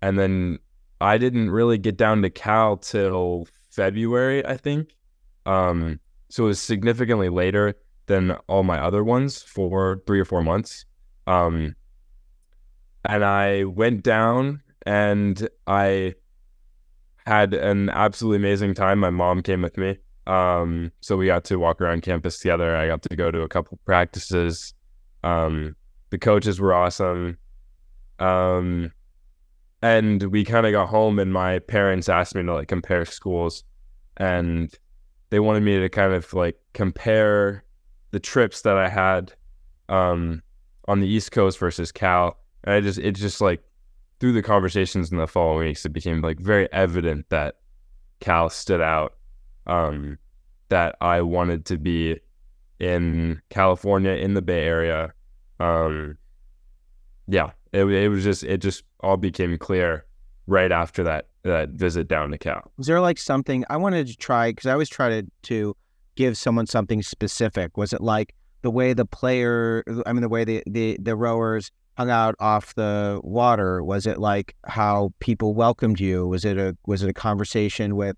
and 0.00 0.18
then 0.18 0.58
I 1.00 1.18
didn't 1.18 1.50
really 1.50 1.78
get 1.78 1.96
down 1.96 2.22
to 2.22 2.30
Cal 2.30 2.76
till 2.76 3.48
February, 3.70 4.44
I 4.46 4.56
think. 4.56 4.94
Um, 5.46 5.98
so 6.28 6.44
it 6.44 6.48
was 6.48 6.60
significantly 6.60 7.28
later 7.28 7.74
than 8.06 8.32
all 8.48 8.62
my 8.62 8.80
other 8.80 9.02
ones 9.02 9.42
for 9.42 10.02
three 10.06 10.20
or 10.20 10.24
four 10.24 10.42
months. 10.42 10.84
Um, 11.26 11.74
and 13.04 13.24
I 13.24 13.64
went 13.64 14.02
down 14.02 14.62
and 14.86 15.48
I 15.66 16.14
had 17.26 17.54
an 17.54 17.90
absolutely 17.90 18.38
amazing 18.38 18.74
time. 18.74 18.98
My 18.98 19.10
mom 19.10 19.42
came 19.42 19.62
with 19.62 19.76
me. 19.76 19.98
Um, 20.26 20.92
so 21.00 21.16
we 21.16 21.26
got 21.26 21.44
to 21.44 21.58
walk 21.58 21.80
around 21.80 22.02
campus 22.02 22.38
together. 22.38 22.76
I 22.76 22.86
got 22.86 23.02
to 23.02 23.16
go 23.16 23.30
to 23.30 23.42
a 23.42 23.48
couple 23.48 23.78
practices. 23.84 24.74
Um, 25.24 25.74
the 26.10 26.18
coaches 26.18 26.60
were 26.60 26.74
awesome. 26.74 27.38
Um, 28.18 28.92
and 29.82 30.22
we 30.24 30.44
kind 30.44 30.66
of 30.66 30.72
got 30.72 30.88
home, 30.88 31.18
and 31.18 31.32
my 31.32 31.60
parents 31.60 32.08
asked 32.08 32.34
me 32.34 32.42
to 32.42 32.54
like 32.54 32.68
compare 32.68 33.04
schools, 33.04 33.62
and 34.16 34.74
they 35.30 35.38
wanted 35.38 35.62
me 35.62 35.78
to 35.78 35.88
kind 35.88 36.12
of 36.12 36.32
like 36.34 36.56
compare 36.72 37.64
the 38.10 38.18
trips 38.18 38.62
that 38.62 38.76
I 38.76 38.88
had 38.88 39.32
um, 39.88 40.42
on 40.88 41.00
the 41.00 41.06
East 41.06 41.30
Coast 41.32 41.58
versus 41.58 41.92
Cal. 41.92 42.38
I 42.64 42.80
just, 42.80 42.98
it 42.98 43.12
just 43.12 43.40
like 43.40 43.62
through 44.20 44.32
the 44.32 44.42
conversations 44.42 45.10
in 45.12 45.18
the 45.18 45.26
following 45.26 45.68
weeks, 45.68 45.84
it 45.84 45.90
became 45.90 46.20
like 46.20 46.40
very 46.40 46.70
evident 46.72 47.28
that 47.30 47.56
Cal 48.20 48.50
stood 48.50 48.80
out. 48.80 49.14
Um, 49.66 50.18
that 50.70 50.96
I 51.00 51.20
wanted 51.22 51.64
to 51.66 51.76
be 51.76 52.18
in 52.78 53.40
California, 53.50 54.12
in 54.12 54.34
the 54.34 54.42
Bay 54.42 54.64
Area. 54.64 55.12
Um, 55.60 56.16
yeah, 57.26 57.50
it, 57.72 57.84
it 57.84 58.08
was 58.08 58.24
just, 58.24 58.44
it 58.44 58.58
just 58.58 58.84
all 59.00 59.16
became 59.16 59.56
clear 59.58 60.04
right 60.46 60.72
after 60.72 61.02
that 61.04 61.28
that 61.44 61.70
visit 61.70 62.08
down 62.08 62.30
to 62.30 62.38
Cal. 62.38 62.70
Was 62.76 62.86
there 62.86 63.00
like 63.00 63.18
something 63.18 63.64
I 63.70 63.76
wanted 63.76 64.06
to 64.08 64.16
try 64.16 64.50
because 64.50 64.66
I 64.66 64.72
always 64.72 64.88
try 64.88 65.08
to 65.08 65.26
to 65.42 65.76
give 66.16 66.36
someone 66.36 66.66
something 66.66 67.02
specific? 67.02 67.76
Was 67.76 67.92
it 67.92 68.00
like 68.00 68.34
the 68.62 68.70
way 68.70 68.92
the 68.92 69.04
player, 69.04 69.84
I 70.06 70.12
mean, 70.12 70.22
the 70.22 70.28
way 70.28 70.44
the 70.44 70.62
the, 70.66 70.98
the 71.00 71.16
rowers 71.16 71.70
hung 71.98 72.10
out 72.10 72.36
off 72.38 72.74
the 72.76 73.20
water? 73.24 73.82
Was 73.82 74.06
it 74.06 74.18
like 74.18 74.54
how 74.64 75.12
people 75.18 75.52
welcomed 75.54 75.98
you? 75.98 76.28
Was 76.28 76.44
it 76.44 76.56
a 76.56 76.76
was 76.86 77.02
it 77.02 77.10
a 77.10 77.12
conversation 77.12 77.96
with 77.96 78.16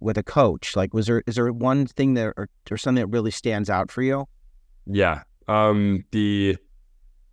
with 0.00 0.16
a 0.16 0.22
coach? 0.22 0.74
Like, 0.74 0.94
was 0.94 1.06
there 1.06 1.22
is 1.26 1.34
there 1.36 1.52
one 1.52 1.86
thing 1.86 2.14
that 2.14 2.32
or, 2.38 2.48
or 2.70 2.76
something 2.78 3.02
that 3.02 3.08
really 3.08 3.30
stands 3.30 3.68
out 3.68 3.90
for 3.90 4.02
you? 4.02 4.26
Yeah. 4.86 5.22
Um, 5.48 6.04
the 6.12 6.56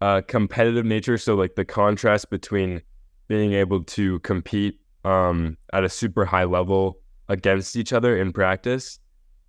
uh, 0.01 0.21
competitive 0.27 0.85
nature. 0.85 1.17
So, 1.17 1.35
like 1.35 1.55
the 1.55 1.65
contrast 1.65 2.29
between 2.29 2.81
being 3.29 3.53
able 3.53 3.83
to 3.83 4.19
compete 4.19 4.81
um, 5.05 5.57
at 5.71 5.85
a 5.85 5.89
super 5.89 6.25
high 6.25 6.43
level 6.43 6.99
against 7.29 7.77
each 7.77 7.93
other 7.93 8.17
in 8.17 8.33
practice, 8.33 8.99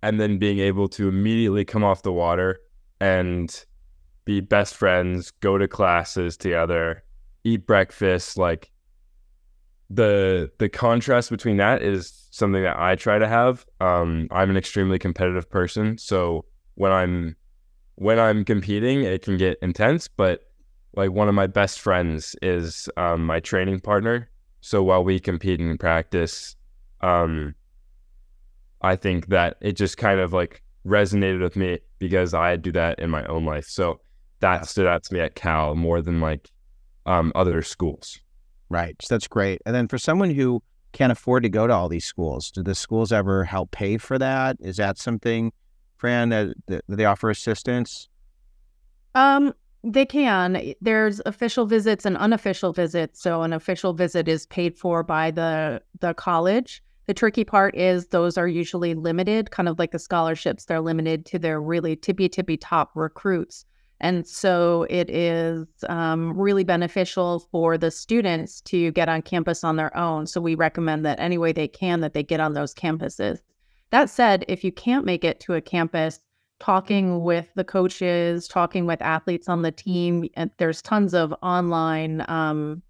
and 0.01 0.21
then 0.21 0.37
being 0.37 0.59
able 0.59 0.87
to 0.89 1.09
immediately 1.09 1.65
come 1.65 1.83
off 1.83 2.01
the 2.03 2.13
water 2.13 2.59
and 3.01 3.65
be 4.25 4.39
best 4.39 4.75
friends, 4.75 5.31
go 5.31 5.57
to 5.57 5.67
classes 5.67 6.37
together, 6.37 7.03
eat 7.43 7.65
breakfast. 7.65 8.37
Like 8.37 8.71
the 9.89 10.51
the 10.59 10.69
contrast 10.69 11.29
between 11.29 11.57
that 11.57 11.81
is 11.81 12.27
something 12.31 12.63
that 12.63 12.77
I 12.77 12.95
try 12.95 13.17
to 13.19 13.27
have. 13.27 13.65
Um, 13.81 14.27
I'm 14.31 14.49
an 14.49 14.57
extremely 14.57 14.99
competitive 14.99 15.49
person, 15.49 15.97
so 15.97 16.45
when 16.75 16.91
I'm 16.91 17.35
when 17.95 18.19
I'm 18.19 18.45
competing, 18.45 19.03
it 19.03 19.23
can 19.23 19.37
get 19.37 19.57
intense. 19.61 20.07
But 20.07 20.41
like 20.95 21.11
one 21.11 21.27
of 21.27 21.35
my 21.35 21.47
best 21.47 21.79
friends 21.79 22.35
is 22.41 22.89
um, 22.97 23.25
my 23.25 23.39
training 23.39 23.79
partner. 23.79 24.29
So 24.61 24.83
while 24.83 25.03
we 25.03 25.19
compete 25.19 25.59
in 25.59 25.77
practice, 25.77 26.55
um, 27.01 27.55
I 28.81 28.95
think 28.95 29.27
that 29.27 29.57
it 29.61 29.73
just 29.73 29.97
kind 29.97 30.19
of 30.19 30.33
like 30.33 30.63
resonated 30.85 31.41
with 31.41 31.55
me 31.55 31.79
because 31.99 32.33
I 32.33 32.55
do 32.55 32.71
that 32.73 32.99
in 32.99 33.09
my 33.09 33.25
own 33.25 33.45
life. 33.45 33.65
So 33.65 34.01
that 34.39 34.67
stood 34.67 34.87
out 34.87 35.03
to 35.03 35.13
me 35.13 35.19
at 35.19 35.35
Cal 35.35 35.75
more 35.75 36.01
than 36.01 36.21
like 36.21 36.49
um, 37.05 37.31
other 37.35 37.61
schools. 37.61 38.19
Right. 38.69 38.95
So 39.01 39.15
that's 39.15 39.27
great. 39.27 39.61
And 39.65 39.75
then 39.75 39.87
for 39.87 39.97
someone 39.97 40.29
who 40.29 40.61
can't 40.91 41.11
afford 41.11 41.43
to 41.43 41.49
go 41.49 41.67
to 41.67 41.73
all 41.73 41.89
these 41.89 42.05
schools, 42.05 42.51
do 42.51 42.63
the 42.63 42.75
schools 42.75 43.11
ever 43.11 43.43
help 43.43 43.71
pay 43.71 43.97
for 43.97 44.17
that? 44.17 44.57
Is 44.59 44.77
that 44.77 44.97
something, 44.97 45.51
Fran, 45.97 46.29
that, 46.29 46.53
that 46.67 46.83
they 46.87 47.05
offer 47.05 47.29
assistance? 47.29 48.09
Um, 49.15 49.53
they 49.83 50.05
can. 50.05 50.73
There's 50.81 51.21
official 51.25 51.65
visits 51.65 52.05
and 52.05 52.17
unofficial 52.17 52.73
visits. 52.73 53.21
So 53.21 53.41
an 53.41 53.53
official 53.53 53.93
visit 53.93 54.27
is 54.27 54.45
paid 54.47 54.77
for 54.77 55.03
by 55.03 55.31
the 55.31 55.81
the 55.99 56.13
college. 56.13 56.83
The 57.07 57.13
tricky 57.13 57.43
part 57.43 57.75
is 57.75 58.07
those 58.07 58.37
are 58.37 58.47
usually 58.47 58.93
limited, 58.93 59.49
kind 59.49 59.67
of 59.67 59.79
like 59.79 59.91
the 59.91 59.99
scholarships. 59.99 60.65
They're 60.65 60.81
limited 60.81 61.25
to 61.27 61.39
their 61.39 61.59
really 61.59 61.95
tippy 61.95 62.29
tippy 62.29 62.55
top 62.57 62.91
recruits. 62.93 63.65
And 64.01 64.25
so 64.25 64.85
it 64.89 65.09
is 65.09 65.67
um, 65.89 66.37
really 66.37 66.63
beneficial 66.63 67.47
for 67.51 67.77
the 67.77 67.91
students 67.91 68.61
to 68.61 68.91
get 68.91 69.09
on 69.09 69.21
campus 69.21 69.63
on 69.63 69.75
their 69.75 69.95
own. 69.95 70.25
So 70.25 70.39
we 70.39 70.55
recommend 70.55 71.05
that 71.05 71.19
any 71.19 71.37
way 71.37 71.51
they 71.51 71.67
can 71.67 71.99
that 72.01 72.13
they 72.13 72.23
get 72.23 72.39
on 72.39 72.53
those 72.53 72.73
campuses. 72.73 73.39
That 73.91 74.09
said, 74.09 74.45
if 74.47 74.63
you 74.63 74.71
can't 74.71 75.05
make 75.05 75.23
it 75.23 75.39
to 75.41 75.55
a 75.55 75.61
campus, 75.61 76.19
talking 76.59 77.23
with 77.23 77.49
the 77.55 77.63
coaches, 77.63 78.47
talking 78.47 78.85
with 78.85 79.01
athletes 79.01 79.49
on 79.49 79.61
the 79.61 79.71
team, 79.71 80.25
and 80.35 80.51
there's 80.57 80.81
tons 80.81 81.13
of 81.13 81.33
online 81.41 82.23
um, 82.29 82.81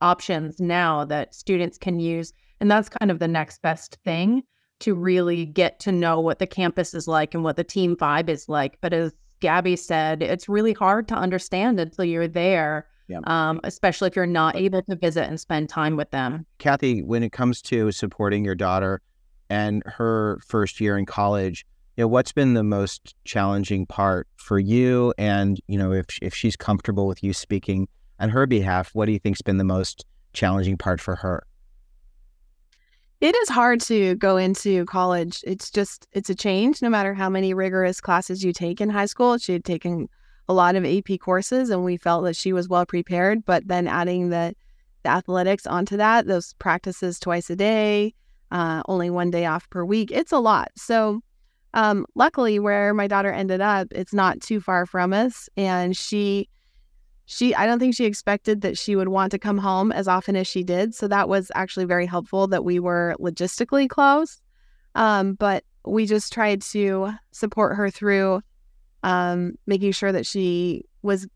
options 0.00 0.60
now 0.60 1.04
that 1.04 1.34
students 1.34 1.78
can 1.78 2.00
use. 2.00 2.32
And 2.60 2.70
that's 2.70 2.88
kind 2.88 3.10
of 3.10 3.18
the 3.18 3.28
next 3.28 3.62
best 3.62 3.98
thing 4.04 4.42
to 4.80 4.94
really 4.94 5.44
get 5.44 5.80
to 5.80 5.92
know 5.92 6.20
what 6.20 6.38
the 6.38 6.46
campus 6.46 6.94
is 6.94 7.08
like 7.08 7.34
and 7.34 7.42
what 7.42 7.56
the 7.56 7.64
team 7.64 7.96
vibe 7.96 8.28
is 8.28 8.48
like. 8.48 8.78
But 8.80 8.92
as 8.92 9.12
Gabby 9.40 9.76
said, 9.76 10.22
it's 10.22 10.48
really 10.48 10.72
hard 10.72 11.08
to 11.08 11.14
understand 11.14 11.80
until 11.80 12.04
you're 12.04 12.28
there. 12.28 12.86
Yeah. 13.10 13.20
um, 13.24 13.58
especially 13.64 14.08
if 14.08 14.16
you're 14.16 14.26
not 14.26 14.54
able 14.54 14.82
to 14.82 14.94
visit 14.94 15.26
and 15.30 15.40
spend 15.40 15.70
time 15.70 15.96
with 15.96 16.10
them. 16.10 16.44
Kathy, 16.58 17.02
when 17.02 17.22
it 17.22 17.32
comes 17.32 17.62
to 17.62 17.90
supporting 17.90 18.44
your 18.44 18.54
daughter 18.54 19.00
and 19.48 19.82
her 19.86 20.38
first 20.46 20.78
year 20.78 20.98
in 20.98 21.06
college, 21.06 21.64
you 21.96 22.04
know, 22.04 22.08
what's 22.08 22.32
been 22.32 22.52
the 22.52 22.62
most 22.62 23.14
challenging 23.24 23.86
part 23.86 24.28
for 24.36 24.58
you? 24.58 25.14
And 25.16 25.58
you 25.68 25.78
know, 25.78 25.92
if 25.92 26.06
if 26.20 26.34
she's 26.34 26.54
comfortable 26.54 27.06
with 27.06 27.24
you 27.24 27.32
speaking 27.32 27.88
on 28.20 28.28
her 28.28 28.46
behalf, 28.46 28.90
what 28.94 29.06
do 29.06 29.12
you 29.12 29.18
think's 29.18 29.42
been 29.42 29.56
the 29.56 29.64
most 29.64 30.04
challenging 30.34 30.76
part 30.76 31.00
for 31.00 31.16
her? 31.16 31.44
It 33.20 33.34
is 33.34 33.48
hard 33.48 33.80
to 33.82 34.14
go 34.14 34.36
into 34.36 34.84
college. 34.84 35.42
It's 35.44 35.70
just 35.70 36.06
it's 36.12 36.30
a 36.30 36.36
change 36.36 36.80
no 36.80 36.88
matter 36.88 37.14
how 37.14 37.28
many 37.28 37.52
rigorous 37.52 38.00
classes 38.00 38.44
you 38.44 38.52
take 38.52 38.80
in 38.80 38.90
high 38.90 39.06
school. 39.06 39.38
She 39.38 39.52
had 39.52 39.64
taken 39.64 40.08
a 40.48 40.54
lot 40.54 40.76
of 40.76 40.84
AP 40.84 41.18
courses 41.20 41.70
and 41.70 41.84
we 41.84 41.96
felt 41.96 42.24
that 42.24 42.36
she 42.36 42.52
was 42.52 42.68
well 42.68 42.86
prepared, 42.86 43.44
but 43.44 43.66
then 43.66 43.88
adding 43.88 44.30
the, 44.30 44.54
the 45.02 45.10
athletics 45.10 45.66
onto 45.66 45.96
that, 45.96 46.26
those 46.26 46.54
practices 46.54 47.18
twice 47.18 47.50
a 47.50 47.56
day, 47.56 48.14
uh, 48.52 48.82
only 48.86 49.10
one 49.10 49.30
day 49.30 49.46
off 49.46 49.68
per 49.68 49.84
week, 49.84 50.10
it's 50.12 50.32
a 50.32 50.38
lot. 50.38 50.70
So 50.76 51.20
um, 51.74 52.06
luckily 52.14 52.60
where 52.60 52.94
my 52.94 53.08
daughter 53.08 53.32
ended 53.32 53.60
up, 53.60 53.88
it's 53.90 54.14
not 54.14 54.40
too 54.40 54.60
far 54.60 54.86
from 54.86 55.12
us. 55.12 55.48
And 55.56 55.96
she 55.96 56.48
she 57.30 57.54
i 57.56 57.66
don't 57.66 57.78
think 57.78 57.94
she 57.94 58.06
expected 58.06 58.62
that 58.62 58.78
she 58.78 58.96
would 58.96 59.08
want 59.08 59.30
to 59.30 59.38
come 59.38 59.58
home 59.58 59.92
as 59.92 60.08
often 60.08 60.34
as 60.34 60.46
she 60.46 60.64
did 60.64 60.94
so 60.94 61.06
that 61.06 61.28
was 61.28 61.52
actually 61.54 61.84
very 61.84 62.06
helpful 62.06 62.46
that 62.46 62.64
we 62.64 62.80
were 62.80 63.14
logistically 63.20 63.88
close. 63.88 64.40
Um, 64.94 65.34
but 65.34 65.62
we 65.84 66.06
just 66.06 66.32
tried 66.32 66.62
to 66.62 67.12
support 67.30 67.76
her 67.76 67.90
through 67.90 68.40
um, 69.02 69.56
making 69.66 69.92
sure 69.92 70.10
that 70.10 70.26
she 70.26 70.84
was 71.02 71.28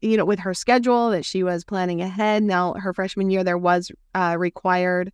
you 0.00 0.16
know 0.16 0.24
with 0.24 0.38
her 0.38 0.54
schedule 0.54 1.10
that 1.10 1.26
she 1.26 1.42
was 1.42 1.64
planning 1.64 2.00
ahead. 2.00 2.42
Now 2.42 2.72
her 2.74 2.94
freshman 2.94 3.28
year 3.28 3.44
there 3.44 3.58
was 3.58 3.92
uh, 4.14 4.36
required 4.38 5.12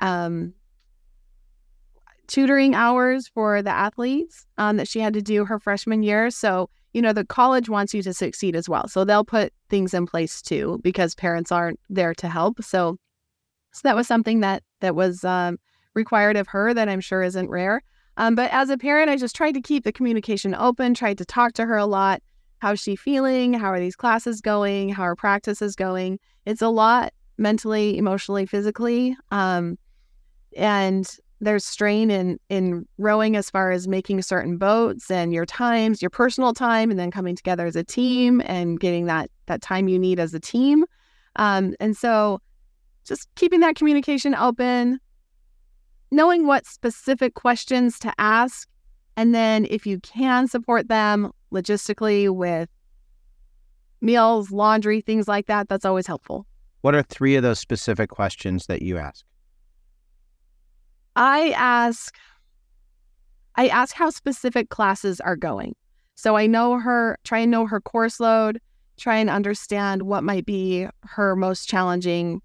um, 0.00 0.54
tutoring 2.26 2.74
hours 2.74 3.28
for 3.28 3.62
the 3.62 3.70
athletes 3.70 4.44
um, 4.58 4.76
that 4.78 4.88
she 4.88 4.98
had 4.98 5.14
to 5.14 5.22
do 5.22 5.44
her 5.44 5.60
freshman 5.60 6.02
year. 6.02 6.30
So 6.30 6.68
you 6.96 7.02
know, 7.02 7.12
the 7.12 7.26
college 7.26 7.68
wants 7.68 7.92
you 7.92 8.02
to 8.02 8.14
succeed 8.14 8.56
as 8.56 8.70
well. 8.70 8.88
So 8.88 9.04
they'll 9.04 9.22
put 9.22 9.52
things 9.68 9.92
in 9.92 10.06
place 10.06 10.40
too 10.40 10.80
because 10.82 11.14
parents 11.14 11.52
aren't 11.52 11.78
there 11.90 12.14
to 12.14 12.26
help. 12.26 12.64
So, 12.64 12.96
so 13.74 13.80
that 13.84 13.94
was 13.94 14.08
something 14.08 14.40
that 14.40 14.62
that 14.80 14.94
was 14.94 15.22
um, 15.22 15.58
required 15.92 16.38
of 16.38 16.48
her 16.48 16.72
that 16.72 16.88
I'm 16.88 17.02
sure 17.02 17.22
isn't 17.22 17.50
rare. 17.50 17.82
Um, 18.16 18.34
but 18.34 18.50
as 18.50 18.70
a 18.70 18.78
parent, 18.78 19.10
I 19.10 19.16
just 19.18 19.36
tried 19.36 19.52
to 19.52 19.60
keep 19.60 19.84
the 19.84 19.92
communication 19.92 20.54
open, 20.54 20.94
tried 20.94 21.18
to 21.18 21.26
talk 21.26 21.52
to 21.54 21.66
her 21.66 21.76
a 21.76 21.84
lot. 21.84 22.22
How's 22.60 22.80
she 22.80 22.96
feeling? 22.96 23.52
How 23.52 23.70
are 23.70 23.78
these 23.78 23.94
classes 23.94 24.40
going? 24.40 24.88
How 24.88 25.02
are 25.02 25.16
practices 25.16 25.76
going? 25.76 26.18
It's 26.46 26.62
a 26.62 26.70
lot 26.70 27.12
mentally, 27.36 27.98
emotionally, 27.98 28.46
physically. 28.46 29.14
Um, 29.30 29.76
and 30.56 31.14
there's 31.40 31.64
strain 31.64 32.10
in 32.10 32.38
in 32.48 32.86
rowing 32.98 33.36
as 33.36 33.50
far 33.50 33.70
as 33.70 33.86
making 33.86 34.22
certain 34.22 34.56
boats 34.56 35.10
and 35.10 35.32
your 35.32 35.44
times, 35.44 36.00
your 36.00 36.10
personal 36.10 36.52
time, 36.52 36.90
and 36.90 36.98
then 36.98 37.10
coming 37.10 37.36
together 37.36 37.66
as 37.66 37.76
a 37.76 37.84
team 37.84 38.42
and 38.46 38.80
getting 38.80 39.06
that 39.06 39.30
that 39.46 39.60
time 39.60 39.88
you 39.88 39.98
need 39.98 40.18
as 40.18 40.32
a 40.34 40.40
team. 40.40 40.84
Um, 41.36 41.74
and 41.80 41.96
so, 41.96 42.40
just 43.04 43.28
keeping 43.34 43.60
that 43.60 43.76
communication 43.76 44.34
open, 44.34 44.98
knowing 46.10 46.46
what 46.46 46.66
specific 46.66 47.34
questions 47.34 47.98
to 48.00 48.12
ask, 48.18 48.68
and 49.16 49.34
then 49.34 49.66
if 49.68 49.86
you 49.86 50.00
can 50.00 50.48
support 50.48 50.88
them 50.88 51.32
logistically 51.52 52.30
with 52.30 52.70
meals, 54.00 54.50
laundry, 54.50 55.00
things 55.00 55.28
like 55.28 55.46
that, 55.46 55.68
that's 55.68 55.84
always 55.84 56.06
helpful. 56.06 56.46
What 56.80 56.94
are 56.94 57.02
three 57.02 57.36
of 57.36 57.42
those 57.42 57.58
specific 57.58 58.10
questions 58.10 58.66
that 58.66 58.80
you 58.80 58.96
ask? 58.96 59.24
I 61.16 61.50
ask 61.50 62.14
I 63.56 63.68
ask 63.68 63.94
how 63.94 64.10
specific 64.10 64.68
classes 64.68 65.20
are 65.20 65.36
going. 65.36 65.74
So 66.14 66.36
I 66.36 66.46
know 66.46 66.78
her, 66.78 67.18
try 67.24 67.40
and 67.40 67.50
know 67.50 67.66
her 67.66 67.80
course 67.80 68.20
load, 68.20 68.60
try 68.98 69.16
and 69.16 69.30
understand 69.30 70.02
what 70.02 70.24
might 70.24 70.44
be 70.44 70.86
her 71.02 71.34
most 71.34 71.68
challenging 71.68 72.42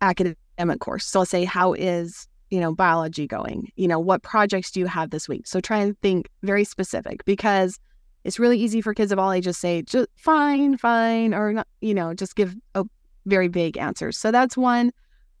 academic 0.00 0.80
course. 0.80 1.06
So 1.06 1.20
I'll 1.20 1.26
say, 1.26 1.44
how 1.44 1.74
is, 1.74 2.26
you 2.50 2.60
know, 2.60 2.74
biology 2.74 3.26
going? 3.26 3.70
You 3.76 3.88
know, 3.88 3.98
what 3.98 4.22
projects 4.22 4.70
do 4.70 4.80
you 4.80 4.86
have 4.86 5.10
this 5.10 5.28
week? 5.28 5.46
So 5.46 5.60
try 5.60 5.78
and 5.78 5.98
think 6.00 6.30
very 6.42 6.64
specific 6.64 7.24
because 7.24 7.78
it's 8.24 8.38
really 8.38 8.58
easy 8.58 8.80
for 8.80 8.94
kids 8.94 9.12
of 9.12 9.18
all 9.18 9.32
ages 9.32 9.58
say, 9.58 9.82
just 9.82 10.08
fine, 10.16 10.78
fine, 10.78 11.34
or 11.34 11.52
not, 11.52 11.68
you 11.82 11.94
know, 11.94 12.14
just 12.14 12.34
give 12.36 12.54
a 12.74 12.84
very 13.26 13.48
vague 13.48 13.76
answers. 13.76 14.16
So 14.16 14.30
that's 14.30 14.56
one. 14.56 14.90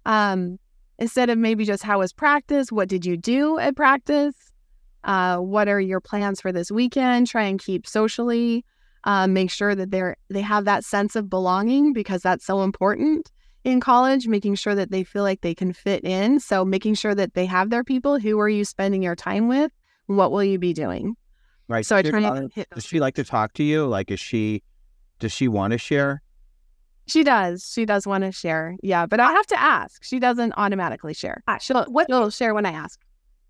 Um, 0.04 0.58
instead 0.98 1.30
of 1.30 1.38
maybe 1.38 1.64
just 1.64 1.82
how 1.82 1.98
was 1.98 2.12
practice, 2.12 2.70
what 2.70 2.88
did 2.88 3.04
you 3.04 3.16
do 3.16 3.58
at 3.58 3.76
practice? 3.76 4.34
Uh, 5.04 5.38
what 5.38 5.68
are 5.68 5.80
your 5.80 6.00
plans 6.00 6.40
for 6.40 6.52
this 6.52 6.70
weekend? 6.70 7.26
Try 7.26 7.44
and 7.44 7.60
keep 7.60 7.86
socially. 7.86 8.64
Uh, 9.04 9.26
make 9.26 9.50
sure 9.50 9.74
that 9.74 9.90
they're 9.90 10.16
they 10.30 10.40
have 10.40 10.64
that 10.64 10.82
sense 10.82 11.14
of 11.14 11.28
belonging 11.28 11.92
because 11.92 12.22
that's 12.22 12.46
so 12.46 12.62
important 12.62 13.30
in 13.62 13.78
college. 13.78 14.26
Making 14.26 14.54
sure 14.54 14.74
that 14.74 14.90
they 14.90 15.04
feel 15.04 15.22
like 15.22 15.42
they 15.42 15.54
can 15.54 15.74
fit 15.74 16.04
in. 16.04 16.40
So 16.40 16.64
making 16.64 16.94
sure 16.94 17.14
that 17.14 17.34
they 17.34 17.44
have 17.44 17.68
their 17.68 17.84
people. 17.84 18.18
Who 18.18 18.40
are 18.40 18.48
you 18.48 18.64
spending 18.64 19.02
your 19.02 19.14
time 19.14 19.46
with? 19.46 19.70
What 20.06 20.32
will 20.32 20.44
you 20.44 20.58
be 20.58 20.72
doing? 20.72 21.16
Right. 21.68 21.84
So 21.84 21.96
I 21.96 22.02
try 22.02 22.20
to 22.20 22.48
hit. 22.54 22.68
Does 22.70 22.84
she 22.84 22.98
like 22.98 23.14
to 23.16 23.24
talk 23.24 23.52
to 23.54 23.62
you? 23.62 23.86
Like, 23.86 24.10
is 24.10 24.20
she? 24.20 24.62
Does 25.18 25.32
she 25.32 25.48
want 25.48 25.72
to 25.72 25.78
share? 25.78 26.22
She 27.06 27.22
does. 27.22 27.70
She 27.72 27.84
does 27.84 28.06
want 28.06 28.24
to 28.24 28.32
share. 28.32 28.76
Yeah, 28.82 29.06
but 29.06 29.20
I 29.20 29.32
have 29.32 29.46
to 29.48 29.60
ask. 29.60 30.02
She 30.04 30.18
doesn't 30.18 30.54
automatically 30.56 31.14
share. 31.14 31.42
She'll, 31.60 31.84
what- 31.84 32.06
she'll 32.08 32.30
share 32.30 32.54
when 32.54 32.66
I 32.66 32.72
ask. 32.72 33.00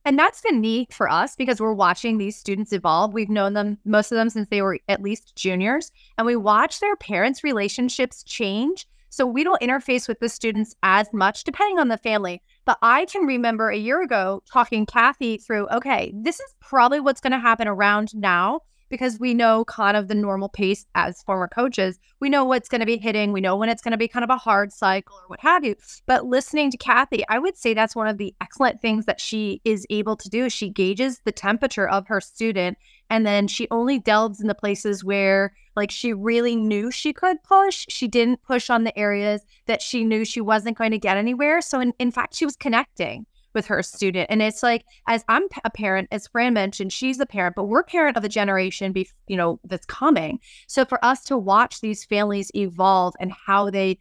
And 0.07 0.18
that's 0.18 0.42
been 0.42 0.61
neat 0.61 0.92
for 0.92 1.09
us 1.09 1.34
because 1.34 1.61
we're 1.61 1.72
watching 1.72 2.18
these 2.18 2.36
students 2.36 2.74
evolve. 2.74 3.14
We've 3.14 3.30
known 3.30 3.55
them, 3.55 3.78
most 3.86 4.12
of 4.12 4.16
them, 4.16 4.28
since 4.28 4.48
they 4.50 4.61
were 4.61 4.78
at 4.88 5.00
least 5.00 5.34
juniors, 5.34 5.90
and 6.18 6.26
we 6.26 6.36
watch 6.36 6.80
their 6.80 6.94
parents' 6.96 7.42
relationships 7.42 8.22
change. 8.22 8.86
So 9.09 9.24
we 9.24 9.44
don't 9.44 9.62
interface 9.62 10.09
with 10.09 10.18
the 10.18 10.28
students 10.28 10.74
as 10.82 11.11
much, 11.12 11.44
depending 11.44 11.78
on 11.78 11.88
the 11.88 11.96
family. 11.96 12.42
But 12.64 12.78
I 12.82 13.07
can 13.07 13.24
remember 13.24 13.70
a 13.70 13.78
year 13.78 14.02
ago 14.02 14.42
talking 14.50 14.84
Kathy 14.84 15.38
through, 15.38 15.68
okay, 15.68 16.12
this 16.14 16.40
is 16.40 16.55
probably 16.61 17.00
what's 17.00 17.20
going 17.20 17.32
to 17.32 17.38
happen 17.38 17.68
around 17.68 18.14
now 18.14 18.61
because 18.95 19.18
we 19.18 19.34
know 19.34 19.64
kind 19.64 19.97
of 19.97 20.07
the 20.07 20.14
normal 20.14 20.49
pace 20.49 20.86
as 20.95 21.20
former 21.24 21.49
coaches. 21.49 21.99
We 22.20 22.28
know 22.28 22.45
what's 22.45 22.68
going 22.68 22.78
to 22.78 22.86
be 22.86 22.97
hitting. 22.97 23.32
We 23.32 23.40
know 23.40 23.57
when 23.57 23.68
it's 23.68 23.82
going 23.82 23.90
to 23.90 23.99
be 23.99 24.07
kind 24.07 24.22
of 24.22 24.30
a 24.30 24.36
hard 24.36 24.72
cycle 24.72 25.16
or 25.16 25.26
what 25.26 25.40
have 25.40 25.64
you. 25.64 25.74
But 26.07 26.26
listening 26.26 26.70
to 26.70 26.76
Kathy, 26.76 27.24
I 27.28 27.40
would 27.40 27.57
say 27.57 27.74
that's 27.74 27.97
one 27.97 28.07
of 28.07 28.18
the 28.18 28.32
excellent 28.40 28.80
things 28.80 29.07
that 29.07 29.20
she 29.20 29.61
is 29.64 29.84
able 29.90 30.16
to 30.16 30.28
do. 30.28 30.49
She 30.49 30.70
gauges 30.70 31.22
the 31.24 31.32
temperature 31.32 31.88
of 31.88 32.07
her 32.07 32.20
student 32.20 32.78
and 33.11 33.26
then 33.26 33.49
she 33.49 33.66
only 33.72 33.99
delves 33.99 34.40
in 34.40 34.47
the 34.47 34.55
places 34.55 35.03
where 35.03 35.53
like 35.74 35.90
she 35.90 36.12
really 36.12 36.55
knew 36.55 36.92
she 36.92 37.12
could 37.12 37.42
push. 37.42 37.86
She 37.88 38.07
didn't 38.07 38.45
push 38.45 38.70
on 38.70 38.84
the 38.84 38.97
areas 38.97 39.42
that 39.66 39.82
she 39.82 40.05
knew 40.05 40.24
she 40.24 40.40
wasn't 40.40 40.78
going 40.78 40.92
to 40.92 40.99
get 40.99 41.16
anywhere. 41.16 41.61
So 41.61 41.80
in, 41.80 41.92
in 41.99 42.12
fact, 42.12 42.36
she 42.36 42.45
was 42.45 42.55
connecting 42.55 43.26
with 43.55 43.66
her 43.66 43.82
student. 43.82 44.26
And 44.30 44.42
it's 44.42 44.62
like, 44.62 44.84
as 45.07 45.24
I'm 45.28 45.44
a 45.64 45.70
parent, 45.70 46.09
as 46.11 46.26
Fran 46.28 46.55
mentioned, 46.55 46.92
she's 46.92 47.20
a 47.20 47.26
parent, 47.26 47.57
but 47.57 47.64
we're 47.64 47.84
parent 47.84 48.16
of 48.16 48.22
the 48.22 48.28
generation, 48.28 48.92
be, 48.92 49.09
you 49.26 49.36
know, 49.36 49.61
that's 49.64 49.86
coming. 49.86 50.40
So 50.66 50.84
for 50.84 51.02
us 51.05 51.24
to 51.24 51.38
watch 51.38 51.80
these 51.80 52.05
families 52.05 52.50
evolve 52.55 53.14
and 53.20 53.32
how 53.32 53.70
they 53.70 53.98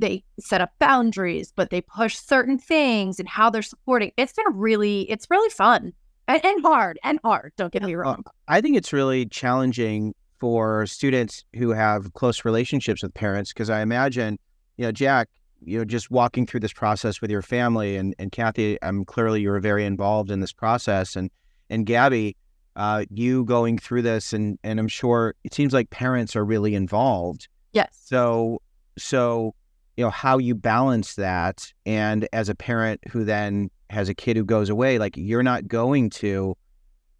they 0.00 0.22
set 0.38 0.60
up 0.60 0.70
boundaries, 0.78 1.52
but 1.56 1.70
they 1.70 1.80
push 1.80 2.16
certain 2.16 2.56
things 2.56 3.18
and 3.18 3.28
how 3.28 3.50
they're 3.50 3.62
supporting, 3.62 4.12
it's 4.16 4.32
been 4.32 4.46
really, 4.54 5.10
it's 5.10 5.26
really 5.28 5.50
fun 5.50 5.92
and, 6.28 6.44
and 6.44 6.62
hard 6.62 7.00
and 7.02 7.18
hard. 7.24 7.52
Don't 7.56 7.72
get 7.72 7.82
me 7.82 7.96
uh, 7.96 7.98
wrong. 7.98 8.24
I 8.46 8.60
think 8.60 8.76
it's 8.76 8.92
really 8.92 9.26
challenging 9.26 10.14
for 10.38 10.86
students 10.86 11.44
who 11.56 11.70
have 11.70 12.12
close 12.14 12.44
relationships 12.44 13.02
with 13.02 13.12
parents 13.12 13.52
because 13.52 13.70
I 13.70 13.82
imagine, 13.82 14.38
you 14.76 14.84
know, 14.84 14.92
Jack, 14.92 15.30
you 15.64 15.78
know, 15.78 15.84
just 15.84 16.10
walking 16.10 16.46
through 16.46 16.60
this 16.60 16.72
process 16.72 17.20
with 17.20 17.30
your 17.30 17.42
family 17.42 17.96
and, 17.96 18.14
and 18.18 18.32
Kathy, 18.32 18.78
I'm 18.82 19.04
clearly 19.04 19.40
you 19.40 19.50
were 19.50 19.60
very 19.60 19.84
involved 19.84 20.30
in 20.30 20.40
this 20.40 20.52
process 20.52 21.16
and 21.16 21.30
and 21.70 21.84
Gabby, 21.84 22.34
uh, 22.76 23.04
you 23.10 23.44
going 23.44 23.78
through 23.78 24.02
this 24.02 24.32
and 24.32 24.58
and 24.62 24.78
I'm 24.78 24.88
sure 24.88 25.34
it 25.44 25.54
seems 25.54 25.72
like 25.72 25.90
parents 25.90 26.36
are 26.36 26.44
really 26.44 26.74
involved. 26.74 27.48
Yes. 27.72 28.00
So 28.04 28.60
so 28.96 29.54
you 29.96 30.04
know 30.04 30.10
how 30.10 30.38
you 30.38 30.54
balance 30.54 31.14
that 31.16 31.72
and 31.84 32.28
as 32.32 32.48
a 32.48 32.54
parent 32.54 33.00
who 33.10 33.24
then 33.24 33.70
has 33.90 34.08
a 34.08 34.14
kid 34.14 34.36
who 34.36 34.44
goes 34.44 34.68
away, 34.68 34.98
like 34.98 35.16
you're 35.16 35.42
not 35.42 35.66
going 35.66 36.10
to 36.10 36.56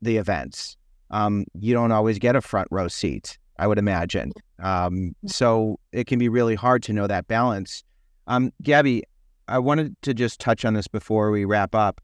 the 0.02 0.16
events. 0.16 0.76
Um, 1.10 1.44
you 1.58 1.72
don't 1.72 1.92
always 1.92 2.18
get 2.18 2.36
a 2.36 2.40
front 2.40 2.68
row 2.70 2.88
seat, 2.88 3.38
I 3.58 3.66
would 3.66 3.78
imagine. 3.78 4.32
Um, 4.60 5.14
so 5.26 5.78
it 5.92 6.06
can 6.06 6.18
be 6.18 6.28
really 6.28 6.54
hard 6.54 6.82
to 6.84 6.92
know 6.92 7.06
that 7.06 7.26
balance. 7.28 7.82
Um, 8.28 8.52
Gabby, 8.62 9.02
I 9.48 9.58
wanted 9.58 10.00
to 10.02 10.14
just 10.14 10.38
touch 10.38 10.64
on 10.64 10.74
this 10.74 10.86
before 10.86 11.30
we 11.30 11.44
wrap 11.44 11.74
up. 11.74 12.00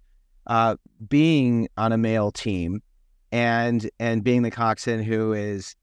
Uh, 0.46 0.76
being 1.08 1.68
on 1.76 1.92
a 1.92 1.98
male 1.98 2.30
team 2.30 2.82
and 3.32 3.88
and 3.98 4.22
being 4.22 4.42
the 4.42 4.50
coxswain 4.50 5.02
who 5.02 5.32
is 5.32 5.74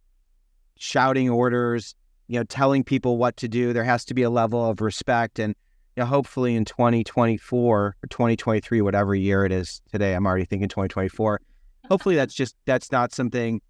shouting 0.78 1.30
orders, 1.30 1.96
you 2.28 2.40
know, 2.40 2.44
telling 2.44 2.84
people 2.84 3.18
what 3.18 3.38
to 3.38 3.48
do. 3.48 3.72
There 3.74 3.84
has 3.84 4.06
to 4.06 4.14
be 4.14 4.24
a 4.24 4.30
level 4.30 4.68
of 4.68 4.82
respect. 4.82 5.40
And 5.40 5.56
you 5.96 6.02
know, 6.02 6.08
hopefully 6.08 6.56
in 6.56 6.66
2024 6.66 7.80
or 7.80 7.96
2023, 8.10 8.82
whatever 8.82 9.14
year 9.14 9.46
it 9.46 9.52
is 9.52 9.82
today, 9.92 10.14
I'm 10.14 10.26
already 10.26 10.46
thinking 10.46 10.70
2024. 10.70 11.42
Hopefully 11.90 12.16
that's 12.16 12.34
just, 12.34 12.56
that's 12.66 12.92
not 12.92 13.14
something, 13.14 13.62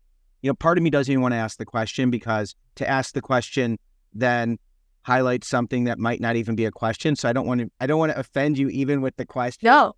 you 0.41 0.49
know, 0.49 0.53
part 0.53 0.77
of 0.77 0.83
me 0.83 0.89
doesn't 0.89 1.11
even 1.11 1.21
want 1.21 1.33
to 1.33 1.37
ask 1.37 1.57
the 1.57 1.65
question 1.65 2.11
because 2.11 2.55
to 2.75 2.87
ask 2.87 3.13
the 3.13 3.21
question 3.21 3.79
then 4.13 4.59
highlights 5.03 5.47
something 5.47 5.85
that 5.85 5.97
might 5.99 6.21
not 6.21 6.35
even 6.35 6.55
be 6.55 6.65
a 6.65 6.71
question. 6.71 7.15
So 7.15 7.27
I 7.29 7.33
don't 7.33 7.47
want 7.47 7.61
to, 7.61 7.71
I 7.79 7.87
don't 7.87 7.99
want 7.99 8.11
to 8.11 8.19
offend 8.19 8.57
you 8.57 8.69
even 8.69 9.01
with 9.01 9.15
the 9.17 9.25
question. 9.25 9.67
No, 9.67 9.93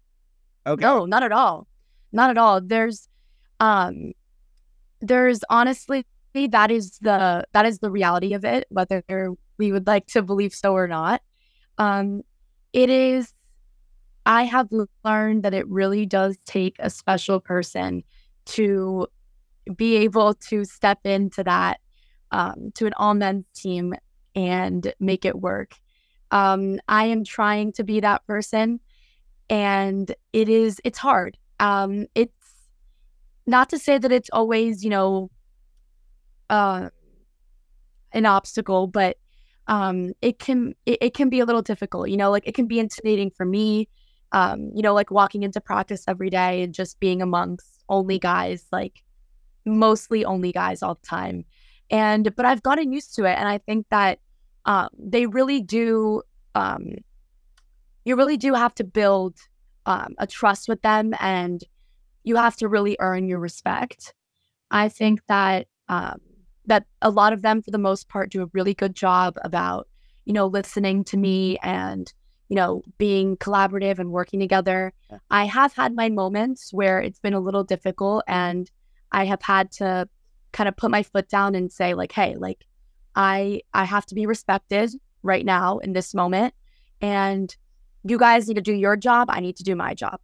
Okay. 0.66 0.82
no, 0.82 1.06
not 1.06 1.24
at 1.24 1.32
all. 1.32 1.68
Not 2.12 2.30
at 2.30 2.38
all. 2.38 2.62
There's, 2.62 3.10
um, 3.60 4.14
there's 5.02 5.42
honestly 5.50 6.06
that 6.50 6.72
is 6.72 6.98
the 7.00 7.46
that 7.54 7.66
is 7.66 7.80
the 7.80 7.92
reality 7.92 8.34
of 8.34 8.44
it, 8.44 8.66
whether 8.70 9.04
we 9.58 9.72
would 9.72 9.86
like 9.86 10.08
to 10.08 10.22
believe 10.24 10.54
so 10.54 10.74
or 10.74 10.88
not. 10.88 11.22
Um, 11.78 12.22
it 12.72 12.90
is. 12.90 13.34
I 14.26 14.44
have 14.44 14.70
learned 15.04 15.44
that 15.44 15.54
it 15.54 15.68
really 15.68 16.06
does 16.06 16.38
take 16.46 16.78
a 16.80 16.90
special 16.90 17.40
person 17.42 18.04
to 18.46 19.08
be 19.76 19.98
able 19.98 20.34
to 20.34 20.64
step 20.66 21.00
into 21.04 21.44
that 21.44 21.80
um, 22.32 22.72
to 22.76 22.86
an 22.86 22.94
all 22.98 23.14
men's 23.14 23.46
team 23.54 23.94
and 24.36 24.94
make 25.00 25.26
it 25.26 25.40
work. 25.40 25.76
Um, 26.32 26.80
I 26.88 27.06
am 27.06 27.24
trying 27.24 27.74
to 27.74 27.84
be 27.84 28.00
that 28.00 28.26
person, 28.26 28.80
and 29.50 30.14
it 30.34 30.50
is 30.50 30.82
it's 30.84 30.98
hard. 30.98 31.38
Um, 31.60 32.08
it's 32.16 32.34
not 33.46 33.70
to 33.70 33.80
say 33.80 33.98
that 33.98 34.12
it's 34.12 34.30
always 34.32 34.84
you 34.84 34.90
know 34.90 35.30
uh, 36.50 36.90
an 38.12 38.26
obstacle, 38.26 38.88
but 38.88 39.18
um, 39.68 40.14
it 40.22 40.40
can 40.40 40.76
it, 40.86 40.98
it 41.02 41.14
can 41.14 41.30
be 41.30 41.40
a 41.40 41.46
little 41.46 41.62
difficult. 41.62 42.10
You 42.10 42.18
know, 42.18 42.32
like 42.32 42.48
it 42.48 42.56
can 42.56 42.68
be 42.68 42.80
intimidating 42.80 43.32
for 43.32 43.46
me. 43.46 43.90
Um, 44.32 44.72
you 44.74 44.82
know, 44.82 44.94
like 44.94 45.12
walking 45.12 45.44
into 45.44 45.62
practice 45.62 46.04
every 46.08 46.30
day 46.30 46.64
and 46.64 46.74
just 46.74 47.00
being 47.00 47.22
amongst 47.22 47.84
only 47.90 48.18
guys, 48.18 48.66
like 48.72 49.04
mostly 49.66 50.26
only 50.26 50.52
guys 50.52 50.82
all 50.82 50.96
the 50.96 51.08
time. 51.08 51.46
And 51.94 52.36
but 52.36 52.44
I've 52.44 52.64
gotten 52.64 52.92
used 52.92 53.14
to 53.18 53.26
it, 53.26 53.38
and 53.38 53.48
I 53.48 53.60
think 53.60 53.86
that 53.92 54.18
um, 54.66 54.90
they 54.98 55.28
really 55.28 55.62
do. 55.62 56.24
Um, 56.56 56.96
you 58.04 58.16
really 58.16 58.36
do 58.36 58.56
have 58.56 58.74
to 58.76 58.84
build 58.84 59.38
um, 59.86 60.16
a 60.18 60.26
trust 60.26 60.68
with 60.68 60.82
them, 60.82 61.14
and 61.20 61.64
you 62.24 62.36
have 62.36 62.56
to 62.58 62.68
really 62.68 62.98
earn 63.00 63.28
your 63.28 63.38
respect. 63.38 64.16
I 64.72 64.90
think 64.90 65.22
that 65.28 65.68
um, 65.88 66.20
that 66.66 66.88
a 67.04 67.12
lot 67.12 67.32
of 67.32 67.44
them, 67.44 67.62
for 67.62 67.70
the 67.70 67.78
most 67.78 68.10
part, 68.10 68.32
do 68.32 68.42
a 68.42 68.50
really 68.54 68.74
good 68.74 68.96
job 68.96 69.38
about 69.44 69.88
you 70.26 70.34
know 70.34 70.48
listening 70.48 71.04
to 71.04 71.18
me 71.18 71.60
and 71.62 72.12
you 72.50 72.56
know 72.56 72.82
being 72.98 73.38
collaborative 73.38 74.00
and 74.00 74.12
working 74.12 74.40
together. 74.40 74.94
I 75.30 75.46
have 75.46 75.74
had 75.74 75.94
my 75.94 76.10
moments 76.10 76.74
where 76.74 77.00
it's 77.00 77.20
been 77.20 77.36
a 77.36 77.40
little 77.40 77.64
difficult, 77.64 78.24
and 78.28 78.72
I 79.12 79.26
have 79.26 79.44
had 79.44 79.72
to 79.74 80.10
kind 80.54 80.70
of 80.70 80.78
put 80.78 80.92
my 80.92 81.04
foot 81.04 81.28
down 81.28 81.56
and 81.56 81.72
say 81.72 81.94
like, 81.94 82.14
hey, 82.14 82.36
like 82.38 82.66
I 83.16 83.62
I 83.74 83.84
have 83.84 84.06
to 84.08 84.16
be 84.16 84.26
respected 84.26 84.94
right 85.22 85.46
now 85.46 85.80
in 85.80 85.94
this 85.94 86.14
moment, 86.14 86.54
and 87.02 87.56
you 88.04 88.18
guys 88.18 88.48
need 88.48 88.56
to 88.56 88.62
do 88.62 88.74
your 88.74 88.96
job. 88.96 89.30
I 89.30 89.40
need 89.40 89.58
to 89.58 89.64
do 89.64 89.76
my 89.76 89.94
job. 89.94 90.20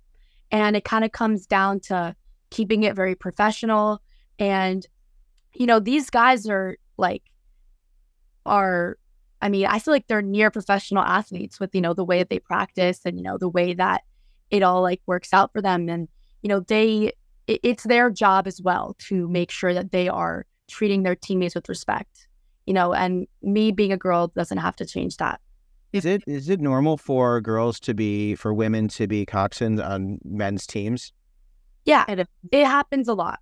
And 0.52 0.76
it 0.76 0.84
kind 0.84 1.06
of 1.06 1.12
comes 1.12 1.46
down 1.46 1.80
to 1.82 2.16
keeping 2.50 2.84
it 2.84 2.96
very 2.96 3.16
professional. 3.16 4.02
And, 4.38 4.86
you 5.54 5.66
know, 5.66 5.80
these 5.80 6.10
guys 6.10 6.50
are 6.50 6.78
like, 6.98 7.24
are, 8.46 8.98
I 9.42 9.50
mean, 9.50 9.66
I 9.68 9.80
feel 9.80 9.94
like 9.94 10.08
they're 10.08 10.22
near 10.22 10.50
professional 10.52 11.04
athletes 11.04 11.60
with, 11.60 11.74
you 11.74 11.82
know, 11.82 11.94
the 11.94 12.04
way 12.04 12.18
that 12.20 12.30
they 12.30 12.40
practice 12.40 13.02
and, 13.06 13.18
you 13.18 13.24
know, 13.24 13.38
the 13.38 13.48
way 13.48 13.74
that 13.76 14.04
it 14.50 14.64
all 14.64 14.82
like 14.82 15.02
works 15.06 15.34
out 15.34 15.54
for 15.54 15.62
them. 15.62 15.88
And, 15.88 16.10
you 16.42 16.50
know, 16.50 16.62
they, 16.62 17.14
it, 17.50 17.60
it's 17.64 17.84
their 17.84 18.10
job 18.10 18.48
as 18.48 18.62
well 18.62 18.96
to 19.08 19.28
make 19.28 19.52
sure 19.52 19.74
that 19.74 19.92
they 19.92 20.08
are 20.08 20.46
treating 20.68 21.04
their 21.04 21.16
teammates 21.16 21.56
with 21.56 21.68
respect, 21.68 22.28
you 22.66 22.74
know, 22.74 22.94
and 22.94 23.28
me 23.42 23.72
being 23.72 23.92
a 23.92 23.98
girl 23.98 24.28
doesn't 24.28 24.60
have 24.60 24.76
to 24.78 24.86
change 24.86 25.18
that. 25.18 25.42
Is 25.92 26.06
it 26.06 26.24
is 26.28 26.50
it 26.50 26.60
normal 26.60 26.98
for 26.98 27.42
girls 27.42 27.80
to 27.82 27.96
be 27.96 28.36
for 28.36 28.54
women 28.54 28.88
to 28.90 29.08
be 29.08 29.26
coxswains 29.26 29.84
on 29.84 30.20
men's 30.24 30.68
teams? 30.68 31.12
Yeah, 31.86 32.06
It 32.08 32.20
is. 32.20 32.28
it 32.52 32.66
happens 32.66 33.08
a 33.08 33.16
lot. 33.16 33.40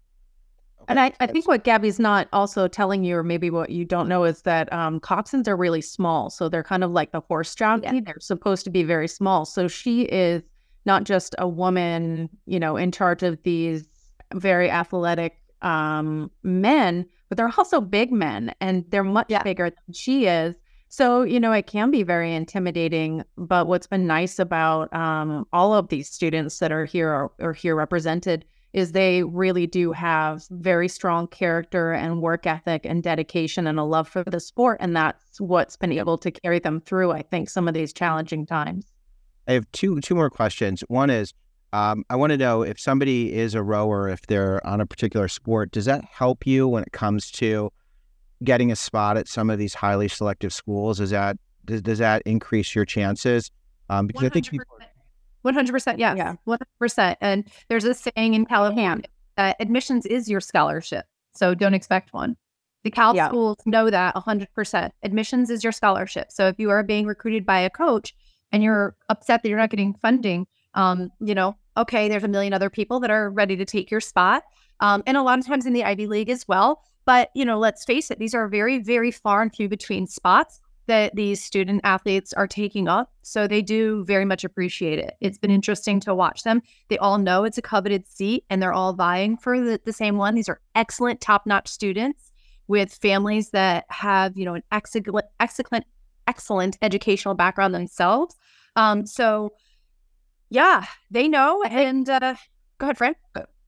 And 0.90 1.02
I, 1.02 1.12
I 1.20 1.28
think 1.28 1.50
what 1.50 1.66
Gabby's 1.66 2.00
not 2.00 2.30
also 2.32 2.70
telling 2.70 3.04
you, 3.04 3.18
or 3.18 3.24
maybe 3.24 3.50
what 3.50 3.72
you 3.72 3.84
don't 3.84 4.08
know, 4.08 4.24
is 4.24 4.44
that 4.44 4.72
um, 4.72 5.02
coxswains 5.02 5.46
are 5.50 5.58
really 5.58 5.82
small. 5.82 6.30
So 6.30 6.48
they're 6.48 6.64
kind 6.64 6.82
of 6.82 6.92
like 6.92 7.12
the 7.12 7.20
horse 7.20 7.54
jockey. 7.56 8.00
They're 8.00 8.22
supposed 8.22 8.64
to 8.64 8.70
be 8.70 8.84
very 8.84 9.10
small. 9.10 9.44
So 9.44 9.68
she 9.68 10.04
is 10.04 10.44
not 10.86 11.04
just 11.04 11.36
a 11.40 11.48
woman, 11.50 12.30
you 12.46 12.58
know, 12.58 12.78
in 12.78 12.94
charge 12.94 13.22
of 13.22 13.38
these 13.44 13.84
very 14.34 14.70
athletic 14.70 15.40
um, 15.62 16.30
men, 16.44 17.06
but 17.30 17.38
they're 17.38 17.52
also 17.58 17.82
big 17.82 18.12
men 18.12 18.54
and 18.62 18.86
they're 18.90 19.04
much 19.04 19.28
Yeah. 19.30 19.44
bigger 19.44 19.70
than 19.70 19.94
she 19.94 20.28
is. 20.28 20.56
So, 20.90 21.24
you 21.24 21.40
know, 21.40 21.52
it 21.52 21.68
can 21.68 21.92
be 21.92 22.04
very 22.04 22.34
intimidating. 22.34 23.24
But 23.38 23.68
what's 23.68 23.88
been 23.88 24.08
nice 24.08 24.40
about 24.40 24.94
um, 24.94 25.46
all 25.52 25.74
of 25.74 25.90
these 25.90 26.10
students 26.10 26.60
that 26.60 26.72
are 26.72 26.86
here 26.86 27.10
or, 27.12 27.32
or 27.40 27.54
here 27.54 27.76
represented 27.76 28.46
is 28.74 28.92
they 28.92 29.24
really 29.24 29.66
do 29.66 29.92
have 29.92 30.46
very 30.52 30.88
strong 30.88 31.28
character 31.28 31.94
and 31.94 32.22
work 32.22 32.46
ethic 32.46 32.86
and 32.86 33.02
dedication 33.02 33.66
and 33.66 33.80
a 33.80 33.84
love 33.84 34.08
for 34.08 34.24
the 34.24 34.40
sport. 34.40 34.78
And 34.80 34.96
that's 34.96 35.42
what's 35.42 35.76
been 35.76 35.92
able 35.92 36.18
to 36.20 36.32
carry 36.32 36.60
them 36.60 36.82
through, 36.82 37.12
I 37.12 37.22
think, 37.24 37.50
some 37.50 37.68
of 37.68 37.74
these 37.74 37.92
challenging 37.92 38.46
times. 38.46 38.86
I 39.48 39.54
have 39.54 39.70
two 39.72 40.00
two 40.02 40.16
more 40.16 40.30
questions. 40.30 40.84
One 40.90 41.10
is, 41.10 41.34
um, 41.74 42.04
I 42.10 42.16
want 42.16 42.32
to 42.32 42.38
know 42.38 42.62
if 42.62 42.80
somebody 42.80 43.34
is 43.34 43.56
a 43.56 43.62
rower, 43.62 44.08
if 44.10 44.22
they're 44.28 44.66
on 44.66 44.82
a 44.82 44.86
particular 44.86 45.28
sport, 45.28 45.72
does 45.72 45.86
that 45.86 46.04
help 46.06 46.48
you 46.48 46.68
when 46.68 46.84
it 46.84 46.92
comes 46.92 47.30
to 47.32 47.72
getting 48.44 48.72
a 48.72 48.76
spot 48.76 49.18
at 49.18 49.28
some 49.28 49.50
of 49.50 49.60
these 49.60 49.74
highly 49.74 50.08
selective 50.08 50.54
schools? 50.54 51.00
Is 51.00 51.10
that 51.10 51.38
does, 51.66 51.82
does 51.82 51.98
that 52.00 52.22
increase 52.26 52.74
your 52.74 52.86
chances? 52.86 53.52
Um, 53.90 54.08
because 54.08 54.24
I 54.24 54.30
think 54.30 54.50
people, 54.50 54.66
One 55.42 55.54
hundred 55.54 55.72
percent, 55.74 56.00
yes, 56.00 56.18
Yeah. 56.18 56.36
one 56.46 56.58
hundred 56.60 56.80
percent. 56.80 57.18
And 57.22 57.46
there's 57.68 57.84
a 57.84 57.94
saying 57.94 58.34
in 58.34 58.46
California 58.46 59.08
that 59.36 59.56
admissions 59.60 60.06
is 60.06 60.30
your 60.30 60.42
scholarship, 60.42 61.06
so 61.34 61.54
don't 61.54 61.74
expect 61.74 62.14
one. 62.14 62.38
The 62.84 62.92
Cal 62.92 63.16
Yeah. 63.16 63.28
schools 63.28 63.58
know 63.66 63.90
that 63.90 64.16
hundred 64.16 64.54
percent. 64.54 64.94
Admissions 65.04 65.50
is 65.50 65.64
your 65.64 65.74
scholarship. 65.74 66.32
So 66.32 66.48
if 66.48 66.58
you 66.60 66.70
are 66.70 66.84
being 66.84 67.06
recruited 67.06 67.46
by 67.46 67.60
a 67.60 67.70
coach 67.70 68.14
and 68.52 68.64
you're 68.64 68.96
upset 69.10 69.44
that 69.44 69.50
you're 69.50 69.58
not 69.58 69.70
getting 69.70 69.94
funding, 69.94 70.48
um, 70.78 71.12
you 71.20 71.36
know, 71.36 71.58
okay, 71.76 72.08
there's 72.08 72.24
a 72.24 72.30
million 72.30 72.54
other 72.54 72.70
people 72.70 73.02
that 73.02 73.12
are 73.12 73.30
ready 73.30 73.58
to 73.58 73.66
take 73.66 73.92
your 73.92 74.00
spot, 74.00 74.44
um, 74.80 75.04
and 75.06 75.18
a 75.18 75.24
lot 75.24 75.40
of 75.40 75.46
times 75.46 75.66
in 75.66 75.74
the 75.74 75.84
Ivy 75.84 76.08
League 76.08 76.30
as 76.30 76.48
well. 76.48 76.84
But 77.06 77.32
you 77.34 77.44
know, 77.44 77.60
let's 77.60 77.84
face 77.84 78.10
it, 78.12 78.20
these 78.20 78.34
are 78.34 78.48
very, 78.48 78.80
very 78.80 79.12
far 79.12 79.42
and 79.42 79.54
few 79.54 79.68
between 79.68 80.08
spots 80.08 80.62
that 80.88 81.16
these 81.16 81.44
student 81.44 81.82
athletes 81.84 82.34
are 82.34 82.48
taking 82.48 82.88
up. 82.88 83.12
So 83.22 83.46
they 83.46 83.62
do 83.62 84.06
very 84.06 84.26
much 84.26 84.44
appreciate 84.44 85.00
it. 85.00 85.16
It's 85.20 85.38
been 85.38 85.52
interesting 85.52 86.00
to 86.02 86.16
watch 86.16 86.44
them. 86.44 86.62
They 86.88 86.98
all 86.98 87.18
know 87.18 87.44
it's 87.44 87.58
a 87.58 87.62
coveted 87.62 88.08
seat 88.08 88.46
and 88.50 88.62
they're 88.62 88.74
all 88.74 88.94
vying 88.94 89.38
for 89.38 89.60
the, 89.60 89.82
the 89.84 89.92
same 89.94 90.18
one. 90.18 90.36
These 90.36 90.48
are 90.48 90.62
excellent, 90.76 91.20
top 91.20 91.46
notch 91.46 91.68
students 91.68 92.32
with 92.68 92.94
families 92.94 93.50
that 93.50 93.86
have, 93.90 94.38
you 94.38 94.46
know, 94.46 94.54
an 94.54 94.64
excellent, 94.72 95.08
excellent, 95.40 95.86
excellent 96.26 96.78
educational 96.82 97.34
background 97.34 97.74
themselves. 97.76 98.36
Um, 98.76 99.06
so 99.06 99.52
yeah, 100.50 100.86
they 101.12 101.28
know. 101.28 101.64
And 101.64 102.10
uh, 102.10 102.36
go 102.78 102.88
ahead, 102.88 102.98
Fran. 102.98 103.16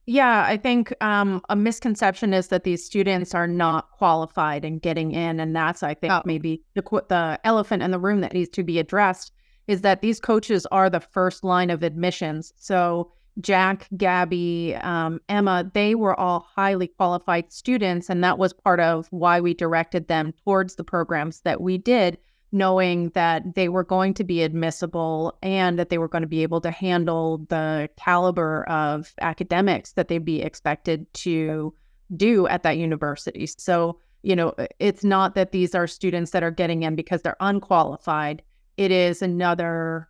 Yeah, 0.06 0.44
I 0.46 0.56
think 0.56 0.92
um, 1.02 1.40
a 1.48 1.54
misconception 1.56 2.34
is 2.34 2.48
that 2.48 2.64
these 2.64 2.84
students 2.84 3.34
are 3.34 3.46
not 3.46 3.90
qualified 3.92 4.64
and 4.64 4.82
getting 4.82 5.12
in, 5.12 5.38
and 5.38 5.54
that's 5.54 5.82
I 5.82 5.94
think 5.94 6.12
Oh. 6.12 6.22
maybe 6.24 6.62
the 6.74 6.82
the 7.08 7.38
elephant 7.44 7.82
in 7.82 7.90
the 7.90 7.98
room 7.98 8.20
that 8.22 8.32
needs 8.32 8.50
to 8.50 8.64
be 8.64 8.78
addressed 8.78 9.32
is 9.68 9.82
that 9.82 10.00
these 10.00 10.18
coaches 10.18 10.66
are 10.72 10.90
the 10.90 10.98
first 11.00 11.44
line 11.44 11.70
of 11.70 11.82
admissions. 11.84 12.52
So 12.56 13.12
Jack, 13.40 13.86
Gabby, 13.96 14.74
um, 14.80 15.20
Emma, 15.28 15.70
they 15.72 15.94
were 15.94 16.18
all 16.18 16.40
highly 16.56 16.88
qualified 16.88 17.52
students, 17.52 18.10
and 18.10 18.24
that 18.24 18.36
was 18.38 18.52
part 18.52 18.80
of 18.80 19.06
why 19.10 19.40
we 19.40 19.54
directed 19.54 20.08
them 20.08 20.32
towards 20.44 20.74
the 20.74 20.82
programs 20.84 21.40
that 21.42 21.60
we 21.60 21.78
did, 21.78 22.18
knowing 22.52 23.10
that 23.10 23.54
they 23.54 23.68
were 23.68 23.84
going 23.84 24.14
to 24.14 24.24
be 24.24 24.42
admissible 24.42 25.38
and 25.42 25.78
that 25.78 25.88
they 25.88 25.98
were 25.98 26.08
going 26.08 26.22
to 26.22 26.28
be 26.28 26.42
able 26.42 26.60
to 26.60 26.70
handle 26.70 27.38
the 27.48 27.88
caliber 27.96 28.64
of 28.68 29.14
academics 29.20 29.92
that 29.92 30.08
they'd 30.08 30.24
be 30.24 30.42
expected 30.42 31.12
to 31.14 31.72
do 32.16 32.46
at 32.48 32.62
that 32.62 32.76
university. 32.76 33.46
So, 33.46 33.98
you 34.22 34.34
know, 34.34 34.54
it's 34.78 35.04
not 35.04 35.34
that 35.36 35.52
these 35.52 35.74
are 35.74 35.86
students 35.86 36.32
that 36.32 36.42
are 36.42 36.50
getting 36.50 36.82
in 36.82 36.96
because 36.96 37.22
they're 37.22 37.36
unqualified. 37.40 38.42
It 38.76 38.90
is 38.90 39.22
another 39.22 40.08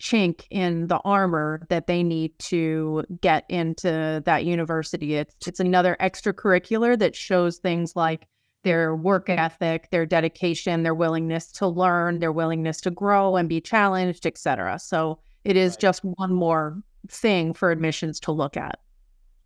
chink 0.00 0.44
in 0.50 0.88
the 0.88 0.98
armor 0.98 1.66
that 1.70 1.86
they 1.86 2.02
need 2.02 2.38
to 2.38 3.04
get 3.20 3.44
into 3.48 4.22
that 4.26 4.44
university. 4.44 5.14
It's 5.14 5.34
it's 5.46 5.60
another 5.60 5.96
extracurricular 6.00 6.98
that 6.98 7.16
shows 7.16 7.58
things 7.58 7.96
like 7.96 8.26
their 8.66 8.96
work 8.96 9.30
ethic, 9.30 9.88
their 9.92 10.04
dedication, 10.04 10.82
their 10.82 10.92
willingness 10.94 11.52
to 11.52 11.68
learn, 11.68 12.18
their 12.18 12.32
willingness 12.32 12.80
to 12.80 12.90
grow 12.90 13.36
and 13.36 13.48
be 13.48 13.60
challenged, 13.60 14.26
etc. 14.26 14.76
So 14.80 15.20
it 15.44 15.56
is 15.56 15.74
Right. 15.74 15.80
just 15.80 16.04
one 16.04 16.32
more 16.34 16.82
thing 17.06 17.54
for 17.54 17.70
admissions 17.70 18.18
to 18.20 18.32
look 18.32 18.56
at. 18.56 18.80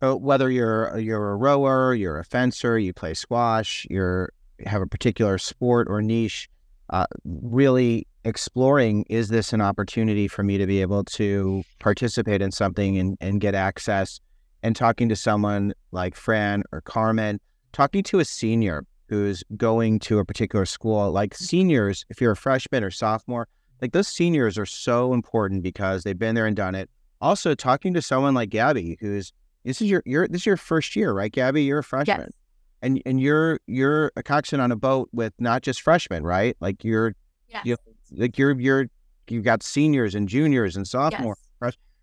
So 0.01 0.15
whether 0.15 0.49
you're 0.49 0.97
you're 0.97 1.33
a 1.33 1.35
rower, 1.35 1.93
you're 1.93 2.17
a 2.17 2.23
fencer, 2.25 2.79
you 2.79 2.93
play 2.93 3.13
squash, 3.13 3.85
you're 3.91 4.33
have 4.65 4.81
a 4.81 4.87
particular 4.87 5.37
sport 5.37 5.87
or 5.87 6.01
niche, 6.01 6.49
uh, 6.89 7.05
really 7.23 8.07
exploring 8.23 9.05
is 9.07 9.29
this 9.29 9.53
an 9.53 9.61
opportunity 9.61 10.27
for 10.27 10.41
me 10.41 10.57
to 10.57 10.65
be 10.65 10.81
able 10.81 11.03
to 11.03 11.63
participate 11.77 12.41
in 12.41 12.51
something 12.51 12.97
and, 12.97 13.17
and 13.21 13.39
get 13.39 13.53
access 13.53 14.19
and 14.63 14.75
talking 14.75 15.09
to 15.09 15.15
someone 15.15 15.73
like 15.91 16.15
Fran 16.15 16.63
or 16.71 16.81
Carmen, 16.81 17.39
talking 17.71 18.01
to 18.03 18.19
a 18.19 18.25
senior 18.25 18.83
who's 19.11 19.43
going 19.57 19.99
to 19.99 20.19
a 20.19 20.25
particular 20.25 20.65
school, 20.65 21.11
like 21.11 21.31
mm. 21.31 21.37
seniors, 21.37 22.05
if 22.09 22.21
you're 22.21 22.31
a 22.31 22.35
freshman 22.35 22.81
or 22.81 22.89
sophomore, 22.89 23.45
like 23.81 23.91
those 23.91 24.07
seniors 24.07 24.57
are 24.57 24.65
so 24.65 25.13
important 25.13 25.61
because 25.63 26.03
they've 26.03 26.17
been 26.17 26.33
there 26.33 26.45
and 26.45 26.55
done 26.55 26.75
it. 26.75 26.89
Also 27.19 27.53
talking 27.53 27.93
to 27.93 28.01
someone 28.01 28.33
like 28.33 28.49
Gabby, 28.49 28.97
who's 29.01 29.33
this 29.65 29.81
is 29.81 29.89
your 29.89 30.01
your 30.05 30.29
this 30.29 30.43
is 30.43 30.45
your 30.45 30.55
first 30.55 30.95
year, 30.95 31.11
right, 31.11 31.31
Gabby? 31.31 31.63
You're 31.63 31.79
a 31.79 31.83
freshman. 31.83 32.21
Yes. 32.21 32.31
And 32.81 33.01
and 33.05 33.19
you're 33.19 33.59
you're 33.67 34.13
a 34.15 34.23
coxswain 34.23 34.61
on 34.61 34.71
a 34.71 34.77
boat 34.77 35.09
with 35.11 35.33
not 35.39 35.61
just 35.61 35.81
freshmen, 35.81 36.23
right? 36.23 36.55
Like 36.61 36.83
you're 36.85 37.13
Yes. 37.49 37.65
you 37.65 37.75
like 38.13 38.37
you're 38.37 38.57
you're 38.57 38.85
you've 39.27 39.43
got 39.43 39.61
seniors 39.61 40.15
and 40.15 40.29
juniors 40.29 40.77
and 40.77 40.87
sophomore. 40.87 41.35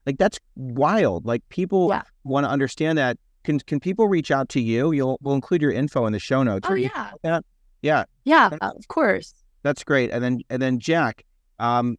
Like 0.04 0.18
that's 0.18 0.38
wild. 0.56 1.24
Like 1.24 1.42
people 1.48 1.88
Yeah. 1.88 2.02
want 2.24 2.44
to 2.44 2.50
understand 2.50 2.98
that. 2.98 3.16
Can 3.48 3.58
can 3.60 3.80
people 3.80 4.08
reach 4.08 4.30
out 4.30 4.50
to 4.50 4.60
you? 4.60 4.92
You'll 4.92 5.16
we'll 5.22 5.34
include 5.34 5.62
your 5.62 5.70
info 5.72 6.04
in 6.04 6.12
the 6.12 6.18
show 6.18 6.42
notes. 6.42 6.68
Oh, 6.68 6.74
Are 6.74 6.76
yeah. 6.76 7.12
that? 7.22 7.46
Yeah, 7.80 8.04
Yeah, 8.24 8.50
of 8.60 8.86
course. 8.88 9.32
that's 9.62 9.82
great. 9.84 10.10
And 10.10 10.22
then 10.22 10.40
and 10.50 10.60
then 10.60 10.78
Jack, 10.78 11.24
um, 11.58 11.96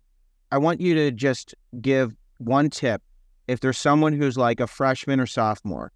I 0.51 0.59
want 0.59 0.79
you 0.79 0.93
to 0.93 1.09
just 1.09 1.55
give 1.81 2.13
one 2.37 2.69
tip. 2.69 3.01
If 3.47 3.61
there's 3.61 3.79
someone 3.79 4.13
who's 4.13 4.37
like 4.37 4.59
a 4.59 4.67
freshman 4.67 5.19
or 5.19 5.25
sophomore, 5.25 5.91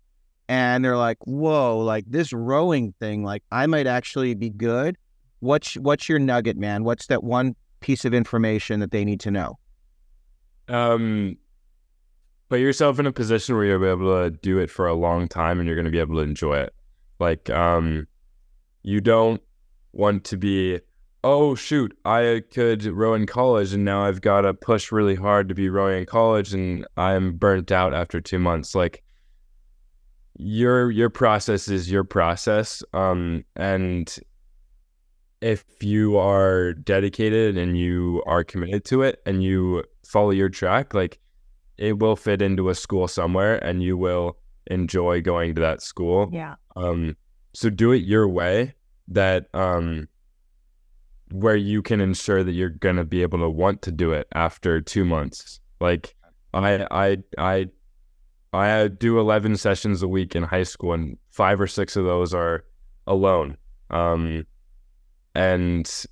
and 0.49 0.83
they're 0.83 0.97
like, 0.97 1.19
"Whoa, 1.27 1.77
like 1.77 2.05
this 2.07 2.33
rowing 2.33 2.95
thing, 2.99 3.23
like 3.23 3.43
I 3.51 3.67
might 3.67 3.85
actually 3.85 4.33
be 4.33 4.49
good." 4.49 4.97
What's 5.39 5.75
what's 5.75 6.09
your 6.09 6.17
nugget, 6.17 6.57
man? 6.57 6.83
What's 6.83 7.05
that 7.07 7.23
one 7.23 7.55
piece 7.79 8.05
of 8.05 8.13
information 8.15 8.79
that 8.79 8.89
they 8.89 9.05
need 9.05 9.19
to 9.19 9.29
know? 9.29 9.59
Um, 10.67 11.37
put 12.53 12.59
yourself 12.59 12.99
in 12.99 13.07
a 13.07 13.11
position 13.11 13.55
where 13.55 13.65
you'll 13.65 13.79
be 13.79 13.87
able 13.87 14.23
to 14.23 14.29
do 14.29 14.59
it 14.59 14.69
for 14.69 14.85
a 14.85 14.93
long 14.93 15.27
time 15.27 15.59
and 15.59 15.65
you're 15.65 15.75
going 15.75 15.85
to 15.85 15.91
be 15.91 15.97
able 15.97 16.17
to 16.17 16.21
enjoy 16.21 16.55
it. 16.55 16.71
Like, 17.19 17.49
um, 17.49 18.05
you 18.83 19.01
don't 19.01 19.41
want 19.91 20.23
to 20.25 20.37
be, 20.37 20.79
oh, 21.23 21.55
shoot, 21.55 21.97
I 22.05 22.43
could 22.53 22.85
row 22.85 23.15
in 23.15 23.25
college 23.25 23.73
and 23.73 23.83
now 23.83 24.05
I've 24.05 24.21
got 24.21 24.41
to 24.41 24.53
push 24.53 24.91
really 24.91 25.15
hard 25.15 25.49
to 25.49 25.55
be 25.55 25.67
rowing 25.67 25.97
in 25.97 26.05
college 26.05 26.53
and 26.53 26.85
I'm 26.95 27.37
burnt 27.37 27.71
out 27.71 27.95
after 27.95 28.21
two 28.21 28.37
months. 28.37 28.75
Like, 28.75 29.01
your 30.37 30.91
your 30.91 31.09
process 31.09 31.67
is 31.67 31.91
your 31.91 32.03
process 32.03 32.81
um 32.93 33.45
and 33.55 34.17
if 35.41 35.63
you 35.79 36.17
are 36.17 36.73
dedicated 36.73 37.55
and 37.55 37.77
you 37.77 38.23
are 38.25 38.43
committed 38.43 38.83
to 38.85 39.03
it 39.03 39.21
and 39.27 39.43
you 39.43 39.83
follow 40.03 40.31
your 40.31 40.49
track, 40.49 40.95
like 40.95 41.19
it 41.77 41.99
will 41.99 42.15
fit 42.15 42.41
into 42.41 42.69
a 42.69 42.75
school 42.75 43.07
somewhere 43.07 43.63
and 43.63 43.81
you 43.81 43.97
will 43.97 44.37
enjoy 44.67 45.21
going 45.21 45.55
to 45.55 45.61
that 45.61 45.81
school. 45.81 46.29
Yeah. 46.31 46.55
Um, 46.75 47.15
so 47.53 47.69
do 47.69 47.91
it 47.91 48.03
your 48.03 48.27
way 48.27 48.73
that 49.09 49.47
um 49.53 50.07
where 51.31 51.55
you 51.55 51.81
can 51.81 51.99
ensure 51.99 52.43
that 52.43 52.51
you're 52.51 52.69
gonna 52.69 53.03
be 53.03 53.21
able 53.21 53.39
to 53.39 53.49
want 53.49 53.81
to 53.81 53.91
do 53.91 54.11
it 54.11 54.27
after 54.33 54.81
two 54.81 55.05
months. 55.05 55.59
Like 55.79 56.15
I 56.53 56.85
I 56.91 57.17
I 57.37 57.67
I 58.53 58.87
do 58.87 59.19
eleven 59.19 59.55
sessions 59.57 60.03
a 60.03 60.07
week 60.07 60.35
in 60.35 60.43
high 60.43 60.63
school 60.63 60.93
and 60.93 61.17
five 61.31 61.59
or 61.59 61.67
six 61.67 61.95
of 61.95 62.05
those 62.05 62.33
are 62.33 62.63
alone. 63.07 63.57
Um 63.89 64.45
and 65.35 66.05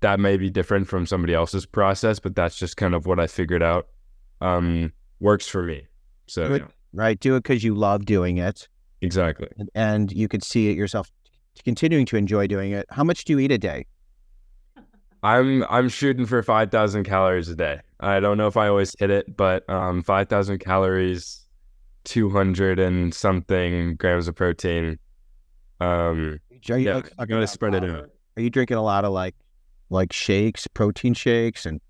that 0.00 0.20
may 0.20 0.36
be 0.36 0.50
different 0.50 0.86
from 0.86 1.06
somebody 1.06 1.32
else's 1.32 1.64
process, 1.64 2.18
but 2.18 2.36
that's 2.36 2.56
just 2.56 2.76
kind 2.76 2.94
of 2.94 3.06
what 3.06 3.18
I 3.18 3.26
figured 3.26 3.62
out 3.62 3.88
um, 4.40 4.92
works 5.20 5.46
for 5.46 5.62
me. 5.62 5.86
So 6.26 6.48
Good. 6.48 6.60
yeah, 6.62 6.68
Right? 6.92 7.18
Do 7.18 7.36
it 7.36 7.42
because 7.42 7.62
you 7.62 7.74
love 7.74 8.04
doing 8.04 8.38
it, 8.38 8.68
exactly. 9.02 9.48
and, 9.58 9.70
and 9.74 10.12
you 10.12 10.28
could 10.28 10.42
see 10.42 10.70
it 10.70 10.76
yourself 10.76 11.10
continuing 11.64 12.06
to 12.06 12.16
enjoy 12.16 12.46
doing 12.46 12.72
it. 12.72 12.86
How 12.90 13.04
much 13.04 13.24
do 13.24 13.32
you 13.32 13.38
eat 13.38 13.52
a 13.52 13.58
day? 13.58 13.86
I'm 15.22 15.64
I'm 15.68 15.88
shooting 15.88 16.26
for 16.26 16.42
five 16.42 16.70
thousand 16.70 17.04
calories 17.04 17.48
a 17.48 17.56
day. 17.56 17.80
I 18.00 18.20
don't 18.20 18.36
know 18.38 18.46
if 18.46 18.56
I 18.56 18.68
always 18.68 18.94
hit 18.98 19.10
it, 19.10 19.36
but 19.36 19.68
um, 19.68 20.02
five 20.02 20.28
thousand 20.28 20.58
calories, 20.58 21.40
two 22.04 22.30
hundred 22.30 22.78
and 22.78 23.12
something 23.12 23.96
grams 23.96 24.28
of 24.28 24.36
protein. 24.36 24.98
Um, 25.80 26.38
Are 26.70 26.78
you, 26.78 26.86
yeah, 26.86 26.94
like, 26.96 27.12
I'm 27.18 27.26
gonna 27.26 27.46
spread 27.46 27.74
it 27.74 27.84
out. 27.84 28.10
Are 28.36 28.42
you 28.42 28.50
drinking 28.50 28.76
a 28.76 28.82
lot 28.82 29.04
of 29.04 29.12
like 29.12 29.34
like 29.90 30.12
shakes, 30.12 30.66
protein 30.66 31.14
shakes, 31.14 31.66
and 31.66 31.80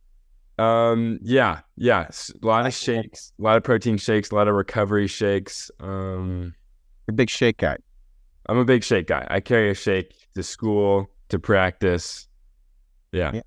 Um, 0.58 1.18
yeah, 1.22 1.60
yeah, 1.76 2.08
A 2.42 2.46
lot 2.46 2.66
of 2.66 2.72
shakes, 2.72 3.32
a 3.38 3.42
lot 3.42 3.56
of 3.56 3.62
protein 3.62 3.98
shakes, 3.98 4.30
a 4.30 4.34
lot 4.34 4.48
of 4.48 4.54
recovery 4.54 5.06
shakes. 5.06 5.70
Um, 5.80 6.54
a 7.08 7.12
big 7.12 7.28
shake 7.28 7.58
guy? 7.58 7.76
I'm 8.48 8.58
a 8.58 8.64
big 8.64 8.82
shake 8.82 9.06
guy. 9.06 9.26
I 9.28 9.40
carry 9.40 9.70
a 9.70 9.74
shake 9.74 10.14
to 10.34 10.42
school, 10.42 11.10
to 11.28 11.38
practice. 11.38 12.26
Yeah. 13.12 13.32
Yeah. 13.34 13.40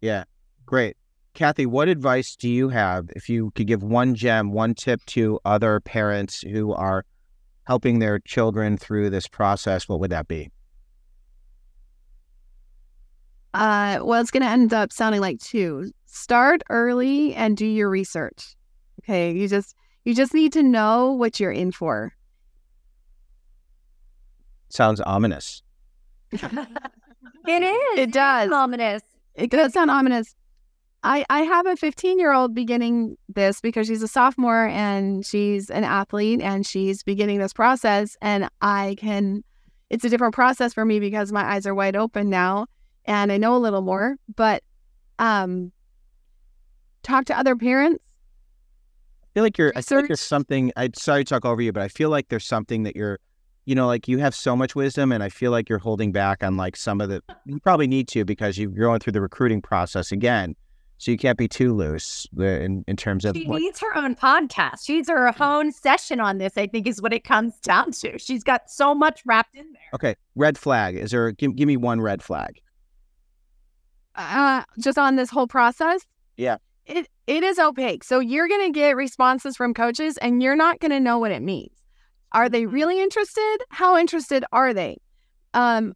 Yeah, 0.00 0.24
great. 0.66 0.96
Kathy, 1.34 1.64
what 1.64 1.88
advice 1.88 2.36
do 2.36 2.48
you 2.48 2.68
have 2.68 3.08
if 3.16 3.28
you 3.28 3.50
could 3.52 3.66
give 3.66 3.82
one 3.82 4.14
gem, 4.14 4.52
one 4.52 4.74
tip 4.74 5.00
to 5.06 5.40
other 5.44 5.80
parents 5.80 6.42
who 6.42 6.72
are 6.74 7.04
helping 7.64 8.00
their 8.00 8.18
children 8.18 8.76
through 8.76 9.10
this 9.10 9.26
process? 9.26 9.88
What 9.88 10.00
would 10.00 10.10
that 10.10 10.28
be? 10.28 10.50
Uh, 13.54 14.00
well, 14.02 14.20
it's 14.20 14.30
going 14.30 14.42
to 14.42 14.48
end 14.48 14.72
up 14.72 14.92
sounding 14.92 15.20
like 15.20 15.38
two. 15.38 15.92
Start 16.06 16.62
early 16.70 17.34
and 17.34 17.56
do 17.56 17.66
your 17.66 17.90
research. 17.90 18.56
Okay, 19.02 19.32
you 19.32 19.48
just 19.48 19.74
you 20.04 20.14
just 20.14 20.34
need 20.34 20.52
to 20.52 20.62
know 20.62 21.12
what 21.12 21.38
you're 21.40 21.52
in 21.52 21.72
for. 21.72 22.12
Sounds 24.68 25.00
ominous. 25.00 25.62
It 27.46 27.62
is. 27.62 27.98
It 27.98 28.12
does. 28.12 28.50
Ominous. 28.52 29.02
It 29.34 29.50
does 29.50 29.72
sound 29.72 29.90
ominous. 29.90 30.34
I 31.02 31.24
I 31.28 31.40
have 31.40 31.66
a 31.66 31.76
15 31.76 32.18
year 32.18 32.32
old 32.32 32.54
beginning 32.54 33.16
this 33.28 33.60
because 33.60 33.88
she's 33.88 34.02
a 34.02 34.08
sophomore 34.08 34.66
and 34.68 35.26
she's 35.26 35.68
an 35.68 35.84
athlete 35.84 36.40
and 36.40 36.64
she's 36.64 37.02
beginning 37.02 37.38
this 37.38 37.52
process 37.52 38.16
and 38.22 38.48
I 38.60 38.94
can. 38.98 39.42
It's 39.90 40.04
a 40.04 40.08
different 40.08 40.34
process 40.34 40.72
for 40.72 40.84
me 40.84 41.00
because 41.00 41.32
my 41.32 41.42
eyes 41.42 41.66
are 41.66 41.74
wide 41.74 41.96
open 41.96 42.30
now 42.30 42.66
and 43.04 43.32
I 43.32 43.36
know 43.36 43.56
a 43.56 43.58
little 43.58 43.82
more. 43.82 44.16
But 44.34 44.62
um, 45.18 45.72
talk 47.02 47.26
to 47.26 47.38
other 47.38 47.56
parents. 47.56 48.02
I 49.22 49.28
feel 49.34 49.42
like 49.44 49.58
you're. 49.58 49.72
I 49.74 49.80
feel 49.82 49.98
like 49.98 50.08
there's 50.08 50.20
something. 50.20 50.72
I 50.76 50.90
sorry 50.94 51.24
to 51.24 51.28
talk 51.28 51.44
over 51.44 51.62
you, 51.62 51.72
but 51.72 51.82
I 51.82 51.88
feel 51.88 52.10
like 52.10 52.28
there's 52.28 52.46
something 52.46 52.82
that 52.84 52.96
you're. 52.96 53.18
You 53.64 53.76
know, 53.76 53.86
like 53.86 54.08
you 54.08 54.18
have 54.18 54.34
so 54.34 54.56
much 54.56 54.74
wisdom, 54.74 55.12
and 55.12 55.22
I 55.22 55.28
feel 55.28 55.52
like 55.52 55.68
you're 55.68 55.78
holding 55.78 56.10
back 56.10 56.42
on 56.42 56.56
like 56.56 56.74
some 56.76 57.00
of 57.00 57.08
the. 57.08 57.22
You 57.46 57.60
probably 57.60 57.86
need 57.86 58.08
to 58.08 58.24
because 58.24 58.58
you're 58.58 58.68
going 58.70 58.98
through 58.98 59.12
the 59.12 59.20
recruiting 59.20 59.62
process 59.62 60.10
again, 60.10 60.56
so 60.98 61.12
you 61.12 61.16
can't 61.16 61.38
be 61.38 61.46
too 61.46 61.72
loose 61.72 62.26
uh, 62.40 62.42
in 62.42 62.84
in 62.88 62.96
terms 62.96 63.24
of 63.24 63.36
She 63.36 63.46
what. 63.46 63.60
needs 63.60 63.78
her 63.78 63.96
own 63.96 64.16
podcast. 64.16 64.84
She 64.84 64.94
needs 64.94 65.08
her 65.08 65.32
own 65.40 65.70
session 65.70 66.18
on 66.18 66.38
this, 66.38 66.54
I 66.56 66.66
think, 66.66 66.88
is 66.88 67.00
what 67.00 67.12
it 67.12 67.22
comes 67.22 67.56
down 67.60 67.92
to. 67.92 68.18
She's 68.18 68.42
got 68.42 68.68
so 68.68 68.96
much 68.96 69.22
wrapped 69.24 69.54
in 69.54 69.66
there. 69.72 69.90
Okay, 69.94 70.16
red 70.34 70.58
flag. 70.58 70.96
Is 70.96 71.12
there? 71.12 71.30
Give, 71.30 71.54
give 71.54 71.68
me 71.68 71.76
one 71.76 72.00
red 72.00 72.20
flag. 72.20 72.60
Uh, 74.16 74.62
just 74.78 74.98
on 74.98 75.16
this 75.16 75.30
whole 75.30 75.46
process. 75.46 76.02
Yeah. 76.36 76.56
It 76.86 77.08
it 77.26 77.42
is 77.42 77.58
opaque. 77.58 78.04
So 78.04 78.18
you're 78.18 78.48
gonna 78.48 78.70
get 78.70 78.96
responses 78.96 79.56
from 79.56 79.74
coaches 79.74 80.16
and 80.18 80.42
you're 80.42 80.56
not 80.56 80.80
gonna 80.80 81.00
know 81.00 81.18
what 81.18 81.30
it 81.30 81.42
means. 81.42 81.76
Are 82.32 82.48
they 82.48 82.66
really 82.66 83.00
interested? 83.00 83.58
How 83.70 83.96
interested 83.96 84.44
are 84.52 84.74
they? 84.74 84.98
Um 85.54 85.94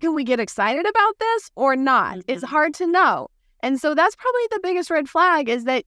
can 0.00 0.14
we 0.14 0.24
get 0.24 0.40
excited 0.40 0.86
about 0.86 1.18
this 1.18 1.50
or 1.56 1.76
not? 1.76 2.18
It's 2.28 2.44
hard 2.44 2.72
to 2.74 2.86
know. 2.86 3.28
And 3.62 3.80
so 3.80 3.94
that's 3.94 4.14
probably 4.14 4.42
the 4.50 4.60
biggest 4.62 4.90
red 4.90 5.08
flag 5.08 5.48
is 5.48 5.64
that 5.64 5.84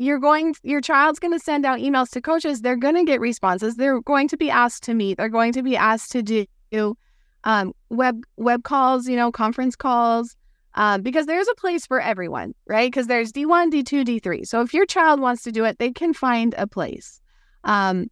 you're 0.00 0.18
going 0.18 0.54
your 0.62 0.80
child's 0.80 1.18
going 1.18 1.32
to 1.32 1.38
send 1.38 1.66
out 1.66 1.78
emails 1.78 2.08
to 2.08 2.22
coaches 2.22 2.62
they're 2.62 2.74
going 2.74 2.94
to 2.94 3.04
get 3.04 3.20
responses 3.20 3.74
they're 3.74 4.00
going 4.00 4.26
to 4.26 4.36
be 4.38 4.50
asked 4.50 4.82
to 4.82 4.94
meet 4.94 5.18
they're 5.18 5.28
going 5.28 5.52
to 5.52 5.62
be 5.62 5.76
asked 5.76 6.10
to 6.10 6.22
do 6.22 6.96
um, 7.44 7.74
web 7.90 8.22
web 8.38 8.62
calls 8.62 9.06
you 9.06 9.14
know 9.14 9.30
conference 9.30 9.76
calls 9.76 10.36
um, 10.74 11.02
because 11.02 11.26
there's 11.26 11.48
a 11.48 11.54
place 11.54 11.86
for 11.86 12.00
everyone 12.00 12.54
right 12.66 12.90
because 12.90 13.06
there's 13.06 13.32
d1 13.32 13.70
d2 13.72 14.04
d3 14.04 14.46
so 14.46 14.60
if 14.60 14.72
your 14.72 14.86
child 14.86 15.20
wants 15.20 15.42
to 15.42 15.52
do 15.52 15.64
it 15.64 15.78
they 15.78 15.92
can 15.92 16.12
find 16.12 16.54
a 16.58 16.66
place 16.66 17.20
um, 17.64 18.08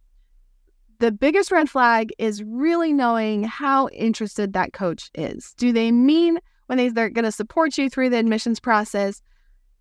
the 0.99 1.11
biggest 1.11 1.51
red 1.51 1.69
flag 1.69 2.11
is 2.17 2.43
really 2.43 2.93
knowing 2.93 3.43
how 3.43 3.87
interested 3.89 4.53
that 4.53 4.73
coach 4.73 5.09
is. 5.15 5.53
Do 5.57 5.71
they 5.71 5.91
mean 5.91 6.39
when 6.67 6.77
they, 6.77 6.89
they're 6.89 7.09
going 7.09 7.25
to 7.25 7.31
support 7.31 7.77
you 7.77 7.89
through 7.89 8.09
the 8.09 8.17
admissions 8.17 8.59
process? 8.59 9.21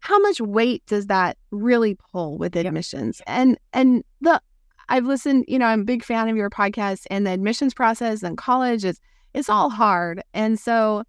How 0.00 0.18
much 0.20 0.40
weight 0.40 0.84
does 0.86 1.06
that 1.06 1.36
really 1.50 1.96
pull 2.12 2.38
with 2.38 2.54
admissions? 2.54 3.20
And 3.26 3.58
and 3.72 4.04
the 4.20 4.40
I've 4.88 5.04
listened, 5.04 5.44
you 5.48 5.58
know, 5.58 5.66
I'm 5.66 5.80
a 5.80 5.84
big 5.84 6.04
fan 6.04 6.28
of 6.28 6.36
your 6.36 6.48
podcast 6.48 7.04
and 7.10 7.26
the 7.26 7.32
admissions 7.32 7.74
process 7.74 8.22
and 8.22 8.38
college 8.38 8.84
is 8.84 9.00
it's 9.34 9.48
all 9.48 9.70
hard. 9.70 10.22
And 10.34 10.58
so 10.58 11.02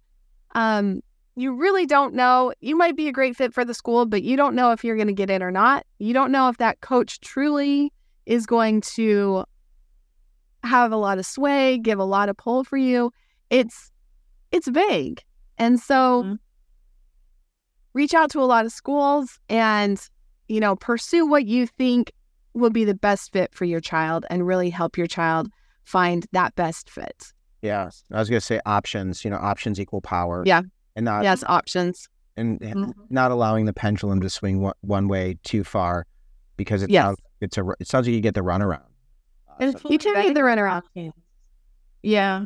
um 0.56 1.02
you 1.40 1.54
really 1.54 1.86
don't 1.86 2.14
know. 2.14 2.52
You 2.60 2.76
might 2.76 2.96
be 2.96 3.08
a 3.08 3.12
great 3.12 3.34
fit 3.34 3.54
for 3.54 3.64
the 3.64 3.72
school, 3.72 4.04
but 4.04 4.22
you 4.22 4.36
don't 4.36 4.54
know 4.54 4.72
if 4.72 4.84
you're 4.84 4.96
going 4.96 5.08
to 5.08 5.14
get 5.14 5.30
in 5.30 5.42
or 5.42 5.50
not. 5.50 5.86
You 5.98 6.12
don't 6.12 6.30
know 6.30 6.48
if 6.48 6.58
that 6.58 6.80
coach 6.80 7.20
truly 7.20 7.92
is 8.26 8.44
going 8.44 8.82
to 8.82 9.44
have 10.62 10.92
a 10.92 10.96
lot 10.96 11.18
of 11.18 11.24
sway, 11.24 11.78
give 11.78 11.98
a 11.98 12.04
lot 12.04 12.28
of 12.28 12.36
pull 12.36 12.64
for 12.64 12.76
you. 12.76 13.10
It's 13.48 13.90
it's 14.52 14.68
vague. 14.68 15.22
And 15.56 15.80
so 15.80 16.24
mm-hmm. 16.24 16.34
reach 17.94 18.12
out 18.12 18.30
to 18.32 18.40
a 18.40 18.44
lot 18.44 18.66
of 18.66 18.72
schools 18.72 19.38
and 19.48 19.98
you 20.48 20.60
know, 20.60 20.76
pursue 20.76 21.26
what 21.26 21.46
you 21.46 21.66
think 21.66 22.12
will 22.54 22.70
be 22.70 22.84
the 22.84 22.94
best 22.94 23.32
fit 23.32 23.54
for 23.54 23.64
your 23.64 23.80
child 23.80 24.26
and 24.28 24.46
really 24.46 24.68
help 24.68 24.98
your 24.98 25.06
child 25.06 25.48
find 25.84 26.26
that 26.32 26.54
best 26.56 26.90
fit. 26.90 27.32
Yeah. 27.62 27.88
I 28.12 28.18
was 28.18 28.28
going 28.28 28.40
to 28.40 28.44
say 28.44 28.60
options, 28.66 29.24
you 29.24 29.30
know, 29.30 29.36
options 29.36 29.80
equal 29.80 30.00
power. 30.00 30.42
Yeah. 30.44 30.62
And 30.96 31.04
not 31.04 31.24
Yes, 31.24 31.44
options. 31.46 32.08
And 32.36 32.60
mm-hmm. 32.60 32.90
not 33.10 33.30
allowing 33.30 33.66
the 33.66 33.72
pendulum 33.72 34.20
to 34.22 34.30
swing 34.30 34.60
one, 34.60 34.74
one 34.80 35.08
way 35.08 35.38
too 35.44 35.64
far 35.64 36.06
because 36.56 36.82
it 36.82 36.90
yes. 36.90 37.04
sounds 37.04 37.18
it's 37.40 37.58
a 37.58 37.66
it 37.80 37.86
sounds 37.86 38.06
like 38.06 38.14
you 38.14 38.20
get 38.20 38.34
the 38.34 38.42
runaround. 38.42 38.82
And 39.58 39.74
you 39.88 39.98
can 39.98 40.14
get 40.14 40.34
the 40.34 40.40
runaround. 40.40 40.82
Yeah. 42.02 42.44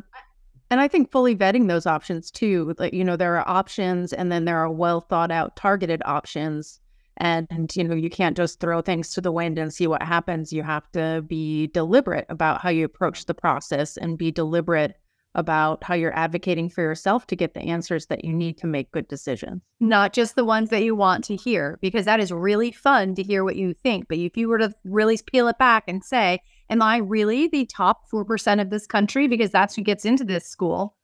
And 0.71 0.81
I 0.81 0.87
think 0.87 1.11
fully 1.11 1.35
vetting 1.35 1.67
those 1.67 1.85
options 1.85 2.31
too. 2.31 2.75
Like, 2.77 2.93
you 2.93 3.03
know, 3.03 3.15
there 3.15 3.37
are 3.37 3.47
options 3.47 4.11
and 4.11 4.31
then 4.31 4.45
there 4.45 4.57
are 4.57 4.69
well 4.69 5.01
thought 5.01 5.31
out 5.31 5.55
targeted 5.55 6.01
options. 6.05 6.79
And, 7.17 7.47
you 7.75 7.83
know, 7.83 7.95
you 7.95 8.09
can't 8.09 8.35
just 8.35 8.59
throw 8.59 8.81
things 8.81 9.13
to 9.13 9.21
the 9.21 9.31
wind 9.31 9.57
and 9.57 9.73
see 9.73 9.87
what 9.87 10.03
happens. 10.03 10.51
You 10.51 10.63
have 10.63 10.91
to 10.91 11.23
be 11.27 11.67
deliberate 11.67 12.25
about 12.27 12.59
how 12.61 12.69
you 12.69 12.83
approach 12.83 13.25
the 13.25 13.33
process 13.33 13.95
and 13.95 14.17
be 14.17 14.31
deliberate 14.31 14.97
about 15.35 15.83
how 15.83 15.93
you're 15.93 16.17
advocating 16.17 16.69
for 16.69 16.81
yourself 16.81 17.27
to 17.27 17.35
get 17.35 17.53
the 17.53 17.61
answers 17.61 18.07
that 18.07 18.25
you 18.25 18.33
need 18.33 18.57
to 18.57 18.67
make 18.67 18.91
good 18.91 19.07
decisions. 19.07 19.61
Not 19.79 20.13
just 20.13 20.35
the 20.35 20.45
ones 20.45 20.69
that 20.69 20.83
you 20.83 20.95
want 20.95 21.23
to 21.25 21.35
hear, 21.35 21.77
because 21.81 22.05
that 22.05 22.19
is 22.19 22.31
really 22.31 22.71
fun 22.71 23.13
to 23.15 23.23
hear 23.23 23.43
what 23.43 23.57
you 23.57 23.75
think. 23.83 24.07
But 24.07 24.17
if 24.17 24.35
you 24.35 24.47
were 24.47 24.57
to 24.57 24.73
really 24.83 25.19
peel 25.31 25.47
it 25.47 25.57
back 25.57 25.83
and 25.87 26.03
say, 26.03 26.39
Am 26.69 26.81
I 26.81 26.97
really 26.97 27.47
the 27.47 27.65
top 27.67 28.09
4% 28.11 28.59
of 28.59 28.71
this 28.71 28.87
country? 28.87 29.27
Because 29.27 29.51
that's 29.51 29.75
who 29.75 29.83
gets 29.83 30.03
into 30.03 30.23
this 30.23 30.47
school. 30.47 30.95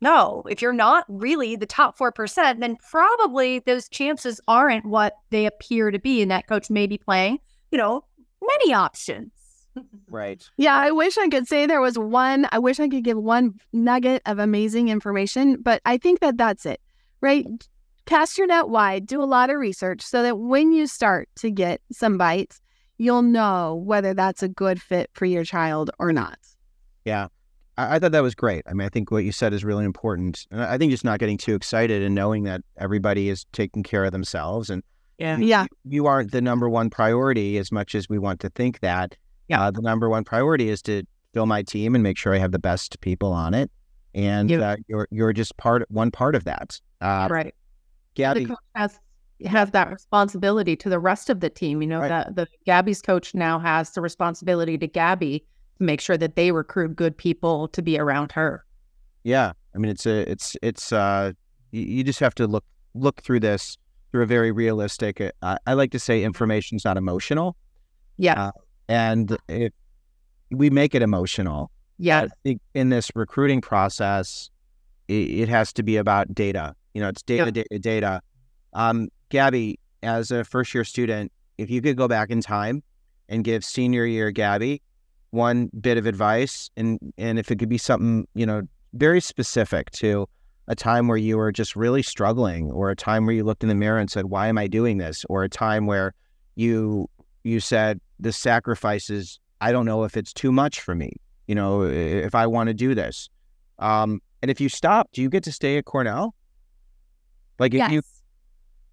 No, 0.00 0.44
if 0.48 0.60
you're 0.60 0.72
not 0.72 1.04
really 1.08 1.56
the 1.56 1.66
top 1.66 1.98
4%, 1.98 2.60
then 2.60 2.76
probably 2.90 3.60
those 3.60 3.88
chances 3.88 4.40
aren't 4.46 4.86
what 4.86 5.14
they 5.30 5.46
appear 5.46 5.90
to 5.90 5.98
be. 5.98 6.22
And 6.22 6.30
that 6.30 6.46
coach 6.46 6.70
may 6.70 6.86
be 6.86 6.98
playing, 6.98 7.38
you 7.70 7.78
know, 7.78 8.04
many 8.42 8.74
options. 8.74 9.32
Right. 10.08 10.48
Yeah, 10.56 10.76
I 10.76 10.90
wish 10.90 11.18
I 11.18 11.28
could 11.28 11.46
say 11.46 11.66
there 11.66 11.80
was 11.80 11.98
one. 11.98 12.46
I 12.52 12.58
wish 12.58 12.80
I 12.80 12.88
could 12.88 13.04
give 13.04 13.18
one 13.18 13.54
nugget 13.72 14.22
of 14.26 14.38
amazing 14.38 14.88
information, 14.88 15.60
but 15.60 15.82
I 15.84 15.98
think 15.98 16.20
that 16.20 16.38
that's 16.38 16.64
it, 16.64 16.80
right? 17.20 17.46
Cast 18.06 18.38
your 18.38 18.46
net 18.46 18.68
wide, 18.68 19.06
do 19.06 19.22
a 19.22 19.24
lot 19.24 19.50
of 19.50 19.56
research 19.56 20.02
so 20.02 20.22
that 20.22 20.38
when 20.38 20.72
you 20.72 20.86
start 20.86 21.28
to 21.36 21.50
get 21.50 21.80
some 21.90 22.16
bites, 22.16 22.60
you'll 22.98 23.22
know 23.22 23.74
whether 23.74 24.14
that's 24.14 24.42
a 24.42 24.48
good 24.48 24.80
fit 24.80 25.10
for 25.12 25.26
your 25.26 25.44
child 25.44 25.90
or 25.98 26.12
not. 26.12 26.38
Yeah. 27.04 27.28
I, 27.76 27.96
I 27.96 27.98
thought 27.98 28.12
that 28.12 28.22
was 28.22 28.34
great. 28.34 28.62
I 28.66 28.74
mean, 28.74 28.86
I 28.86 28.88
think 28.88 29.10
what 29.10 29.24
you 29.24 29.32
said 29.32 29.52
is 29.52 29.64
really 29.64 29.84
important. 29.84 30.46
And 30.50 30.62
I 30.62 30.78
think 30.78 30.92
just 30.92 31.04
not 31.04 31.18
getting 31.18 31.36
too 31.36 31.54
excited 31.54 32.02
and 32.02 32.14
knowing 32.14 32.44
that 32.44 32.62
everybody 32.78 33.28
is 33.28 33.44
taking 33.52 33.82
care 33.82 34.04
of 34.04 34.12
themselves 34.12 34.70
and 34.70 34.82
yeah. 35.18 35.38
Yeah. 35.38 35.62
You, 35.84 36.02
you 36.02 36.06
aren't 36.06 36.32
the 36.32 36.42
number 36.42 36.68
one 36.68 36.90
priority 36.90 37.58
as 37.58 37.72
much 37.72 37.94
as 37.94 38.08
we 38.08 38.18
want 38.18 38.40
to 38.40 38.50
think 38.50 38.80
that 38.80 39.16
yeah, 39.48 39.62
uh, 39.62 39.70
the 39.70 39.82
number 39.82 40.08
one 40.08 40.24
priority 40.24 40.68
is 40.68 40.82
to 40.82 41.02
fill 41.32 41.46
my 41.46 41.62
team 41.62 41.94
and 41.94 42.02
make 42.02 42.16
sure 42.16 42.34
I 42.34 42.38
have 42.38 42.52
the 42.52 42.58
best 42.58 43.00
people 43.00 43.32
on 43.32 43.54
it. 43.54 43.70
And 44.14 44.50
yep. 44.50 44.62
uh, 44.62 44.76
you're 44.88 45.08
you're 45.10 45.32
just 45.32 45.56
part 45.56 45.84
one 45.90 46.10
part 46.10 46.34
of 46.34 46.44
that. 46.44 46.80
Uh, 47.00 47.28
right. 47.30 47.54
Gabby 48.14 48.48
has 48.74 48.98
has 49.44 49.70
that 49.72 49.92
responsibility 49.92 50.74
to 50.76 50.88
the 50.88 50.98
rest 50.98 51.28
of 51.28 51.40
the 51.40 51.50
team. 51.50 51.82
You 51.82 51.88
know, 51.88 52.00
right. 52.00 52.08
that 52.08 52.36
the 52.36 52.46
Gabby's 52.64 53.02
coach 53.02 53.34
now 53.34 53.58
has 53.58 53.90
the 53.90 54.00
responsibility 54.00 54.78
to 54.78 54.86
Gabby 54.86 55.44
to 55.78 55.84
make 55.84 56.00
sure 56.00 56.16
that 56.16 56.36
they 56.36 56.50
recruit 56.50 56.96
good 56.96 57.16
people 57.16 57.68
to 57.68 57.82
be 57.82 57.98
around 57.98 58.32
her. 58.32 58.64
Yeah, 59.24 59.52
I 59.74 59.78
mean, 59.78 59.90
it's 59.90 60.06
a 60.06 60.30
it's 60.30 60.56
it's 60.62 60.92
uh, 60.92 61.32
you, 61.72 61.82
you 61.82 62.04
just 62.04 62.20
have 62.20 62.34
to 62.36 62.46
look 62.46 62.64
look 62.94 63.20
through 63.20 63.40
this 63.40 63.76
through 64.10 64.22
a 64.22 64.26
very 64.26 64.50
realistic. 64.50 65.20
Uh, 65.42 65.58
I 65.66 65.74
like 65.74 65.90
to 65.90 65.98
say 65.98 66.24
information's 66.24 66.86
not 66.86 66.96
emotional. 66.96 67.56
Yeah. 68.16 68.50
And 68.88 69.36
it, 69.48 69.74
we 70.50 70.70
make 70.70 70.94
it 70.94 71.02
emotional. 71.02 71.70
Yeah. 71.98 72.26
in 72.74 72.90
this 72.90 73.10
recruiting 73.14 73.60
process, 73.60 74.50
it, 75.08 75.30
it, 75.30 75.48
has 75.48 75.72
to 75.74 75.82
be 75.82 75.96
about 75.96 76.34
data. 76.34 76.74
You 76.94 77.00
know, 77.00 77.08
it's 77.08 77.22
data, 77.22 77.50
data, 77.50 77.78
data. 77.78 78.20
Um, 78.74 79.08
Gabby, 79.30 79.78
as 80.02 80.30
a 80.30 80.44
first 80.44 80.74
year 80.74 80.84
student, 80.84 81.32
if 81.58 81.70
you 81.70 81.80
could 81.80 81.96
go 81.96 82.06
back 82.06 82.30
in 82.30 82.40
time 82.40 82.82
and 83.28 83.44
give 83.44 83.64
senior 83.64 84.04
year 84.04 84.30
Gabby 84.30 84.82
one 85.30 85.70
bit 85.80 85.98
of 85.98 86.06
advice, 86.06 86.70
and 86.76 86.98
and 87.18 87.38
if 87.38 87.50
it 87.50 87.58
could 87.58 87.68
be 87.68 87.78
something 87.78 88.26
you 88.34 88.46
know 88.46 88.62
very 88.94 89.20
specific 89.20 89.90
to 89.92 90.28
a 90.68 90.74
time 90.74 91.08
where 91.08 91.16
you 91.16 91.36
were 91.36 91.52
just 91.52 91.76
really 91.76 92.02
struggling, 92.02 92.70
or 92.70 92.90
a 92.90 92.96
time 92.96 93.26
where 93.26 93.34
you 93.34 93.44
looked 93.44 93.62
in 93.62 93.68
the 93.68 93.74
mirror 93.74 93.98
and 93.98 94.10
said, 94.10 94.26
"Why 94.26 94.48
am 94.48 94.58
I 94.58 94.66
doing 94.66 94.98
this?" 94.98 95.24
or 95.28 95.44
a 95.44 95.48
time 95.48 95.86
where 95.86 96.14
you 96.54 97.08
you 97.44 97.60
said, 97.60 98.00
the 98.18 98.32
sacrifices, 98.32 99.40
I 99.60 99.72
don't 99.72 99.86
know 99.86 100.04
if 100.04 100.16
it's 100.16 100.32
too 100.32 100.52
much 100.52 100.80
for 100.80 100.94
me, 100.94 101.12
you 101.46 101.54
know, 101.54 101.82
if 101.82 102.34
I 102.34 102.46
want 102.46 102.68
to 102.68 102.74
do 102.74 102.94
this. 102.94 103.28
Um, 103.78 104.20
and 104.42 104.50
if 104.50 104.60
you 104.60 104.68
stop, 104.68 105.10
do 105.12 105.22
you 105.22 105.28
get 105.28 105.44
to 105.44 105.52
stay 105.52 105.78
at 105.78 105.84
Cornell? 105.84 106.34
Like 107.58 107.72
if 107.74 107.78
yes. 107.78 107.90
you, 107.90 108.02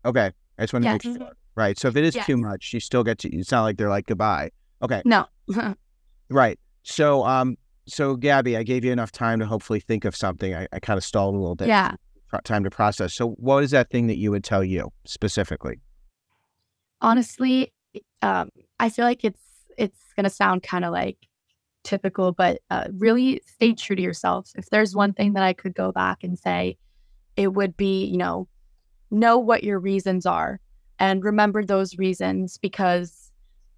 okay, 0.06 0.32
I 0.58 0.64
just 0.64 0.74
want 0.74 0.84
to 0.84 0.92
yes. 0.92 1.06
make 1.06 1.18
sure. 1.18 1.32
Right. 1.56 1.78
So 1.78 1.88
if 1.88 1.96
it 1.96 2.04
is 2.04 2.16
yes. 2.16 2.26
too 2.26 2.38
much, 2.38 2.74
you 2.74 2.80
still 2.80 3.04
get 3.04 3.20
to, 3.20 3.30
it's 3.30 3.52
not 3.52 3.64
like 3.64 3.78
they're 3.78 3.90
like 3.90 4.08
goodbye. 4.08 4.50
Okay. 4.82 5.02
No. 5.06 5.26
right. 6.30 6.60
So, 6.84 7.26
um, 7.26 7.58
so 7.86 8.16
Gabby, 8.16 8.58
I 8.58 8.64
gave 8.64 8.84
you 8.84 8.92
enough 8.92 9.12
time 9.12 9.40
to 9.40 9.46
hopefully 9.46 9.80
think 9.80 10.06
of 10.06 10.16
something. 10.16 10.54
I, 10.54 10.68
I 10.72 10.80
kind 10.80 10.98
of 10.98 11.04
stalled 11.04 11.36
a 11.36 11.38
little 11.38 11.56
bit. 11.56 11.68
Yeah. 11.68 11.96
Time 12.46 12.64
to 12.64 12.72
process. 12.72 13.14
So, 13.14 13.32
what 13.34 13.64
is 13.64 13.70
that 13.72 13.92
thing 13.92 14.08
that 14.08 14.18
you 14.18 14.32
would 14.32 14.44
tell 14.44 14.64
you 14.64 14.90
specifically? 15.06 15.80
Honestly, 17.00 17.72
um, 18.24 18.50
I 18.84 18.90
feel 18.90 19.06
like 19.06 19.24
it's 19.24 19.42
it's 19.78 20.14
gonna 20.16 20.30
sound 20.30 20.64
kind 20.64 20.84
of 20.84 20.92
like 20.92 21.18
typical, 21.84 22.34
but 22.34 22.62
uh, 22.70 22.88
really 22.92 23.42
stay 23.46 23.74
true 23.74 23.96
to 23.96 24.02
yourself. 24.02 24.52
If 24.56 24.70
there's 24.70 24.96
one 24.96 25.14
thing 25.14 25.34
that 25.34 25.44
I 25.44 25.54
could 25.54 25.74
go 25.74 25.92
back 25.92 26.24
and 26.24 26.38
say, 26.38 26.78
it 27.38 27.54
would 27.54 27.78
be, 27.78 28.06
you 28.06 28.18
know, 28.18 28.48
know 29.10 29.38
what 29.38 29.64
your 29.64 29.80
reasons 29.80 30.26
are 30.26 30.60
and 31.00 31.24
remember 31.24 31.64
those 31.64 31.98
reasons 31.98 32.58
because 32.58 33.32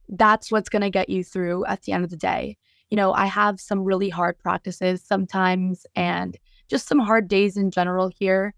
that's 0.10 0.52
what's 0.52 0.70
going 0.70 0.82
to 0.82 0.90
get 0.90 1.10
you 1.10 1.24
through 1.24 1.66
at 1.66 1.84
the 1.84 1.92
end 1.92 2.04
of 2.04 2.10
the 2.10 2.18
day. 2.18 2.58
You 2.90 2.98
know, 2.98 3.14
I 3.14 3.26
have 3.26 3.60
some 3.60 3.84
really 3.84 4.10
hard 4.10 4.38
practices 4.40 5.04
sometimes 5.04 5.86
and 5.96 6.38
just 6.68 6.88
some 6.88 7.00
hard 7.00 7.28
days 7.28 7.58
in 7.58 7.72
general 7.72 8.10
here. 8.10 8.54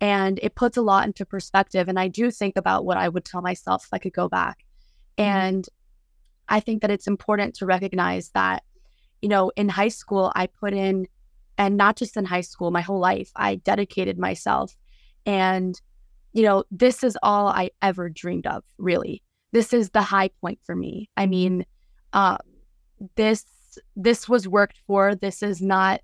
And 0.00 0.38
it 0.42 0.54
puts 0.54 0.76
a 0.76 0.82
lot 0.82 1.06
into 1.06 1.26
perspective. 1.26 1.88
And 1.88 1.98
I 1.98 2.08
do 2.08 2.30
think 2.30 2.56
about 2.56 2.84
what 2.84 2.96
I 2.96 3.08
would 3.08 3.24
tell 3.24 3.42
myself 3.42 3.84
if 3.84 3.92
I 3.92 3.98
could 3.98 4.12
go 4.14 4.28
back. 4.28 4.64
Mm-hmm. 5.18 5.30
And 5.30 5.68
I 6.50 6.60
think 6.60 6.82
that 6.82 6.90
it's 6.90 7.06
important 7.06 7.54
to 7.56 7.66
recognize 7.66 8.30
that, 8.30 8.64
you 9.22 9.28
know, 9.28 9.52
in 9.56 9.68
high 9.68 9.88
school, 9.88 10.32
I 10.34 10.48
put 10.48 10.74
in, 10.74 11.06
and 11.56 11.76
not 11.76 11.96
just 11.96 12.16
in 12.16 12.24
high 12.24 12.40
school, 12.40 12.70
my 12.70 12.80
whole 12.80 12.98
life, 12.98 13.30
I 13.36 13.54
dedicated 13.54 14.18
myself. 14.18 14.74
And, 15.24 15.80
you 16.32 16.42
know, 16.42 16.64
this 16.70 17.04
is 17.04 17.16
all 17.22 17.48
I 17.48 17.70
ever 17.80 18.08
dreamed 18.08 18.46
of, 18.46 18.64
really. 18.78 19.22
This 19.52 19.72
is 19.72 19.90
the 19.90 20.02
high 20.02 20.30
point 20.40 20.58
for 20.64 20.74
me. 20.74 21.08
I 21.16 21.26
mean, 21.26 21.64
uh, 22.12 22.38
this 23.16 23.44
this 23.94 24.28
was 24.28 24.48
worked 24.48 24.78
for. 24.86 25.14
This 25.14 25.42
is 25.42 25.62
not, 25.62 26.00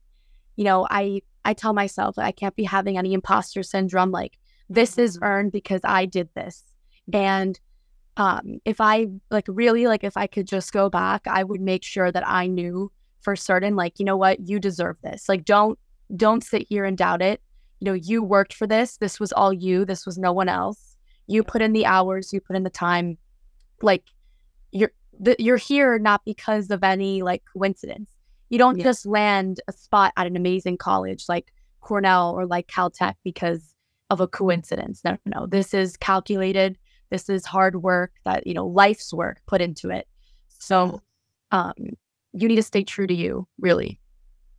you 0.57 0.65
know, 0.65 0.87
I 0.91 1.23
I 1.45 1.55
tell 1.55 1.73
myself 1.73 2.19
I 2.19 2.33
can't 2.33 2.57
be 2.57 2.65
having 2.65 2.99
any 2.99 3.13
imposter 3.13 3.63
syndrome. 3.63 4.11
Like 4.11 4.39
this 4.69 4.99
is 4.99 5.19
earned 5.23 5.53
because 5.53 5.81
I 5.85 6.07
did 6.07 6.29
this, 6.35 6.65
and 7.13 7.59
um, 8.17 8.61
if 8.65 8.81
I 8.81 9.09
like 9.31 9.45
really 9.49 9.87
like 9.87 10.05
if 10.05 10.17
I 10.17 10.27
could 10.27 10.47
just 10.47 10.73
go 10.73 10.89
back, 10.89 11.27
I 11.27 11.45
would 11.45 11.61
make 11.61 11.85
sure 11.85 12.11
that 12.11 12.27
I 12.27 12.47
knew 12.47 12.91
for 13.21 13.37
certain, 13.37 13.77
like, 13.77 13.99
you 13.99 14.05
know 14.05 14.17
what, 14.17 14.41
you 14.49 14.59
deserve 14.59 14.97
this. 15.03 15.29
Like 15.29 15.45
don't 15.45 15.79
don't 16.17 16.43
sit 16.45 16.67
here 16.69 16.85
and 16.85 16.97
doubt 16.97 17.21
it. 17.23 17.41
You 17.81 17.87
know, 17.87 17.93
you 17.95 18.23
worked 18.23 18.55
for 18.55 18.67
this. 18.67 18.97
This 18.99 19.21
was 19.21 19.33
all 19.33 19.53
you. 19.53 19.85
This 19.85 20.07
was 20.07 20.17
no 20.17 20.33
one 20.33 20.49
else. 20.49 20.97
You 21.27 21.43
put 21.43 21.61
in 21.61 21.73
the 21.73 21.85
hours, 21.85 22.33
you 22.33 22.41
put 22.41 22.57
in 22.57 22.63
the 22.63 22.71
time. 22.71 23.19
Like 23.83 24.05
you're 24.73 24.93
the, 25.19 25.37
you're 25.39 25.57
here 25.57 25.99
not 25.99 26.25
because 26.25 26.71
of 26.71 26.83
any 26.85 27.23
like 27.23 27.43
coincidence. 27.53 28.09
You 28.49 28.59
don't 28.59 28.79
Yeah. 28.79 28.85
just 28.85 29.05
land 29.07 29.61
a 29.69 29.73
spot 29.73 30.13
at 30.17 30.27
an 30.27 30.37
amazing 30.37 30.79
college 30.79 31.25
like 31.29 31.53
Cornell 31.81 32.31
or 32.31 32.47
like 32.47 32.69
Caltech 32.69 33.15
because 33.25 33.75
of 34.09 34.21
a 34.21 34.29
coincidence. 34.29 35.03
No, 35.05 35.17
no, 35.27 35.47
this 35.47 35.75
is 35.75 35.97
calculated. 35.97 36.79
This 37.11 37.29
is 37.29 37.45
hard 37.47 37.83
work 37.83 38.13
that 38.25 38.47
you 38.47 38.55
know 38.55 38.67
life's 38.67 39.13
work 39.13 39.39
put 39.47 39.61
into 39.61 39.91
it. 39.91 40.07
So, 40.49 41.01
um, 41.53 41.75
you 42.33 42.49
need 42.49 42.57
to 42.57 42.63
stay 42.63 42.83
true 42.85 43.07
to 43.07 43.15
you, 43.15 43.47
really. 43.59 44.01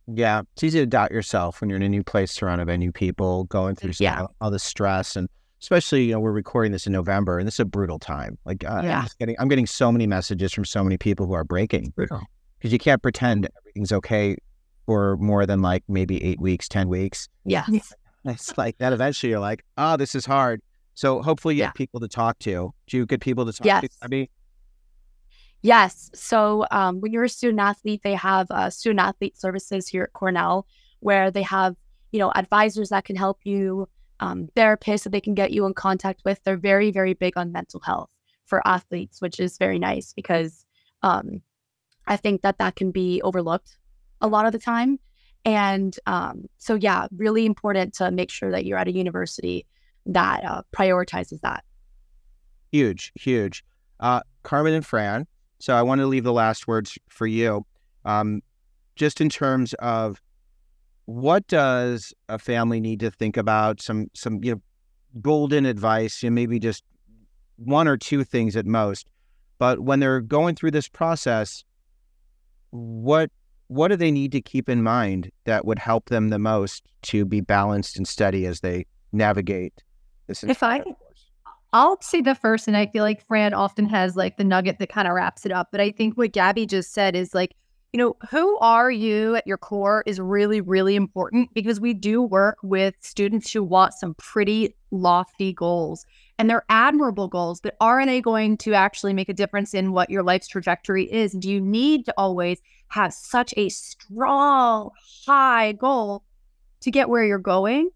Yeah, 0.06 0.42
it's 0.54 0.64
easy 0.64 0.78
to 0.80 0.86
doubt 0.86 1.10
yourself 1.10 1.60
when 1.60 1.68
you're 1.68 1.76
in 1.76 1.82
a 1.82 1.88
new 1.88 2.02
place 2.02 2.32
surrounded 2.32 2.66
by 2.66 2.76
new 2.76 2.92
people, 2.92 3.44
going 3.44 3.74
through 3.76 3.92
some- 3.92 4.04
Yeah. 4.06 4.20
all, 4.22 4.34
all 4.40 4.50
the 4.50 4.58
stress, 4.58 5.16
and 5.16 5.28
especially 5.60 6.04
you 6.04 6.12
know 6.12 6.20
we're 6.20 6.32
recording 6.32 6.72
this 6.72 6.86
in 6.86 6.92
November, 6.92 7.38
and 7.38 7.46
this 7.46 7.54
is 7.56 7.60
a 7.60 7.64
brutal 7.66 7.98
time. 7.98 8.38
Like 8.44 8.64
uh, 8.64 8.80
Yeah. 8.84 9.00
I'm 9.02 9.08
getting, 9.18 9.36
I'm 9.38 9.48
getting 9.48 9.66
so 9.66 9.92
many 9.92 10.06
messages 10.06 10.52
from 10.52 10.64
so 10.64 10.82
many 10.82 10.96
people 10.96 11.26
who 11.26 11.34
are 11.34 11.44
breaking 11.44 11.92
because 11.96 12.72
you 12.72 12.78
can't 12.78 13.02
pretend 13.02 13.48
everything's 13.60 13.92
okay 13.92 14.36
for 14.86 15.18
more 15.18 15.44
than 15.44 15.60
like 15.60 15.84
maybe 15.88 16.22
eight 16.24 16.40
weeks, 16.40 16.68
ten 16.68 16.88
weeks. 16.88 17.28
Yeah. 17.44 17.66
It's 18.24 18.58
like 18.58 18.76
that. 18.78 18.92
Eventually, 18.92 19.30
you're 19.30 19.38
like, 19.40 19.64
oh, 19.78 19.96
this 19.96 20.14
is 20.14 20.26
hard. 20.26 20.60
So 20.98 21.22
hopefully, 21.22 21.54
you 21.54 21.60
Yeah. 21.60 21.66
have 21.66 21.74
people 21.74 22.00
to 22.00 22.08
talk 22.08 22.40
to. 22.40 22.74
Do 22.88 22.96
you 22.96 23.06
get 23.06 23.20
people 23.20 23.46
to 23.46 23.52
talk 23.52 23.62
to? 23.62 23.68
Yes. 23.68 23.98
I 24.02 24.08
mean, 24.08 24.26
Yes. 25.62 26.10
So 26.12 26.66
um, 26.72 27.00
when 27.00 27.12
you're 27.12 27.22
a 27.24 27.28
student 27.28 27.60
athlete, 27.60 28.00
they 28.02 28.14
have 28.14 28.50
uh, 28.50 28.68
student 28.70 29.00
athlete 29.00 29.36
services 29.36 29.86
here 29.86 30.02
at 30.04 30.12
Cornell, 30.12 30.66
where 30.98 31.30
they 31.30 31.42
have 31.42 31.76
you 32.10 32.18
know 32.18 32.32
advisors 32.34 32.88
that 32.88 33.04
can 33.04 33.14
help 33.14 33.38
you, 33.44 33.88
um, 34.18 34.48
therapists 34.56 35.04
that 35.04 35.10
they 35.10 35.20
can 35.20 35.34
get 35.34 35.52
you 35.52 35.66
in 35.66 35.74
contact 35.74 36.22
with. 36.24 36.42
They're 36.42 36.56
very 36.56 36.90
very 36.90 37.14
big 37.14 37.36
on 37.36 37.52
mental 37.52 37.80
health 37.80 38.10
for 38.46 38.66
athletes, 38.66 39.20
which 39.20 39.38
is 39.38 39.56
very 39.56 39.78
nice 39.78 40.12
because 40.12 40.64
um, 41.02 41.42
I 42.08 42.16
think 42.16 42.42
that 42.42 42.58
that 42.58 42.74
can 42.74 42.90
be 42.90 43.22
overlooked 43.22 43.78
a 44.20 44.26
lot 44.26 44.46
of 44.46 44.52
the 44.52 44.58
time. 44.58 44.98
And 45.44 45.96
um, 46.06 46.46
so 46.56 46.74
yeah, 46.74 47.06
really 47.16 47.46
important 47.46 47.94
to 47.94 48.10
make 48.10 48.30
sure 48.32 48.50
that 48.50 48.64
you're 48.64 48.78
at 48.78 48.88
a 48.88 48.92
university 48.92 49.64
that 50.08 50.44
uh, 50.44 50.62
prioritizes 50.76 51.40
that. 51.40 51.64
huge, 52.72 53.12
huge. 53.14 53.64
Uh, 54.00 54.20
Carmen 54.42 54.74
and 54.74 54.84
Fran. 54.84 55.26
So 55.60 55.74
I 55.74 55.82
want 55.82 56.00
to 56.00 56.06
leave 56.06 56.24
the 56.24 56.32
last 56.32 56.66
words 56.68 56.98
for 57.08 57.26
you. 57.26 57.66
Um, 58.04 58.42
just 58.96 59.20
in 59.20 59.28
terms 59.28 59.74
of 59.74 60.20
what 61.06 61.46
does 61.46 62.12
a 62.28 62.38
family 62.38 62.80
need 62.80 63.00
to 63.00 63.10
think 63.10 63.36
about? 63.36 63.80
Some 63.80 64.08
some 64.14 64.42
you 64.42 64.54
know 64.54 64.60
golden 65.20 65.66
advice, 65.66 66.22
and 66.22 66.34
maybe 66.34 66.58
just 66.58 66.84
one 67.56 67.88
or 67.88 67.96
two 67.96 68.24
things 68.24 68.56
at 68.56 68.66
most. 68.66 69.08
But 69.58 69.80
when 69.80 70.00
they're 70.00 70.20
going 70.20 70.54
through 70.54 70.72
this 70.72 70.88
process, 70.88 71.64
what 72.70 73.30
what 73.66 73.88
do 73.88 73.96
they 73.96 74.10
need 74.10 74.32
to 74.32 74.40
keep 74.40 74.68
in 74.68 74.82
mind 74.82 75.30
that 75.44 75.64
would 75.64 75.78
help 75.78 76.08
them 76.08 76.28
the 76.28 76.38
most 76.38 76.84
to 77.02 77.24
be 77.24 77.40
balanced 77.40 77.96
and 77.96 78.06
steady 78.06 78.46
as 78.46 78.60
they 78.60 78.86
navigate 79.12 79.82
this? 80.28 80.44
If 80.44 80.62
I- 80.62 80.84
I'll 81.72 82.00
say 82.00 82.22
the 82.22 82.34
first, 82.34 82.66
and 82.66 82.76
I 82.76 82.86
feel 82.86 83.04
like 83.04 83.26
Fran 83.26 83.52
often 83.52 83.86
has 83.86 84.16
like 84.16 84.38
the 84.38 84.44
nugget 84.44 84.78
that 84.78 84.88
kind 84.88 85.06
of 85.06 85.14
wraps 85.14 85.44
it 85.44 85.52
up. 85.52 85.68
But 85.70 85.80
I 85.82 85.90
think 85.90 86.16
what 86.16 86.32
Gabby 86.32 86.64
just 86.64 86.94
said 86.94 87.14
is 87.14 87.34
like, 87.34 87.54
you 87.92 87.98
know, 87.98 88.16
who 88.30 88.58
are 88.58 88.90
you 88.90 89.34
at 89.34 89.46
your 89.46 89.58
core 89.58 90.02
is 90.06 90.20
really, 90.20 90.60
really 90.60 90.94
important 90.94 91.52
because 91.54 91.80
we 91.80 91.94
do 91.94 92.22
work 92.22 92.58
with 92.62 92.94
students 93.00 93.52
who 93.52 93.62
want 93.62 93.94
some 93.94 94.14
pretty 94.14 94.74
lofty 94.90 95.52
goals 95.52 96.04
and 96.38 96.48
they're 96.48 96.64
admirable 96.68 97.28
goals, 97.28 97.60
but 97.60 97.76
are 97.80 98.04
they 98.04 98.20
going 98.20 98.56
to 98.58 98.74
actually 98.74 99.12
make 99.12 99.28
a 99.28 99.34
difference 99.34 99.74
in 99.74 99.92
what 99.92 100.10
your 100.10 100.22
life's 100.22 100.48
trajectory 100.48 101.10
is? 101.10 101.32
Do 101.32 101.50
you 101.50 101.60
need 101.60 102.04
to 102.06 102.14
always 102.16 102.60
have 102.88 103.12
such 103.12 103.52
a 103.56 103.68
strong, 103.70 104.90
high 105.26 105.72
goal 105.72 106.24
to 106.80 106.90
get 106.90 107.08
where 107.08 107.24
you're 107.24 107.38
going? 107.38 107.90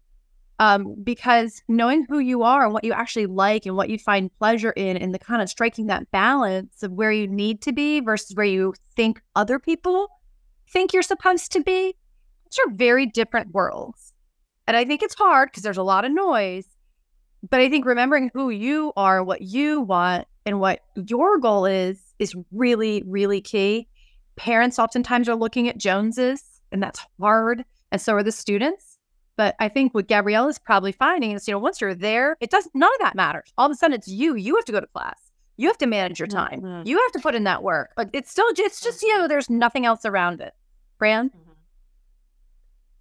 Um, 0.63 0.95
because 1.03 1.61
knowing 1.67 2.05
who 2.07 2.19
you 2.19 2.43
are 2.43 2.63
and 2.63 2.73
what 2.73 2.85
you 2.85 2.93
actually 2.93 3.25
like 3.25 3.65
and 3.65 3.75
what 3.75 3.89
you 3.89 3.99
find 3.99 4.33
pleasure 4.37 4.71
in 4.71 4.95
and 4.95 5.13
the 5.13 5.19
kind 5.19 5.41
of 5.41 5.49
striking 5.49 5.87
that 5.87 6.09
balance 6.11 6.83
of 6.83 6.93
where 6.93 7.11
you 7.11 7.27
need 7.27 7.61
to 7.63 7.73
be 7.73 7.99
versus 7.99 8.33
where 8.33 8.45
you 8.45 8.73
think 8.95 9.21
other 9.35 9.59
people 9.59 10.07
think 10.69 10.93
you're 10.93 11.01
supposed 11.01 11.51
to 11.51 11.61
be 11.61 11.93
those 12.45 12.65
are 12.65 12.73
very 12.75 13.05
different 13.05 13.53
worlds. 13.53 14.13
And 14.65 14.77
i 14.77 14.85
think 14.85 15.03
it's 15.03 15.15
hard 15.15 15.49
because 15.49 15.63
there's 15.63 15.75
a 15.75 15.83
lot 15.83 16.05
of 16.05 16.13
noise 16.13 16.67
but 17.49 17.59
i 17.59 17.67
think 17.67 17.85
remembering 17.85 18.31
who 18.33 18.49
you 18.49 18.93
are 18.95 19.21
what 19.21 19.41
you 19.41 19.81
want 19.81 20.25
and 20.45 20.61
what 20.61 20.79
your 20.95 21.39
goal 21.39 21.65
is 21.65 21.99
is 22.19 22.33
really 22.53 23.03
really 23.05 23.41
key. 23.41 23.89
Parents 24.37 24.79
oftentimes 24.79 25.27
are 25.27 25.35
looking 25.35 25.67
at 25.67 25.77
joneses 25.77 26.41
and 26.71 26.81
that's 26.81 27.01
hard 27.19 27.65
and 27.91 27.99
so 27.99 28.13
are 28.13 28.23
the 28.23 28.31
students 28.31 28.92
but 29.35 29.55
I 29.59 29.69
think 29.69 29.93
what 29.93 30.07
Gabrielle 30.07 30.47
is 30.47 30.59
probably 30.59 30.91
finding 30.91 31.31
is, 31.31 31.47
you 31.47 31.53
know, 31.53 31.59
once 31.59 31.81
you're 31.81 31.95
there, 31.95 32.37
it 32.39 32.49
doesn't, 32.49 32.73
none 32.75 32.91
of 32.93 32.99
that 32.99 33.15
matters. 33.15 33.51
All 33.57 33.65
of 33.65 33.71
a 33.71 33.75
sudden, 33.75 33.95
it's 33.95 34.07
you. 34.07 34.35
You 34.35 34.55
have 34.55 34.65
to 34.65 34.71
go 34.71 34.79
to 34.79 34.87
class. 34.87 35.19
You 35.57 35.67
have 35.67 35.77
to 35.79 35.87
manage 35.87 36.19
your 36.19 36.27
time. 36.27 36.61
Mhm. 36.61 36.85
You 36.87 36.99
have 36.99 37.11
to 37.11 37.19
put 37.19 37.35
in 37.35 37.43
that 37.43 37.61
work. 37.63 37.91
But 37.95 38.09
it's 38.13 38.31
still, 38.31 38.45
it's 38.49 38.81
just 38.81 39.01
you. 39.01 39.17
Know, 39.17 39.27
there's 39.27 39.49
nothing 39.49 39.85
else 39.85 40.05
around 40.05 40.41
it. 40.41 40.53
Fran? 40.97 41.31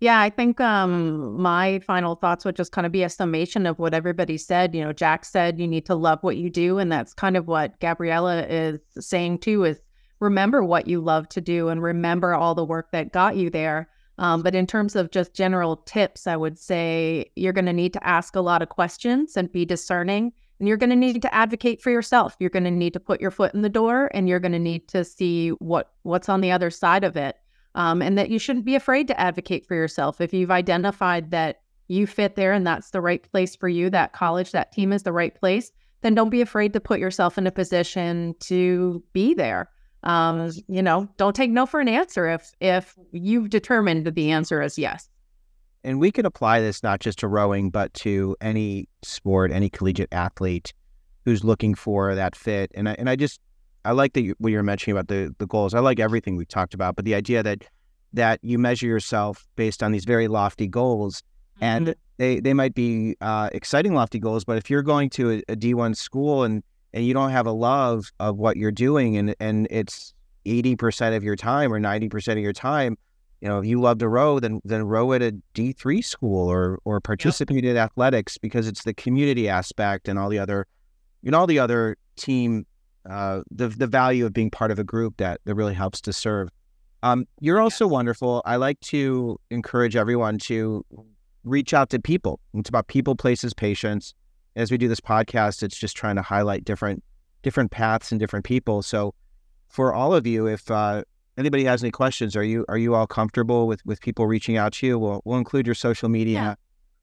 Yeah, 0.00 0.20
I 0.20 0.30
think 0.30 0.60
um 0.60 1.40
my 1.40 1.78
final 1.86 2.16
thoughts 2.16 2.44
would 2.44 2.56
just 2.56 2.72
kind 2.72 2.86
of 2.86 2.90
be 2.90 3.04
a 3.04 3.08
summation 3.08 3.66
of 3.66 3.78
what 3.78 3.94
everybody 3.94 4.36
said. 4.36 4.74
You 4.74 4.84
know, 4.84 4.92
Jack 4.92 5.24
said 5.24 5.60
you 5.60 5.68
need 5.68 5.86
to 5.86 5.94
love 5.94 6.18
what 6.22 6.36
you 6.36 6.50
do, 6.50 6.78
and 6.78 6.90
that's 6.90 7.14
kind 7.14 7.36
of 7.36 7.46
what 7.46 7.78
Gabriella 7.78 8.44
is 8.46 8.80
saying 8.98 9.38
too. 9.38 9.62
Is 9.64 9.80
remember 10.18 10.64
what 10.64 10.88
you 10.88 11.00
love 11.00 11.28
to 11.28 11.40
do 11.40 11.68
and 11.68 11.80
remember 11.80 12.34
all 12.34 12.56
the 12.56 12.64
work 12.64 12.90
that 12.90 13.12
got 13.12 13.36
you 13.36 13.48
there. 13.48 13.88
Um, 14.18 14.42
but 14.42 14.54
in 14.54 14.66
terms 14.66 14.94
of 14.94 15.10
just 15.10 15.34
general 15.34 15.76
tips, 15.78 16.26
I 16.26 16.36
would 16.36 16.58
say 16.58 17.30
you're 17.34 17.52
going 17.52 17.66
to 17.66 17.72
need 17.72 17.92
to 17.94 18.06
ask 18.06 18.36
a 18.36 18.40
lot 18.40 18.62
of 18.62 18.68
questions 18.68 19.36
and 19.36 19.50
be 19.50 19.64
discerning. 19.64 20.32
And 20.58 20.68
you're 20.68 20.76
going 20.76 20.90
to 20.90 20.96
need 20.96 21.22
to 21.22 21.34
advocate 21.34 21.82
for 21.82 21.90
yourself. 21.90 22.36
You're 22.38 22.50
going 22.50 22.64
to 22.64 22.70
need 22.70 22.92
to 22.92 23.00
put 23.00 23.20
your 23.20 23.32
foot 23.32 23.54
in 23.54 23.62
the 23.62 23.68
door, 23.68 24.10
and 24.14 24.28
you're 24.28 24.38
going 24.38 24.52
to 24.52 24.58
need 24.58 24.86
to 24.88 25.04
see 25.04 25.48
what 25.50 25.90
what's 26.02 26.28
on 26.28 26.40
the 26.40 26.52
other 26.52 26.70
side 26.70 27.04
of 27.04 27.16
it 27.16 27.36
um, 27.74 28.02
and 28.02 28.18
that 28.18 28.30
you 28.30 28.38
shouldn't 28.38 28.64
be 28.64 28.74
afraid 28.74 29.08
to 29.08 29.20
advocate 29.20 29.66
for 29.66 29.74
yourself. 29.74 30.20
If 30.20 30.32
you've 30.32 30.50
identified 30.50 31.30
that 31.30 31.60
you 31.88 32.06
fit 32.06 32.36
there 32.36 32.52
and 32.52 32.66
that's 32.66 32.90
the 32.90 33.00
right 33.00 33.22
place 33.22 33.56
for 33.56 33.68
you, 33.68 33.90
that 33.90 34.12
college, 34.12 34.52
that 34.52 34.72
team 34.72 34.92
is 34.92 35.02
the 35.02 35.12
right 35.12 35.34
place, 35.34 35.72
then 36.02 36.14
don't 36.14 36.30
be 36.30 36.40
afraid 36.40 36.72
to 36.72 36.80
put 36.80 37.00
yourself 37.00 37.38
in 37.38 37.46
a 37.46 37.52
position 37.52 38.34
to 38.40 39.02
be 39.12 39.34
there. 39.34 39.70
Um, 40.04 40.50
you 40.68 40.82
know, 40.82 41.08
don't 41.16 41.34
take 41.36 41.50
no 41.50 41.64
for 41.66 41.80
an 41.80 41.88
answer 41.88 42.28
if 42.28 42.52
if 42.60 42.94
you've 43.12 43.50
determined 43.50 44.04
that 44.06 44.14
the 44.14 44.30
answer 44.32 44.60
is 44.60 44.76
yes. 44.78 45.08
and 45.84 46.00
we 46.00 46.10
could 46.10 46.26
apply 46.26 46.60
this 46.60 46.82
not 46.82 47.00
just 47.00 47.18
to 47.20 47.28
rowing, 47.28 47.70
but 47.70 47.92
to 47.94 48.36
any 48.40 48.88
sport, 49.02 49.52
any 49.52 49.68
collegiate 49.70 50.12
athlete 50.12 50.72
who's 51.24 51.44
looking 51.44 51.74
for 51.74 52.14
that 52.14 52.34
fit. 52.36 52.70
And 52.74 52.88
I, 52.88 52.92
and 52.98 53.08
I 53.08 53.16
just 53.16 53.40
I 53.84 53.92
like 53.92 54.12
that 54.14 54.22
you, 54.22 54.34
what 54.38 54.52
you're 54.52 54.62
mentioning 54.62 54.96
about 54.96 55.08
the 55.08 55.34
the 55.38 55.46
goals. 55.46 55.74
I 55.74 55.80
like 55.80 56.00
everything 56.00 56.36
we've 56.36 56.48
talked 56.48 56.74
about, 56.74 56.96
but 56.96 57.04
the 57.04 57.14
idea 57.14 57.42
that 57.42 57.64
that 58.12 58.40
you 58.42 58.58
measure 58.58 58.86
yourself 58.86 59.46
based 59.56 59.82
on 59.82 59.92
these 59.92 60.04
very 60.04 60.28
lofty 60.28 60.66
goals, 60.66 61.22
and 61.60 61.94
they 62.18 62.40
they 62.40 62.54
might 62.54 62.74
be 62.74 63.16
uh, 63.20 63.50
exciting 63.52 63.94
lofty 63.94 64.18
goals, 64.18 64.44
but 64.44 64.56
if 64.56 64.70
you're 64.70 64.82
going 64.82 65.10
to 65.10 65.32
a, 65.32 65.52
a 65.52 65.56
D1 65.56 65.96
school 65.96 66.44
and 66.44 66.62
and 66.92 67.04
you 67.04 67.14
don't 67.14 67.30
have 67.30 67.46
a 67.46 67.52
love 67.52 68.10
of 68.20 68.36
what 68.36 68.56
you're 68.56 68.72
doing, 68.72 69.16
and 69.16 69.34
and 69.40 69.66
it's 69.70 70.14
eighty 70.44 70.76
percent 70.76 71.14
of 71.14 71.22
your 71.22 71.36
time 71.36 71.72
or 71.72 71.78
ninety 71.78 72.08
percent 72.08 72.38
of 72.38 72.42
your 72.42 72.52
time, 72.52 72.96
you 73.42 73.48
know, 73.48 73.58
if 73.58 73.66
you 73.66 73.80
love 73.80 73.98
to 73.98 74.08
row, 74.08 74.38
then 74.38 74.60
then 74.64 74.84
row 74.84 75.12
at 75.12 75.20
a 75.20 75.32
D 75.52 75.72
three 75.72 76.00
school 76.00 76.48
or 76.48 76.78
or 76.84 77.00
participate 77.00 77.64
in 77.64 77.76
athletics 77.76 78.38
because 78.38 78.68
it's 78.68 78.84
the 78.84 78.94
community 78.94 79.48
aspect 79.48 80.08
and 80.08 80.16
all 80.16 80.28
the 80.28 80.38
other, 80.38 80.66
and 81.24 81.34
all 81.34 81.48
the 81.48 81.58
other 81.58 81.96
team, 82.16 82.64
uh, 83.10 83.42
the 83.50 83.66
the 83.68 83.88
value 83.88 84.24
of 84.24 84.32
being 84.32 84.48
part 84.48 84.70
of 84.70 84.78
a 84.78 84.84
group 84.84 85.16
that 85.16 85.40
that 85.44 85.56
really 85.56 85.74
helps 85.74 86.00
to 86.02 86.12
serve. 86.12 86.48
Um, 87.02 87.26
you're 87.40 87.60
also 87.60 87.88
wonderful. 87.88 88.42
I 88.44 88.56
like 88.56 88.78
to 88.80 89.40
encourage 89.50 89.96
everyone 89.96 90.38
to 90.38 90.84
reach 91.42 91.74
out 91.74 91.90
to 91.90 91.98
people. 91.98 92.38
It's 92.54 92.68
about 92.68 92.86
people, 92.86 93.16
places, 93.16 93.52
patience. 93.52 94.14
As 94.54 94.70
we 94.70 94.78
do 94.78 94.88
this 94.88 95.00
podcast, 95.00 95.62
it's 95.62 95.76
just 95.76 95.96
trying 95.96 96.16
to 96.16 96.22
highlight 96.22 96.64
different 96.64 97.02
different 97.42 97.70
paths 97.70 98.12
and 98.12 98.20
different 98.20 98.44
people. 98.44 98.82
So, 98.82 99.14
for 99.68 99.92
all 99.94 100.14
of 100.14 100.26
you, 100.26 100.46
if 100.46 100.70
uh, 100.70 101.02
anybody 101.38 101.64
has 101.64 101.82
any 101.82 101.90
questions, 101.90 102.36
are 102.36 102.44
you 102.44 102.64
are 102.68 102.78
you 102.78 102.94
all 102.94 103.06
comfortable 103.06 103.66
with 103.66 103.84
with 103.86 104.00
people 104.00 104.26
reaching 104.26 104.56
out 104.56 104.74
to 104.74 104.86
you? 104.86 104.98
We'll 104.98 105.22
we'll 105.24 105.38
include 105.38 105.66
your 105.66 105.74
social 105.74 106.08
media 106.08 106.34
Yeah. 106.34 106.54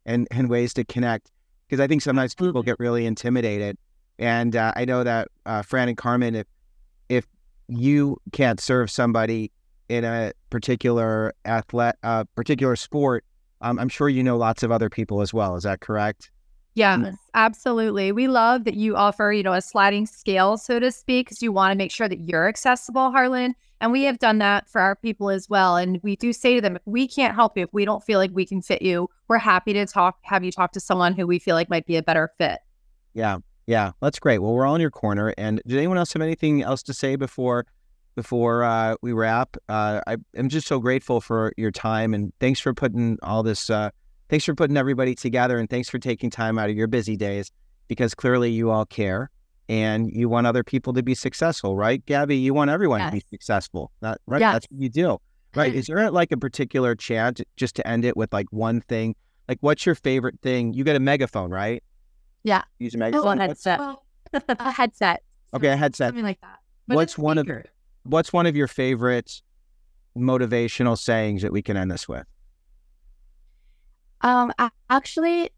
and 0.05 0.27
and 0.31 0.49
ways 0.49 0.73
to 0.75 0.83
connect 0.83 1.31
because 1.67 1.79
I 1.79 1.87
think 1.87 2.01
sometimes 2.01 2.35
people 2.35 2.63
get 2.63 2.79
really 2.79 3.05
intimidated. 3.05 3.77
And 4.19 4.55
uh, 4.55 4.73
I 4.75 4.85
know 4.85 5.03
that 5.03 5.29
uh, 5.45 5.61
Fran 5.61 5.87
and 5.87 5.97
Carmen, 5.97 6.35
if 6.35 6.47
if 7.09 7.25
you 7.67 8.17
can't 8.31 8.59
serve 8.59 8.91
somebody 8.91 9.51
in 9.87 10.03
a 10.03 10.33
particular 10.51 11.33
athlete, 11.45 11.95
uh, 12.03 12.23
particular 12.35 12.75
sport, 12.75 13.25
um, 13.61 13.79
I'm 13.79 13.89
sure 13.89 14.07
you 14.09 14.23
know 14.23 14.37
lots 14.37 14.61
of 14.61 14.71
other 14.71 14.89
people 14.89 15.21
as 15.21 15.33
well. 15.33 15.55
Is 15.55 15.63
that 15.63 15.79
correct? 15.79 16.29
Yes, 16.75 17.15
absolutely. 17.33 18.11
We 18.11 18.27
love 18.27 18.63
that 18.63 18.75
you 18.75 18.95
offer, 18.95 19.33
you 19.33 19.43
know, 19.43 19.53
a 19.53 19.61
sliding 19.61 20.05
scale, 20.05 20.57
so 20.57 20.79
to 20.79 20.91
speak, 20.91 21.27
because 21.27 21.41
you 21.41 21.51
want 21.51 21.71
to 21.71 21.77
make 21.77 21.91
sure 21.91 22.07
that 22.07 22.21
you're 22.21 22.47
accessible, 22.47 23.11
Harlan. 23.11 23.55
And 23.81 23.91
we 23.91 24.03
have 24.03 24.19
done 24.19 24.37
that 24.39 24.69
for 24.69 24.81
our 24.81 24.95
people 24.95 25.29
as 25.29 25.49
well. 25.49 25.77
And 25.77 25.99
we 26.03 26.15
do 26.15 26.33
say 26.33 26.55
to 26.55 26.61
them, 26.61 26.75
if 26.75 26.81
we 26.85 27.07
can't 27.07 27.35
help 27.35 27.57
you, 27.57 27.63
if 27.63 27.73
we 27.73 27.85
don't 27.85 28.03
feel 28.03 28.19
like 28.19 28.31
we 28.33 28.45
can 28.45 28.61
fit 28.61 28.81
you, 28.81 29.09
we're 29.27 29.37
happy 29.37 29.73
to 29.73 29.85
talk, 29.85 30.19
have 30.23 30.43
you 30.43 30.51
talk 30.51 30.71
to 30.73 30.79
someone 30.79 31.13
who 31.13 31.25
we 31.25 31.39
feel 31.39 31.55
like 31.55 31.69
might 31.69 31.85
be 31.85 31.95
a 31.95 32.03
better 32.03 32.31
fit. 32.37 32.59
Yeah, 33.13 33.39
yeah, 33.67 33.91
that's 34.01 34.19
great. 34.19 34.39
Well, 34.39 34.53
we're 34.53 34.65
all 34.65 34.75
in 34.75 34.81
your 34.81 34.91
corner. 34.91 35.33
And 35.37 35.61
did 35.65 35.77
anyone 35.77 35.97
else 35.97 36.13
have 36.13 36.21
anything 36.21 36.61
else 36.61 36.83
to 36.83 36.93
say 36.93 37.15
before 37.15 37.65
before 38.15 38.63
uh, 38.63 38.95
we 39.01 39.13
wrap? 39.13 39.55
Uh, 39.69 40.01
I 40.07 40.17
am 40.35 40.49
just 40.49 40.67
so 40.67 40.79
grateful 40.79 41.21
for 41.21 41.53
your 41.57 41.71
time 41.71 42.13
and 42.13 42.33
thanks 42.39 42.59
for 42.59 42.73
putting 42.73 43.17
all 43.23 43.43
this. 43.43 43.69
Uh, 43.69 43.91
thanks 44.29 44.45
for 44.45 44.55
putting 44.55 44.77
everybody 44.77 45.15
together 45.15 45.57
and 45.57 45.69
thanks 45.69 45.89
for 45.89 45.99
taking 45.99 46.29
time 46.29 46.57
out 46.57 46.69
of 46.69 46.75
your 46.75 46.87
busy 46.87 47.17
days 47.17 47.51
because 47.87 48.13
clearly 48.13 48.51
you 48.51 48.69
all 48.69 48.85
care 48.85 49.29
and 49.67 50.09
you 50.11 50.29
want 50.29 50.47
other 50.47 50.63
people 50.63 50.93
to 50.93 51.03
be 51.03 51.13
successful, 51.13 51.75
right? 51.75 52.03
Gabby, 52.05 52.35
you 52.35 52.53
want 52.53 52.71
everyone 52.71 53.01
to 53.01 53.11
be 53.11 53.23
successful, 53.29 53.91
not 54.01 54.19
right? 54.25 54.39
Yes. 54.39 54.53
That's 54.53 54.67
what 54.69 54.81
you 54.81 54.89
do, 54.89 55.17
right? 55.55 55.73
Is 55.73 55.87
there 55.87 56.09
like 56.09 56.31
a 56.31 56.37
particular 56.37 56.95
chant 56.95 57.41
just 57.57 57.75
to 57.75 57.87
end 57.87 58.05
it 58.05 58.17
with 58.17 58.31
like 58.33 58.47
one 58.51 58.81
thing? 58.81 59.15
Like, 59.47 59.57
what's 59.61 59.85
your 59.85 59.95
favorite 59.95 60.39
thing? 60.41 60.73
You 60.73 60.83
get 60.83 60.95
a 60.95 60.99
megaphone, 60.99 61.51
right? 61.51 61.83
Yeah. 62.43 62.63
Use 62.79 62.93
a 62.95 62.97
oh, 62.97 62.99
megaphone. 62.99 63.25
One 63.25 63.37
headset. 63.39 63.79
Well, 63.79 64.05
a 64.33 64.71
headset. 64.71 65.23
Okay, 65.53 65.69
a 65.69 65.77
headset. 65.77 66.09
Something 66.09 66.23
like 66.23 66.41
that. 66.41 66.59
What's 66.87 67.17
one 67.17 67.37
of 67.37 67.49
what's 68.03 68.33
one 68.33 68.45
of 68.45 68.55
your 68.55 68.67
favorite 68.67 69.41
motivational 70.17 70.97
sayings 70.97 71.43
that 71.43 71.51
we 71.51 71.61
can 71.61 71.77
end 71.77 71.91
this 71.91 72.07
with? 72.07 72.25
Um, 74.21 74.51
actually, 74.89 75.51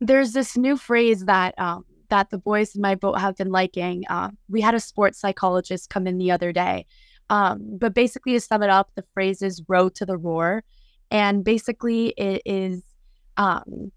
there's 0.00 0.32
this 0.32 0.56
new 0.56 0.76
phrase 0.76 1.24
that 1.26 1.58
um 1.58 1.84
that 2.08 2.28
the 2.28 2.38
boys 2.38 2.74
in 2.74 2.82
my 2.82 2.94
boat 2.94 3.18
have 3.18 3.36
been 3.36 3.50
liking. 3.50 4.04
Um, 4.10 4.36
we 4.48 4.60
had 4.60 4.74
a 4.74 4.80
sports 4.80 5.18
psychologist 5.18 5.88
come 5.88 6.06
in 6.06 6.18
the 6.18 6.30
other 6.30 6.52
day. 6.52 6.84
Um, 7.30 7.78
but 7.78 7.94
basically, 7.94 8.34
to 8.34 8.40
sum 8.40 8.62
it 8.62 8.68
up, 8.68 8.90
the 8.94 9.04
phrase 9.14 9.40
is 9.40 9.62
"row 9.66 9.88
to 9.90 10.04
the 10.04 10.18
roar," 10.18 10.62
and 11.10 11.42
basically, 11.42 12.08
it 12.18 12.42
is 12.44 12.82
um, 13.38 13.90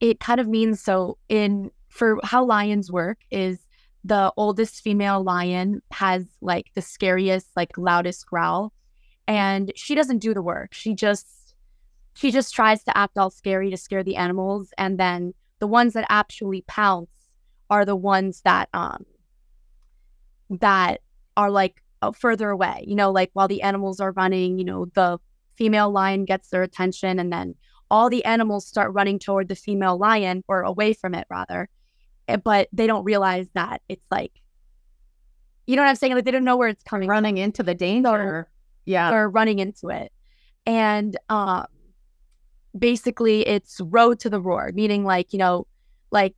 it 0.00 0.18
kind 0.20 0.40
of 0.40 0.48
means 0.48 0.80
so 0.80 1.18
in 1.28 1.70
for 1.88 2.18
how 2.24 2.44
lions 2.44 2.90
work 2.90 3.18
is 3.30 3.58
the 4.02 4.32
oldest 4.36 4.82
female 4.82 5.22
lion 5.22 5.80
has 5.92 6.26
like 6.40 6.66
the 6.74 6.82
scariest, 6.82 7.46
like 7.56 7.78
loudest 7.78 8.26
growl, 8.26 8.72
and 9.28 9.72
she 9.76 9.94
doesn't 9.94 10.18
do 10.18 10.34
the 10.34 10.42
work. 10.42 10.74
She 10.74 10.94
just 10.94 11.26
she 12.14 12.30
just 12.30 12.54
tries 12.54 12.82
to 12.84 12.96
act 12.96 13.18
all 13.18 13.30
scary 13.30 13.70
to 13.70 13.76
scare 13.76 14.02
the 14.02 14.16
animals 14.16 14.72
and 14.78 14.98
then 14.98 15.34
the 15.58 15.66
ones 15.66 15.92
that 15.94 16.06
actually 16.08 16.62
pounce 16.66 17.10
are 17.70 17.84
the 17.84 17.96
ones 17.96 18.42
that 18.44 18.68
um 18.74 19.04
that 20.50 21.00
are 21.36 21.50
like 21.50 21.82
uh, 22.02 22.12
further 22.12 22.50
away 22.50 22.84
you 22.86 22.94
know 22.94 23.10
like 23.10 23.30
while 23.32 23.48
the 23.48 23.62
animals 23.62 24.00
are 24.00 24.12
running 24.12 24.58
you 24.58 24.64
know 24.64 24.86
the 24.94 25.18
female 25.56 25.90
lion 25.90 26.24
gets 26.24 26.50
their 26.50 26.62
attention 26.62 27.18
and 27.18 27.32
then 27.32 27.54
all 27.90 28.10
the 28.10 28.24
animals 28.24 28.66
start 28.66 28.92
running 28.92 29.18
toward 29.18 29.48
the 29.48 29.54
female 29.54 29.96
lion 29.96 30.42
or 30.48 30.62
away 30.62 30.92
from 30.92 31.14
it 31.14 31.26
rather 31.30 31.68
Eh, 32.28 32.36
but 32.36 32.68
they 32.72 32.86
don't 32.86 33.04
realize 33.04 33.46
that 33.54 33.82
it's 33.88 34.06
like 34.10 34.32
you 35.66 35.76
know 35.76 35.82
what 35.82 35.88
i'm 35.88 35.96
saying 35.96 36.14
like 36.14 36.24
they 36.24 36.30
don't 36.30 36.44
know 36.44 36.56
where 36.56 36.68
it's 36.68 36.82
coming 36.82 37.06
from 37.06 37.12
running 37.12 37.38
into 37.38 37.62
the 37.62 37.74
danger. 37.74 38.48
Yeah. 38.86 39.14
or 39.14 39.30
running 39.30 39.60
into 39.60 39.88
it. 39.88 40.12
And 40.66 41.16
um, 41.30 41.64
basically, 42.78 43.46
it's 43.46 43.80
road 43.80 44.18
to 44.20 44.30
the 44.30 44.40
roar, 44.40 44.70
meaning 44.74 45.04
like, 45.04 45.32
you 45.32 45.38
know, 45.38 45.66
like 46.10 46.34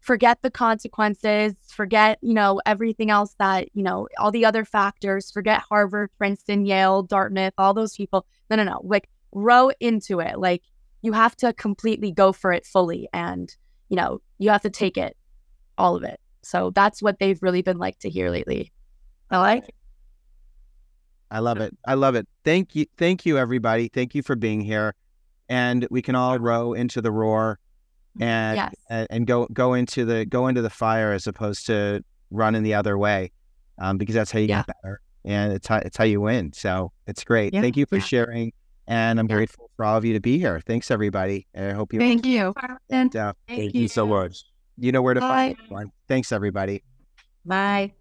forget 0.00 0.38
the 0.42 0.50
consequences, 0.50 1.54
forget, 1.68 2.18
you 2.22 2.34
know, 2.34 2.60
everything 2.64 3.10
else 3.10 3.34
that, 3.38 3.68
you 3.74 3.82
know, 3.82 4.08
all 4.18 4.30
the 4.30 4.44
other 4.44 4.64
factors, 4.64 5.30
forget 5.30 5.62
Harvard, 5.68 6.10
Princeton, 6.16 6.64
Yale, 6.64 7.02
Dartmouth, 7.02 7.54
all 7.58 7.74
those 7.74 7.96
people. 7.96 8.24
No, 8.48 8.56
no, 8.56 8.64
no. 8.64 8.80
Like, 8.84 9.08
row 9.32 9.70
into 9.80 10.20
it. 10.20 10.38
Like, 10.38 10.62
you 11.02 11.12
have 11.12 11.36
to 11.36 11.52
completely 11.52 12.12
go 12.12 12.32
for 12.32 12.52
it 12.52 12.64
fully. 12.64 13.08
And, 13.12 13.54
you 13.88 13.96
know, 13.96 14.20
you 14.38 14.50
have 14.50 14.62
to 14.62 14.70
take 14.70 14.96
it, 14.96 15.16
all 15.76 15.96
of 15.96 16.04
it. 16.04 16.20
So 16.42 16.70
that's 16.70 17.02
what 17.02 17.18
they've 17.18 17.42
really 17.42 17.62
been 17.62 17.78
like 17.78 17.98
to 18.00 18.10
hear 18.10 18.30
lately. 18.30 18.72
I 19.30 19.38
like 19.38 19.64
I 21.30 21.40
love 21.40 21.58
it. 21.58 21.76
I 21.84 21.94
love 21.94 22.14
it. 22.14 22.28
Thank 22.44 22.76
you. 22.76 22.86
Thank 22.96 23.26
you, 23.26 23.36
everybody. 23.36 23.88
Thank 23.88 24.14
you 24.14 24.22
for 24.22 24.36
being 24.36 24.60
here. 24.60 24.94
And 25.48 25.86
we 25.90 26.02
can 26.02 26.14
all 26.14 26.38
row 26.38 26.72
into 26.72 27.00
the 27.00 27.12
roar 27.12 27.58
and 28.20 28.56
Yes. 28.56 28.74
and, 28.90 29.06
and 29.10 29.26
go 29.26 29.46
go 29.52 29.74
into 29.74 30.04
the 30.04 30.24
go 30.24 30.46
into 30.48 30.62
the 30.62 30.70
fire 30.70 31.12
as 31.12 31.26
opposed 31.26 31.66
to 31.66 32.02
running 32.30 32.62
the 32.62 32.74
other 32.74 32.96
way. 32.98 33.30
Um, 33.78 33.98
because 33.98 34.14
that's 34.14 34.30
how 34.32 34.38
you 34.38 34.46
Yeah. 34.48 34.64
get 34.66 34.74
better. 34.82 35.00
And 35.24 35.52
it's 35.52 35.66
how 35.66 35.76
it's 35.78 35.96
how 35.96 36.04
you 36.04 36.20
win. 36.20 36.52
So 36.52 36.92
it's 37.06 37.24
great. 37.24 37.52
Yeah. 37.54 37.60
Thank 37.60 37.76
you 37.76 37.86
for 37.86 37.96
Yeah. 37.96 38.02
sharing. 38.02 38.52
And 38.88 39.18
I'm 39.20 39.26
Yeah. 39.28 39.36
grateful 39.36 39.70
for 39.76 39.84
all 39.84 39.96
of 39.96 40.04
you 40.04 40.14
to 40.14 40.20
be 40.20 40.38
here. 40.38 40.60
Thanks 40.60 40.90
everybody. 40.90 41.46
And 41.54 41.70
I 41.70 41.74
hope 41.74 41.92
you 41.92 41.98
Thank 41.98 42.24
you. 42.24 42.54
And 42.88 43.14
uh, 43.16 43.34
Thank 43.48 43.74
you 43.74 43.88
so 43.88 44.06
much. 44.06 44.44
you 44.78 44.92
know 44.92 45.02
where 45.02 45.14
to 45.14 45.20
find 45.20 45.56
Bye. 45.56 45.62
everyone. 45.64 45.92
Thanks 46.08 46.32
everybody. 46.32 46.82
Bye. 47.44 47.92